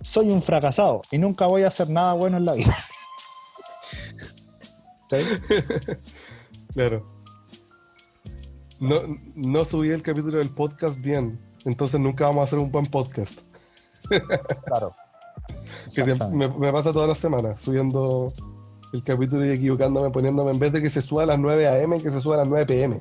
[0.00, 2.76] soy un fracasado y nunca voy a hacer nada bueno en la vida.
[5.08, 5.18] ¿Sí?
[6.74, 7.06] Claro.
[8.80, 8.96] No,
[9.36, 13.42] no subí el capítulo del podcast bien, entonces nunca vamos a hacer un buen podcast.
[14.66, 14.96] Claro.
[15.94, 18.32] Que me, me pasa todas las semanas, subiendo
[18.92, 22.02] el capítulo y equivocándome, poniéndome en vez de que se suba a las 9 a.m.,
[22.02, 23.00] que se suba a las 9 p.m.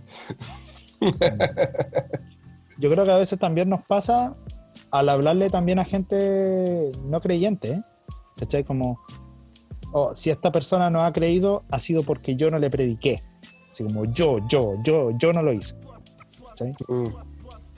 [2.81, 4.35] Yo creo que a veces también nos pasa
[4.89, 7.81] al hablarle también a gente no creyente, ¿eh?
[8.37, 8.63] ¿cachai?
[8.63, 8.99] Como,
[9.93, 13.21] oh, si esta persona no ha creído, ha sido porque yo no le prediqué.
[13.69, 15.75] Así como yo, yo, yo, yo no lo hice.
[16.49, 16.73] ¿cachai?
[16.87, 17.07] Mm.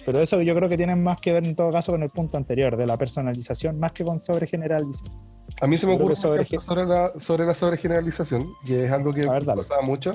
[0.06, 2.38] Pero eso yo creo que tiene más que ver en todo caso con el punto
[2.38, 5.14] anterior, de la personalización, más que con sobregeneralización.
[5.62, 9.28] A mí se me ocurre sobre- sobre, la, sobre la sobregeneralización, que es algo que
[9.28, 10.12] ver, pasaba mucho.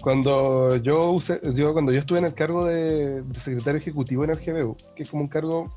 [0.00, 4.30] Cuando yo, usé, yo, cuando yo estuve en el cargo de, de secretario ejecutivo en
[4.30, 5.74] el GBU, que es como un cargo,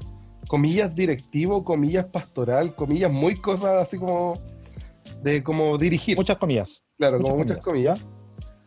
[0.47, 4.39] comillas, directivo, comillas, pastoral, comillas, muy cosas así como
[5.23, 6.83] de como dirigir, Muchas comillas.
[6.97, 8.21] claro, muchas como muchas comillas, comillas.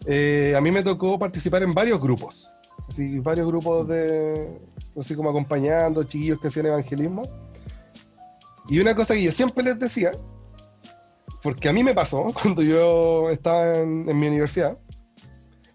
[0.07, 2.53] Eh, a mí me tocó participar en varios grupos,
[2.89, 4.61] así, varios grupos de,
[4.99, 7.23] así como acompañando chiquillos que hacían evangelismo.
[8.69, 10.13] Y una cosa que yo siempre les decía,
[11.43, 14.79] porque a mí me pasó cuando yo estaba en, en mi universidad,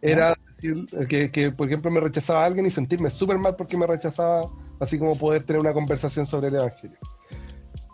[0.01, 3.77] era decir que, que, por ejemplo, me rechazaba a alguien y sentirme súper mal porque
[3.77, 4.49] me rechazaba,
[4.80, 6.97] así como poder tener una conversación sobre el Evangelio.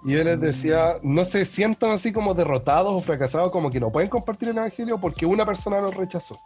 [0.06, 3.92] Y yo les decía, no se sientan así como derrotados o fracasados, como que no
[3.92, 6.38] pueden compartir el Evangelio porque una persona los rechazó.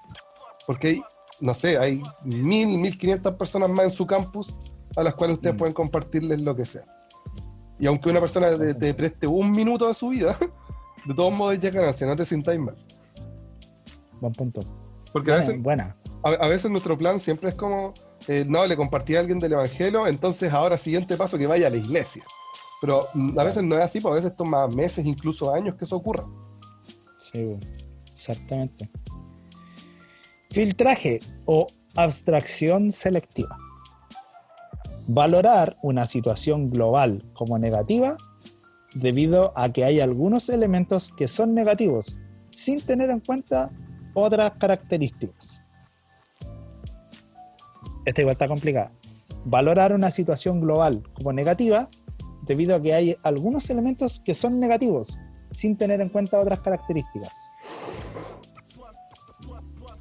[0.65, 1.02] Porque
[1.41, 4.56] no sé, hay mil, mil quinientas personas más en su campus
[4.95, 5.57] a las cuales ustedes Mm.
[5.57, 6.84] pueden compartirles lo que sea.
[7.80, 10.38] Y aunque una persona te, te preste un minuto de su vida,
[11.06, 12.76] de todos modos ya ganancia, no te sintáis mal.
[14.19, 14.61] Buen punto.
[15.11, 15.95] Porque a veces, buena.
[16.23, 17.94] a, a veces nuestro plan siempre es como,
[18.27, 21.69] eh, no, le compartí a alguien del Evangelio, entonces ahora siguiente paso que vaya a
[21.69, 22.23] la iglesia.
[22.81, 23.07] Pero
[23.38, 26.26] a veces no es así, porque a veces toma meses, incluso años que eso ocurra.
[27.18, 27.57] Sí,
[28.11, 28.90] exactamente.
[30.52, 33.57] Filtraje o abstracción selectiva.
[35.07, 38.15] Valorar una situación global como negativa
[38.94, 42.19] debido a que hay algunos elementos que son negativos
[42.52, 43.72] sin tener en cuenta
[44.22, 45.64] otras características.
[48.06, 48.91] Esta igual está complicada.
[49.46, 51.90] Valorar una situación global como negativa
[52.44, 55.20] debido a que hay algunos elementos que son negativos
[55.52, 57.56] sin tener en cuenta otras características.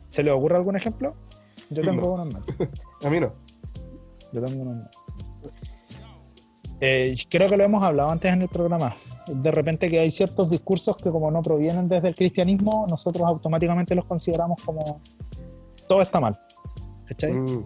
[0.08, 1.14] ¿Se le ocurre algún ejemplo?
[1.70, 2.12] Yo tengo No.
[2.14, 2.54] uno en mente.
[3.04, 3.32] A mí no.
[4.32, 4.97] Yo tengo uno en mente.
[6.80, 8.94] Eh, creo que lo hemos hablado antes en el programa.
[9.26, 13.94] De repente que hay ciertos discursos que como no provienen desde el cristianismo, nosotros automáticamente
[13.94, 15.00] los consideramos como
[15.88, 16.38] todo está mal.
[17.06, 17.32] ¿Cachai?
[17.32, 17.64] Mm,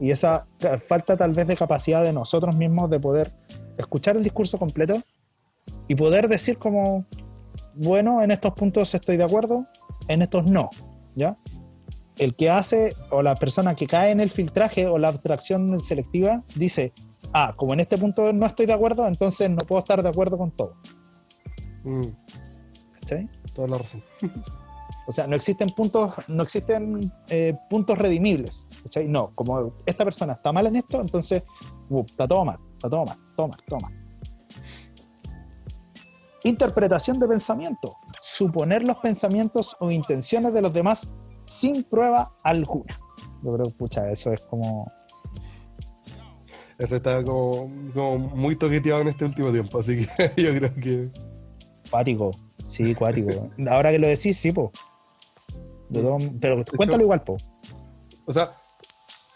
[0.00, 0.46] y esa
[0.86, 3.32] falta tal vez de capacidad de nosotros mismos de poder
[3.78, 5.00] escuchar el discurso completo
[5.88, 7.04] y poder decir como,
[7.74, 9.66] bueno, en estos puntos estoy de acuerdo,
[10.08, 10.70] en estos no,
[11.14, 11.36] ¿ya?
[12.18, 16.42] El que hace o la persona que cae en el filtraje o la abstracción selectiva
[16.54, 16.92] dice,
[17.32, 20.38] ah, como en este punto no estoy de acuerdo, entonces no puedo estar de acuerdo
[20.38, 20.74] con todo,
[21.84, 22.06] mm,
[23.00, 23.28] ¿cachai?
[23.54, 24.02] toda la razón.
[25.08, 28.66] O sea, no existen puntos, no existen eh, puntos redimibles.
[28.82, 29.08] ¿cachai?
[29.08, 31.44] No, como esta persona está mal en esto, entonces
[31.90, 33.92] uh, está todo mal, está todo mal, todo mal.
[36.42, 37.96] Interpretación de pensamiento.
[38.20, 41.08] Suponer los pensamientos o intenciones de los demás
[41.44, 42.98] sin prueba alguna.
[43.42, 44.90] Yo creo que, pucha, eso es como.
[46.78, 51.10] Ese está como, como muy toqueteado en este último tiempo, así que yo creo que.
[51.90, 52.32] Cuático.
[52.66, 53.50] Sí, cuático.
[53.68, 54.70] Ahora que lo decís, sí, po.
[55.92, 57.36] Pero cuéntalo igual, po.
[58.26, 58.52] O sea,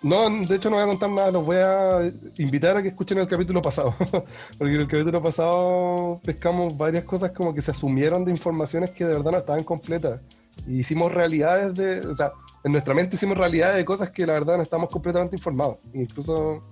[0.02, 3.18] no, de hecho no voy a contar nada, los voy a invitar a que escuchen
[3.18, 3.94] el capítulo pasado.
[4.58, 9.04] Porque en el capítulo pasado pescamos varias cosas como que se asumieron de informaciones que
[9.04, 10.20] de verdad no estaban completas.
[10.66, 12.00] Y hicimos realidades de.
[12.06, 12.32] O sea,
[12.64, 15.76] en nuestra mente hicimos realidades de cosas que la verdad no estamos completamente informados.
[15.92, 16.62] Incluso.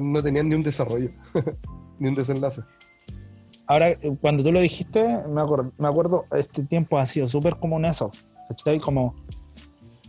[0.00, 1.10] No tenían ni un desarrollo,
[1.98, 2.62] ni un desenlace.
[3.66, 7.56] Ahora, eh, cuando tú lo dijiste, me acuerdo, me acuerdo este tiempo ha sido súper
[7.56, 8.10] común eso.
[8.48, 8.78] ¿Cachai?
[8.78, 9.14] Como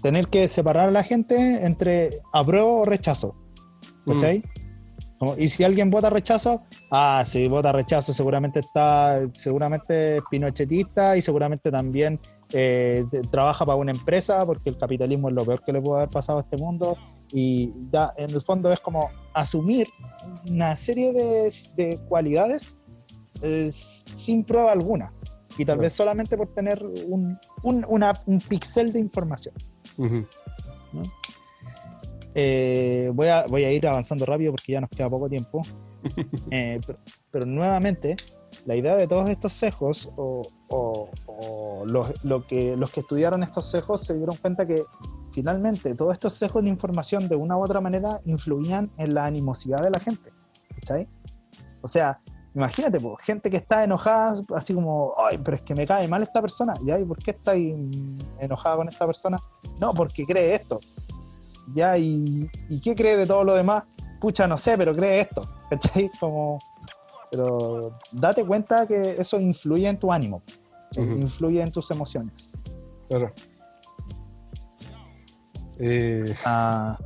[0.02, 3.36] tener que separar a la gente entre apruebo o rechazo.
[4.06, 4.44] ¿Cachai?
[5.20, 11.18] Como, y si alguien vota rechazo, ah, si vota rechazo seguramente está, seguramente es pinochetista
[11.18, 12.18] y seguramente también
[12.54, 16.10] eh, trabaja para una empresa porque el capitalismo es lo peor que le puede haber
[16.10, 16.98] pasado a este mundo.
[17.32, 19.88] Y ya, en el fondo es como asumir
[20.50, 22.78] una serie de, de cualidades
[23.42, 25.14] eh, sin prueba alguna.
[25.58, 29.54] Y tal vez solamente por tener un, un, una- un pixel de información.
[29.98, 30.26] Ujú.
[32.36, 35.62] Eh, voy, a, voy a ir avanzando rápido porque ya nos queda poco tiempo.
[36.52, 37.00] Eh, pero,
[37.30, 38.16] pero nuevamente,
[38.66, 43.44] la idea de todos estos sesgos, o, o- o los, lo que, los que estudiaron
[43.44, 44.84] estos sesgos se dieron cuenta que
[45.32, 49.78] finalmente todos estos sesgos de información de una u otra manera influían en la animosidad
[49.78, 50.32] de la gente.
[50.76, 51.08] ¿Cachai?
[51.82, 52.20] O sea,
[52.56, 56.22] imagínate, po, gente que está enojada, así como, ay, pero es que me cae mal
[56.22, 56.76] esta persona.
[56.84, 57.00] ¿Ya?
[57.00, 59.40] ¿Y por qué está enojada con esta persona?
[59.80, 60.80] No, porque cree esto.
[61.74, 61.98] ¿Ya?
[61.98, 63.84] ¿Y, ¿Y qué cree de todo lo demás?
[64.20, 65.48] Pucha, no sé, pero cree esto.
[65.70, 66.10] ¿Cachai?
[66.20, 66.60] Como,
[67.32, 70.42] pero date cuenta que eso influye en tu ánimo,
[70.98, 72.62] influye en tus emociones.
[73.08, 73.32] Claro.
[75.80, 76.98] Eh, Ah,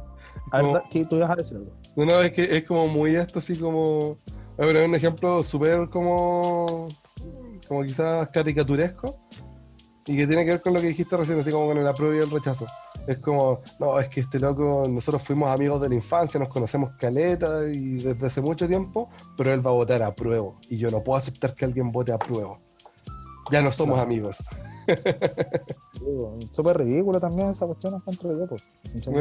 [0.52, 1.72] a ver, Como- da- ¿qué- tú ibas a decir algo?
[1.96, 4.18] no, no, es que es como muy esto, así como.
[4.58, 6.88] A ver, un ejemplo súper como.
[7.68, 9.20] como quizás caricaturesco.
[10.06, 12.14] Y que tiene que ver con lo que dijiste recién, así como con el apruebo
[12.14, 12.66] y el rechazo.
[13.08, 16.92] Es como, no, es que este loco, nosotros fuimos amigos de la infancia, nos conocemos
[17.00, 20.52] caleta y desde hace mucho tiempo, pero él va a votar a prueba.
[20.70, 22.60] Y yo no puedo aceptar que alguien vote a prueba.
[23.50, 24.06] Ya no somos Claro.
[24.08, 24.46] amigos.
[26.52, 28.48] Súper ridículo también esa cuestión, encuentro yo.
[28.48, 28.64] Pues.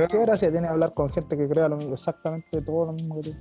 [0.09, 3.31] ¿Qué gracia tiene hablar con gente que crea lo mismo, exactamente todo lo mismo que
[3.31, 3.37] tú?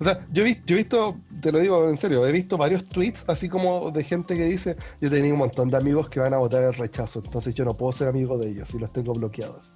[0.00, 2.56] O sea, yo he, vi- yo he visto, te lo digo en serio, he visto
[2.56, 6.20] varios tweets así como de gente que dice, yo tenía un montón de amigos que
[6.20, 8.90] van a votar el rechazo, entonces yo no puedo ser amigo de ellos y los
[8.92, 9.72] tengo bloqueados.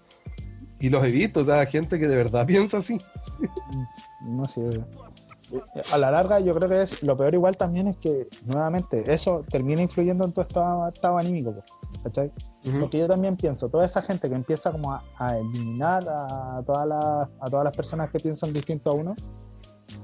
[0.78, 2.98] Y los he visto, o sea, gente que de verdad piensa así.
[4.22, 4.82] No sé.
[5.92, 9.44] A la larga, yo creo que es lo peor igual también es que, nuevamente, eso
[9.50, 11.56] termina influyendo en tu estado, estado anímico,
[12.02, 12.32] ¿cachai?
[12.80, 16.86] Porque yo también pienso, toda esa gente que empieza como a, a eliminar a todas,
[16.86, 19.14] las, a todas las personas que piensan distinto a uno,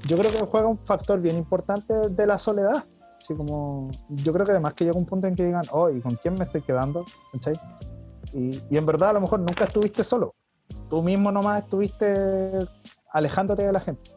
[0.09, 2.85] yo creo que juega un factor bien importante de la soledad.
[3.15, 6.01] Así como, yo creo que además que llega un punto en que digan, oh, ¿y
[6.01, 7.05] con quién me estoy quedando?
[7.33, 7.59] ¿Cachai?
[8.33, 10.35] Y, y en verdad a lo mejor nunca estuviste solo.
[10.91, 12.67] Tú mismo nomás estuviste
[13.11, 14.11] alejándote de la gente.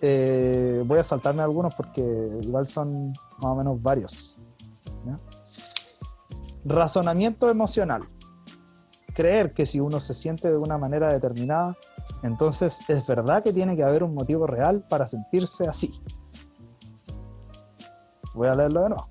[0.00, 2.02] Eh, voy a saltarme algunos porque
[2.42, 3.08] igual son
[3.38, 4.35] más o menos varios.
[6.68, 8.08] Razonamiento emocional.
[9.14, 11.76] Creer que si uno se siente de una manera determinada,
[12.24, 15.92] entonces es verdad que tiene que haber un motivo real para sentirse así.
[18.34, 19.08] Voy a leerlo de nuevo.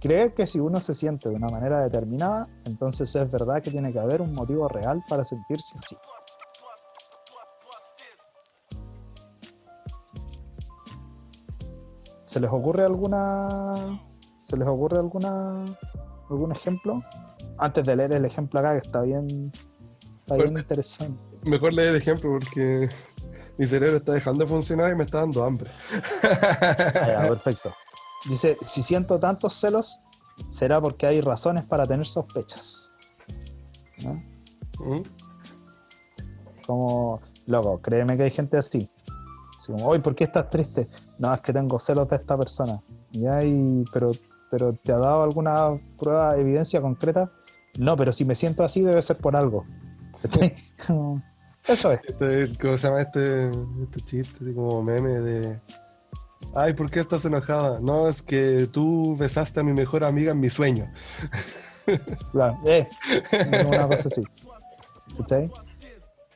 [0.00, 3.92] Creer que si uno se siente de una manera determinada, entonces es verdad que tiene
[3.92, 5.96] que haber un motivo real para sentirse así.
[12.22, 14.02] ¿Se les ocurre alguna.
[14.38, 15.66] ¿Se les ocurre alguna.
[16.32, 17.02] Algún ejemplo?
[17.58, 19.52] Antes de leer el ejemplo acá, que está bien.
[20.20, 20.58] Está bien Bueno.
[20.60, 21.20] interesante.
[21.44, 22.88] Mejor leer el ejemplo porque
[23.58, 25.70] mi cerebro está dejando de funcionar y me está dando hambre.
[26.22, 27.72] Ah, ya, perfecto.
[28.28, 30.00] Dice: si siento tantos celos,
[30.48, 32.98] será porque hay razones para tener sospechas.
[34.04, 34.22] ¿No?
[34.80, 35.02] Ujú.
[36.66, 38.88] Como, loco, créeme que hay gente así.
[39.56, 40.88] Así como, hoy, ¿por qué estás triste?
[41.18, 42.80] No, es que tengo celos de esta persona.
[43.10, 44.12] Ya, y, pero,
[44.52, 47.32] pero ¿te ha dado alguna prueba, evidencia concreta?
[47.78, 49.64] No, pero si me siento así debe ser por algo.
[50.86, 51.22] Como,
[51.66, 52.02] Eso es.
[52.06, 54.44] Este, ¿Cómo se llama este, este chiste?
[54.44, 55.58] Así como meme de.
[56.54, 57.80] Ay, ¿por qué estás enojada?
[57.80, 60.92] No, es que tú besaste a mi mejor amiga en mi sueño.
[62.30, 62.86] Claro, eh,
[63.66, 64.22] una cosa así.
[65.18, 65.50] ¿Cachai?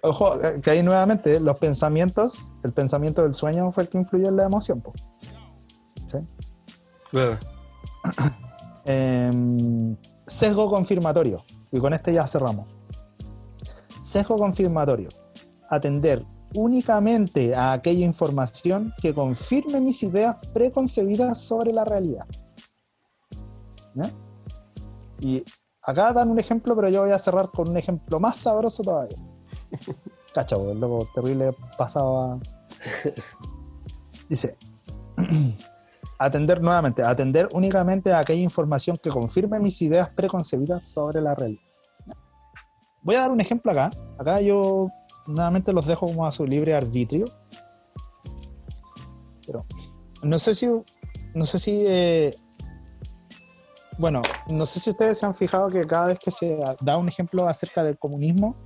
[0.03, 4.27] Ojo, eh, que ahí nuevamente los pensamientos, el pensamiento del sueño fue el que influyó
[4.27, 4.83] en la emoción.
[6.01, 6.27] ¿Cachai?
[7.13, 7.39] Claro.
[8.89, 9.97] Em,
[10.29, 11.45] sesgo confirmatorio.
[11.73, 12.69] Y con este ya cerramos.
[14.01, 15.09] Sesgo confirmatorio.
[15.69, 16.25] Atender
[16.55, 22.27] únicamente a aquella información que confirme mis ideas preconcebidas sobre la realidad.
[25.19, 25.43] Y
[25.83, 29.19] acá dan un ejemplo, pero yo voy a cerrar con un ejemplo más sabroso todavía.
[30.35, 32.39] Cacha, el loco terrible pasaba.
[34.29, 34.57] Dice,
[36.19, 41.63] atender nuevamente, atender únicamente a aquella información que confirme mis ideas preconcebidas sobre la realidad.
[43.03, 43.91] Voy a dar un ejemplo acá.
[44.19, 44.89] Acá yo
[45.27, 47.27] nuevamente los dejo como a su libre arbitrio.
[49.47, 49.65] Pero
[50.23, 50.69] no sé si,
[51.35, 52.35] no sé si, eh,
[53.99, 57.09] bueno, no sé si ustedes se han fijado que cada vez que se da un
[57.09, 58.57] ejemplo acerca del comunismo,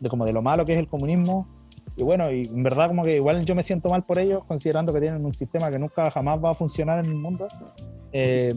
[0.00, 1.46] de como de lo malo que es el comunismo,
[1.98, 4.94] y bueno, y en verdad como que igual yo me siento mal por ellos, considerando
[4.94, 7.48] que tienen un sistema que nunca jamás va a funcionar en el mundo.
[8.12, 8.54] Eh,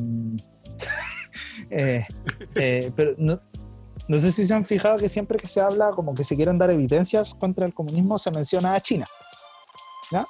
[1.72, 2.06] eh,
[2.54, 3.42] eh, pero no,
[4.08, 6.60] no sé si se han fijado que siempre que se habla como que se quieren
[6.60, 9.08] dar evidencias contra el comunismo, se menciona a China.
[10.12, 10.28] ¿Ya?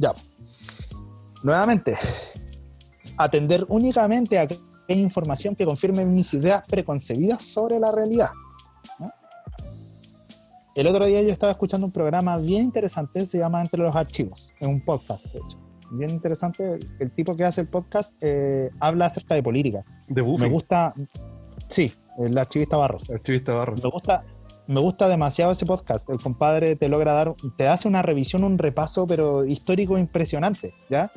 [0.00, 0.12] Ya.
[1.44, 1.96] Nuevamente,
[3.18, 4.48] atender únicamente a
[4.88, 8.30] hay información que confirme mis ideas preconcebidas sobre la realidad.
[10.76, 14.52] El otro día yo estaba escuchando un programa bien interesante, se llama Entre los Archivos,
[14.60, 15.58] es un podcast, de hecho.
[15.92, 19.82] Bien interesante, el tipo que hace el podcast eh, habla acerca de política.
[20.06, 20.42] De Buffy.
[20.42, 20.92] Me gusta,
[21.68, 23.08] sí, el archivista Barros.
[23.08, 23.82] Archivista Barros.
[23.82, 24.26] Me gusta,
[24.66, 26.10] me gusta demasiado ese podcast.
[26.10, 31.10] El compadre te logra dar, te hace una revisión, un repaso, pero histórico impresionante, ¿ya?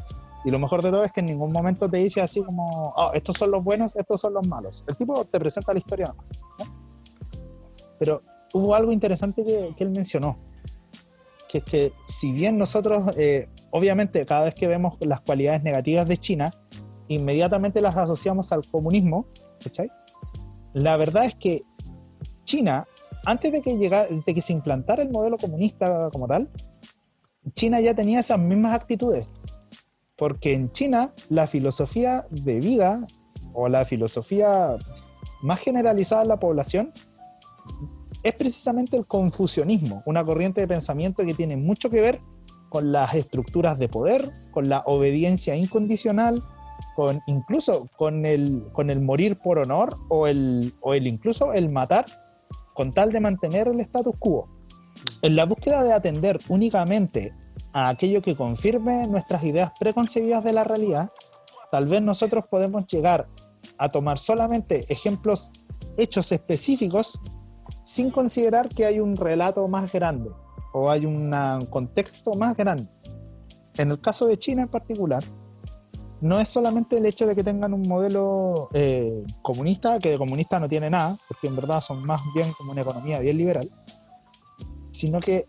[0.45, 3.11] Y lo mejor de todo es que en ningún momento te dice así como, oh,
[3.13, 4.85] estos son los buenos, estos son los malos.
[4.87, 6.15] El tipo te presenta la historia.
[6.59, 6.65] ¿no?
[7.99, 8.21] Pero
[8.53, 10.37] hubo algo interesante que, que, él mencionó,
[11.47, 16.07] que es que si bien nosotros, eh, obviamente, cada vez que vemos las cualidades negativas
[16.07, 16.53] de China,
[17.07, 19.27] inmediatamente las asociamos al comunismo,
[19.63, 19.89] ¿cachai?
[20.73, 21.63] La verdad es que
[22.43, 22.87] China,
[23.25, 26.49] antes de que, llegara, de que se implantara el modelo comunista como tal,
[27.53, 29.27] China ya tenía esas mismas actitudes.
[30.15, 33.07] Porque en China la filosofía de vida
[33.53, 34.77] o la filosofía
[35.41, 36.93] más generalizada en la población
[38.23, 42.21] es precisamente el confucianismo, una corriente de pensamiento que tiene mucho que ver
[42.69, 46.43] con las estructuras de poder, con la obediencia incondicional,
[46.95, 51.69] con incluso con el, con el morir por honor o el, o el incluso el
[51.69, 52.05] matar
[52.73, 54.47] con tal de mantener el status quo.
[55.21, 57.33] En la búsqueda de atender únicamente
[57.73, 61.09] a aquello que confirme nuestras ideas preconcebidas de la realidad,
[61.71, 63.27] tal vez nosotros podemos llegar
[63.77, 65.51] a tomar solamente ejemplos,
[65.97, 67.19] hechos específicos,
[67.83, 70.29] sin considerar que hay un relato más grande
[70.73, 71.31] o hay un
[71.69, 72.87] contexto más grande.
[73.77, 75.23] En el caso de China en particular,
[76.21, 80.59] no es solamente el hecho de que tengan un modelo eh, comunista, que de comunista
[80.59, 83.71] no tiene nada, porque en verdad son más bien como una economía bien liberal,
[84.75, 85.47] sino que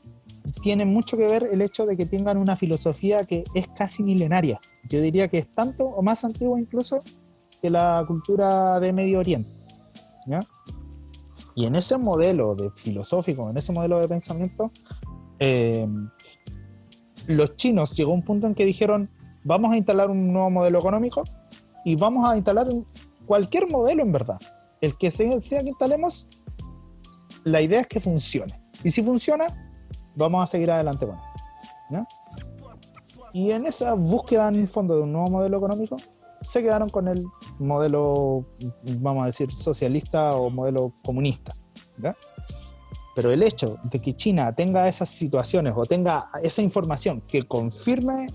[0.62, 4.60] tiene mucho que ver el hecho de que tengan una filosofía que es casi milenaria.
[4.88, 7.00] Yo diría que es tanto o más antigua incluso
[7.60, 9.50] que la cultura de Medio Oriente.
[10.26, 10.40] ¿ya?
[11.54, 14.70] Y en ese modelo de filosófico, en ese modelo de pensamiento,
[15.38, 15.86] eh,
[17.26, 19.10] los chinos llegó a un punto en que dijeron,
[19.44, 21.24] vamos a instalar un nuevo modelo económico
[21.84, 22.68] y vamos a instalar
[23.26, 24.38] cualquier modelo en verdad.
[24.80, 26.26] El que sea, que instalemos,
[27.44, 28.60] la idea es que funcione.
[28.82, 29.46] Y si funciona,
[30.16, 31.22] vamos a seguir adelante con él.
[31.90, 32.06] ¿no?
[33.32, 35.96] Y en esa búsqueda, en el fondo, de un nuevo modelo económico,
[36.42, 37.24] se quedaron con el
[37.58, 38.46] modelo,
[38.98, 41.54] vamos a decir, socialista o modelo comunista.
[41.98, 42.16] ¿ya?
[43.14, 48.28] Pero el hecho de que China tenga esas situaciones o tenga esa información que confirme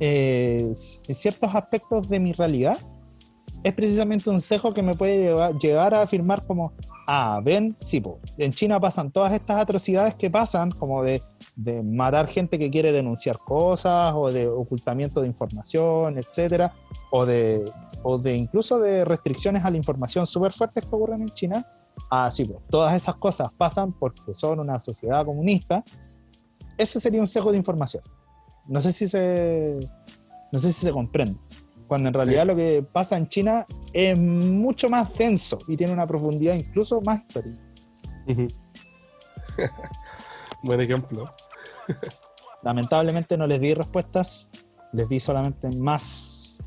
[0.00, 2.78] eh, ciertos aspectos de mi realidad,
[3.64, 6.72] es precisamente un sesgo que me puede llevar, a afirmar como,
[7.06, 11.22] ah, ven, sí, po, en China pasan todas estas atrocidades que pasan, como de,
[11.56, 16.72] de, matar gente que quiere denunciar cosas, o de ocultamiento de información, etcétera,
[17.10, 17.70] o de,
[18.02, 21.64] o de incluso de restricciones a la información súper fuertes que ocurren en China.
[22.10, 25.84] Ah, sí, pues, todas esas cosas pasan porque son una sociedad comunista.
[26.76, 28.02] Eso sería un sesgo de información.
[28.66, 29.78] No sé si se,
[30.52, 31.38] no sé si se comprende
[31.86, 32.48] cuando en realidad sí.
[32.48, 37.20] lo que pasa en China es mucho más denso y tiene una profundidad incluso más
[37.20, 37.62] histórica.
[38.26, 38.66] Uh -huh.
[40.62, 41.24] Buen ejemplo.
[42.62, 44.50] Lamentablemente no les di respuestas,
[44.92, 46.58] les di solamente más,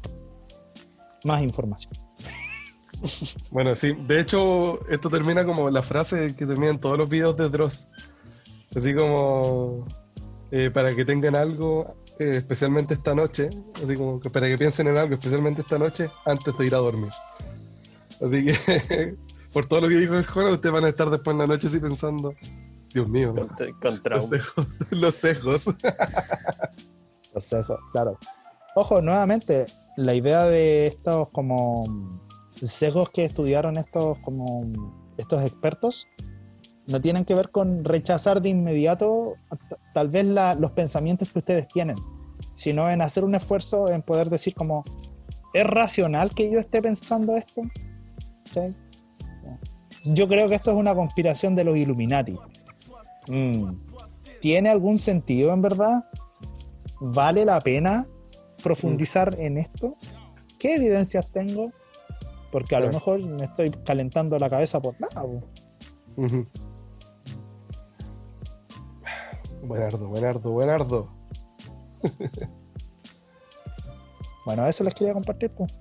[1.23, 1.93] más información.
[3.51, 7.37] Bueno, sí, de hecho, esto termina como la frase que termina en todos los videos
[7.37, 7.87] de Dross.
[8.75, 9.87] Así como
[10.51, 13.49] eh, para que tengan algo, eh, especialmente esta noche,
[13.81, 16.79] así como que para que piensen en algo, especialmente esta noche, antes de ir a
[16.79, 17.11] dormir.
[18.21, 19.15] Así que,
[19.53, 21.67] por todo lo que dijo el Jona, ustedes van a estar después en la noche
[21.67, 22.33] así pensando,
[22.93, 23.47] Dios mío, con,
[23.79, 24.67] con los cejos.
[24.91, 25.65] Los cejos.
[27.33, 28.17] los cejos, claro.
[28.75, 32.19] Ojo, nuevamente, la idea de estos como
[32.61, 36.05] sesgos que estudiaron estos como estos expertos
[36.89, 39.35] no tienen que ver con rechazar de inmediato
[39.93, 41.97] tal vez la, los pensamientos que ustedes tienen,
[42.55, 44.83] sino en hacer un esfuerzo en poder decir como,
[45.53, 47.61] ¿es racional que yo esté pensando esto?
[48.45, 48.75] ¿Sí?
[50.05, 52.35] Yo creo que esto es una conspiración de los Illuminati.
[53.27, 53.71] Mm.
[54.41, 56.05] ¿Tiene algún sentido en verdad?
[57.01, 58.07] ¿Vale la pena
[58.63, 59.41] profundizar mm.
[59.41, 59.95] en esto?
[60.57, 61.71] ¿Qué evidencias tengo?
[62.51, 65.23] Porque a lo mejor me estoy calentando la cabeza por nada.
[65.23, 65.41] Uh
[66.17, 66.47] -huh.
[69.69, 71.09] Buenardo, buenardo, buenardo.
[74.45, 75.51] bueno, eso les quería compartir.
[75.51, 75.71] Pues.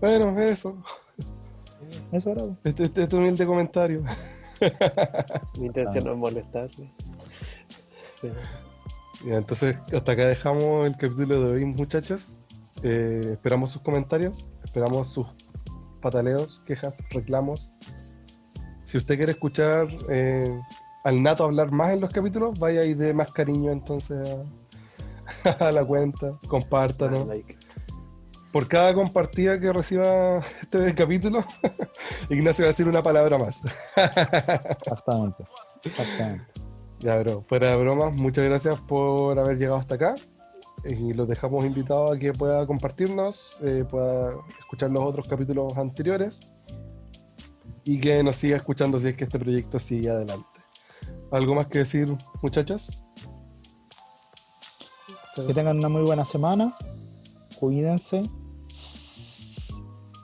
[0.00, 0.80] Bueno, eso.
[2.12, 2.44] Eso era.
[2.62, 4.04] Este, este, este humilde comentario.
[5.58, 6.94] Mi intención no es molestarle.
[9.26, 12.36] Ya, entonces, hasta acá dejamos el capítulo de hoy, muchachos.
[12.84, 15.26] Eh, esperamos sus comentarios, esperamos sus
[16.00, 17.72] pataleos, quejas, reclamos.
[18.84, 20.56] Si usted quiere escuchar eh,
[21.08, 24.28] al Nato hablar más en los capítulos, vaya y dé más cariño entonces
[25.48, 27.26] a, a la cuenta, compártanos.
[27.26, 27.56] Like.
[28.52, 31.46] Por cada compartida que reciba este capítulo,
[32.28, 33.62] Ignacio va a decir una palabra más.
[33.96, 35.44] Exactamente.
[35.82, 36.44] Exactamente.
[37.00, 40.14] Ya, bro, fuera de bromas, muchas gracias por haber llegado hasta acá.
[40.84, 46.40] Y los dejamos invitados a que pueda compartirnos, eh, pueda escuchar los otros capítulos anteriores
[47.82, 50.57] y que nos siga escuchando si es que este proyecto sigue adelante.
[51.30, 53.02] ¿Algo más que decir, muchachas?
[55.34, 56.76] Que tengan una muy buena semana.
[57.60, 58.28] Cuídense.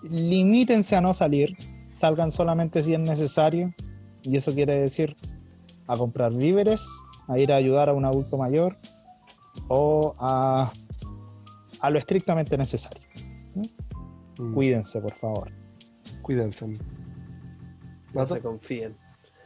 [0.03, 1.57] Limítense a no salir.
[1.91, 3.73] Salgan solamente si es necesario.
[4.23, 5.17] Y eso quiere decir
[5.87, 6.89] a comprar víveres,
[7.29, 8.79] a ir a ayudar a un adulto mayor
[9.69, 10.73] o a,
[11.81, 13.07] a lo estrictamente necesario.
[14.39, 15.53] Mm, Cuídense, por favor.
[16.23, 16.67] Cuídense.
[18.15, 18.97] No se confíen.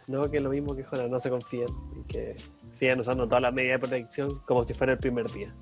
[0.09, 1.68] No, que es lo mismo que Jonas, no se confíen.
[1.94, 2.35] Y que
[2.70, 5.55] sigan usando todas las medidas de protección como si fuera el primer día.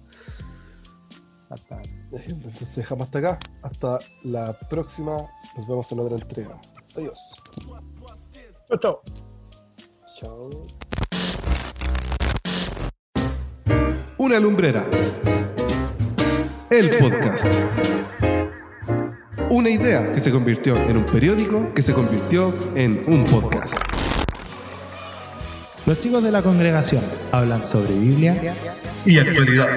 [1.34, 2.22] Exactamente.
[2.28, 3.38] Entonces dejamos hasta acá.
[3.62, 5.26] Hasta la próxima.
[5.56, 6.60] Nos vemos en otra entrega.
[6.94, 7.34] Adiós.
[8.68, 9.00] Chau, chau.
[10.16, 10.50] Chao.
[14.18, 14.88] Una lumbrera.
[16.70, 17.46] El podcast.
[19.50, 23.76] Una idea que se convirtió en un periódico que se convirtió en un podcast.
[25.86, 28.54] Los chicos de la congregación hablan sobre Biblia
[29.04, 29.68] Y actualidad.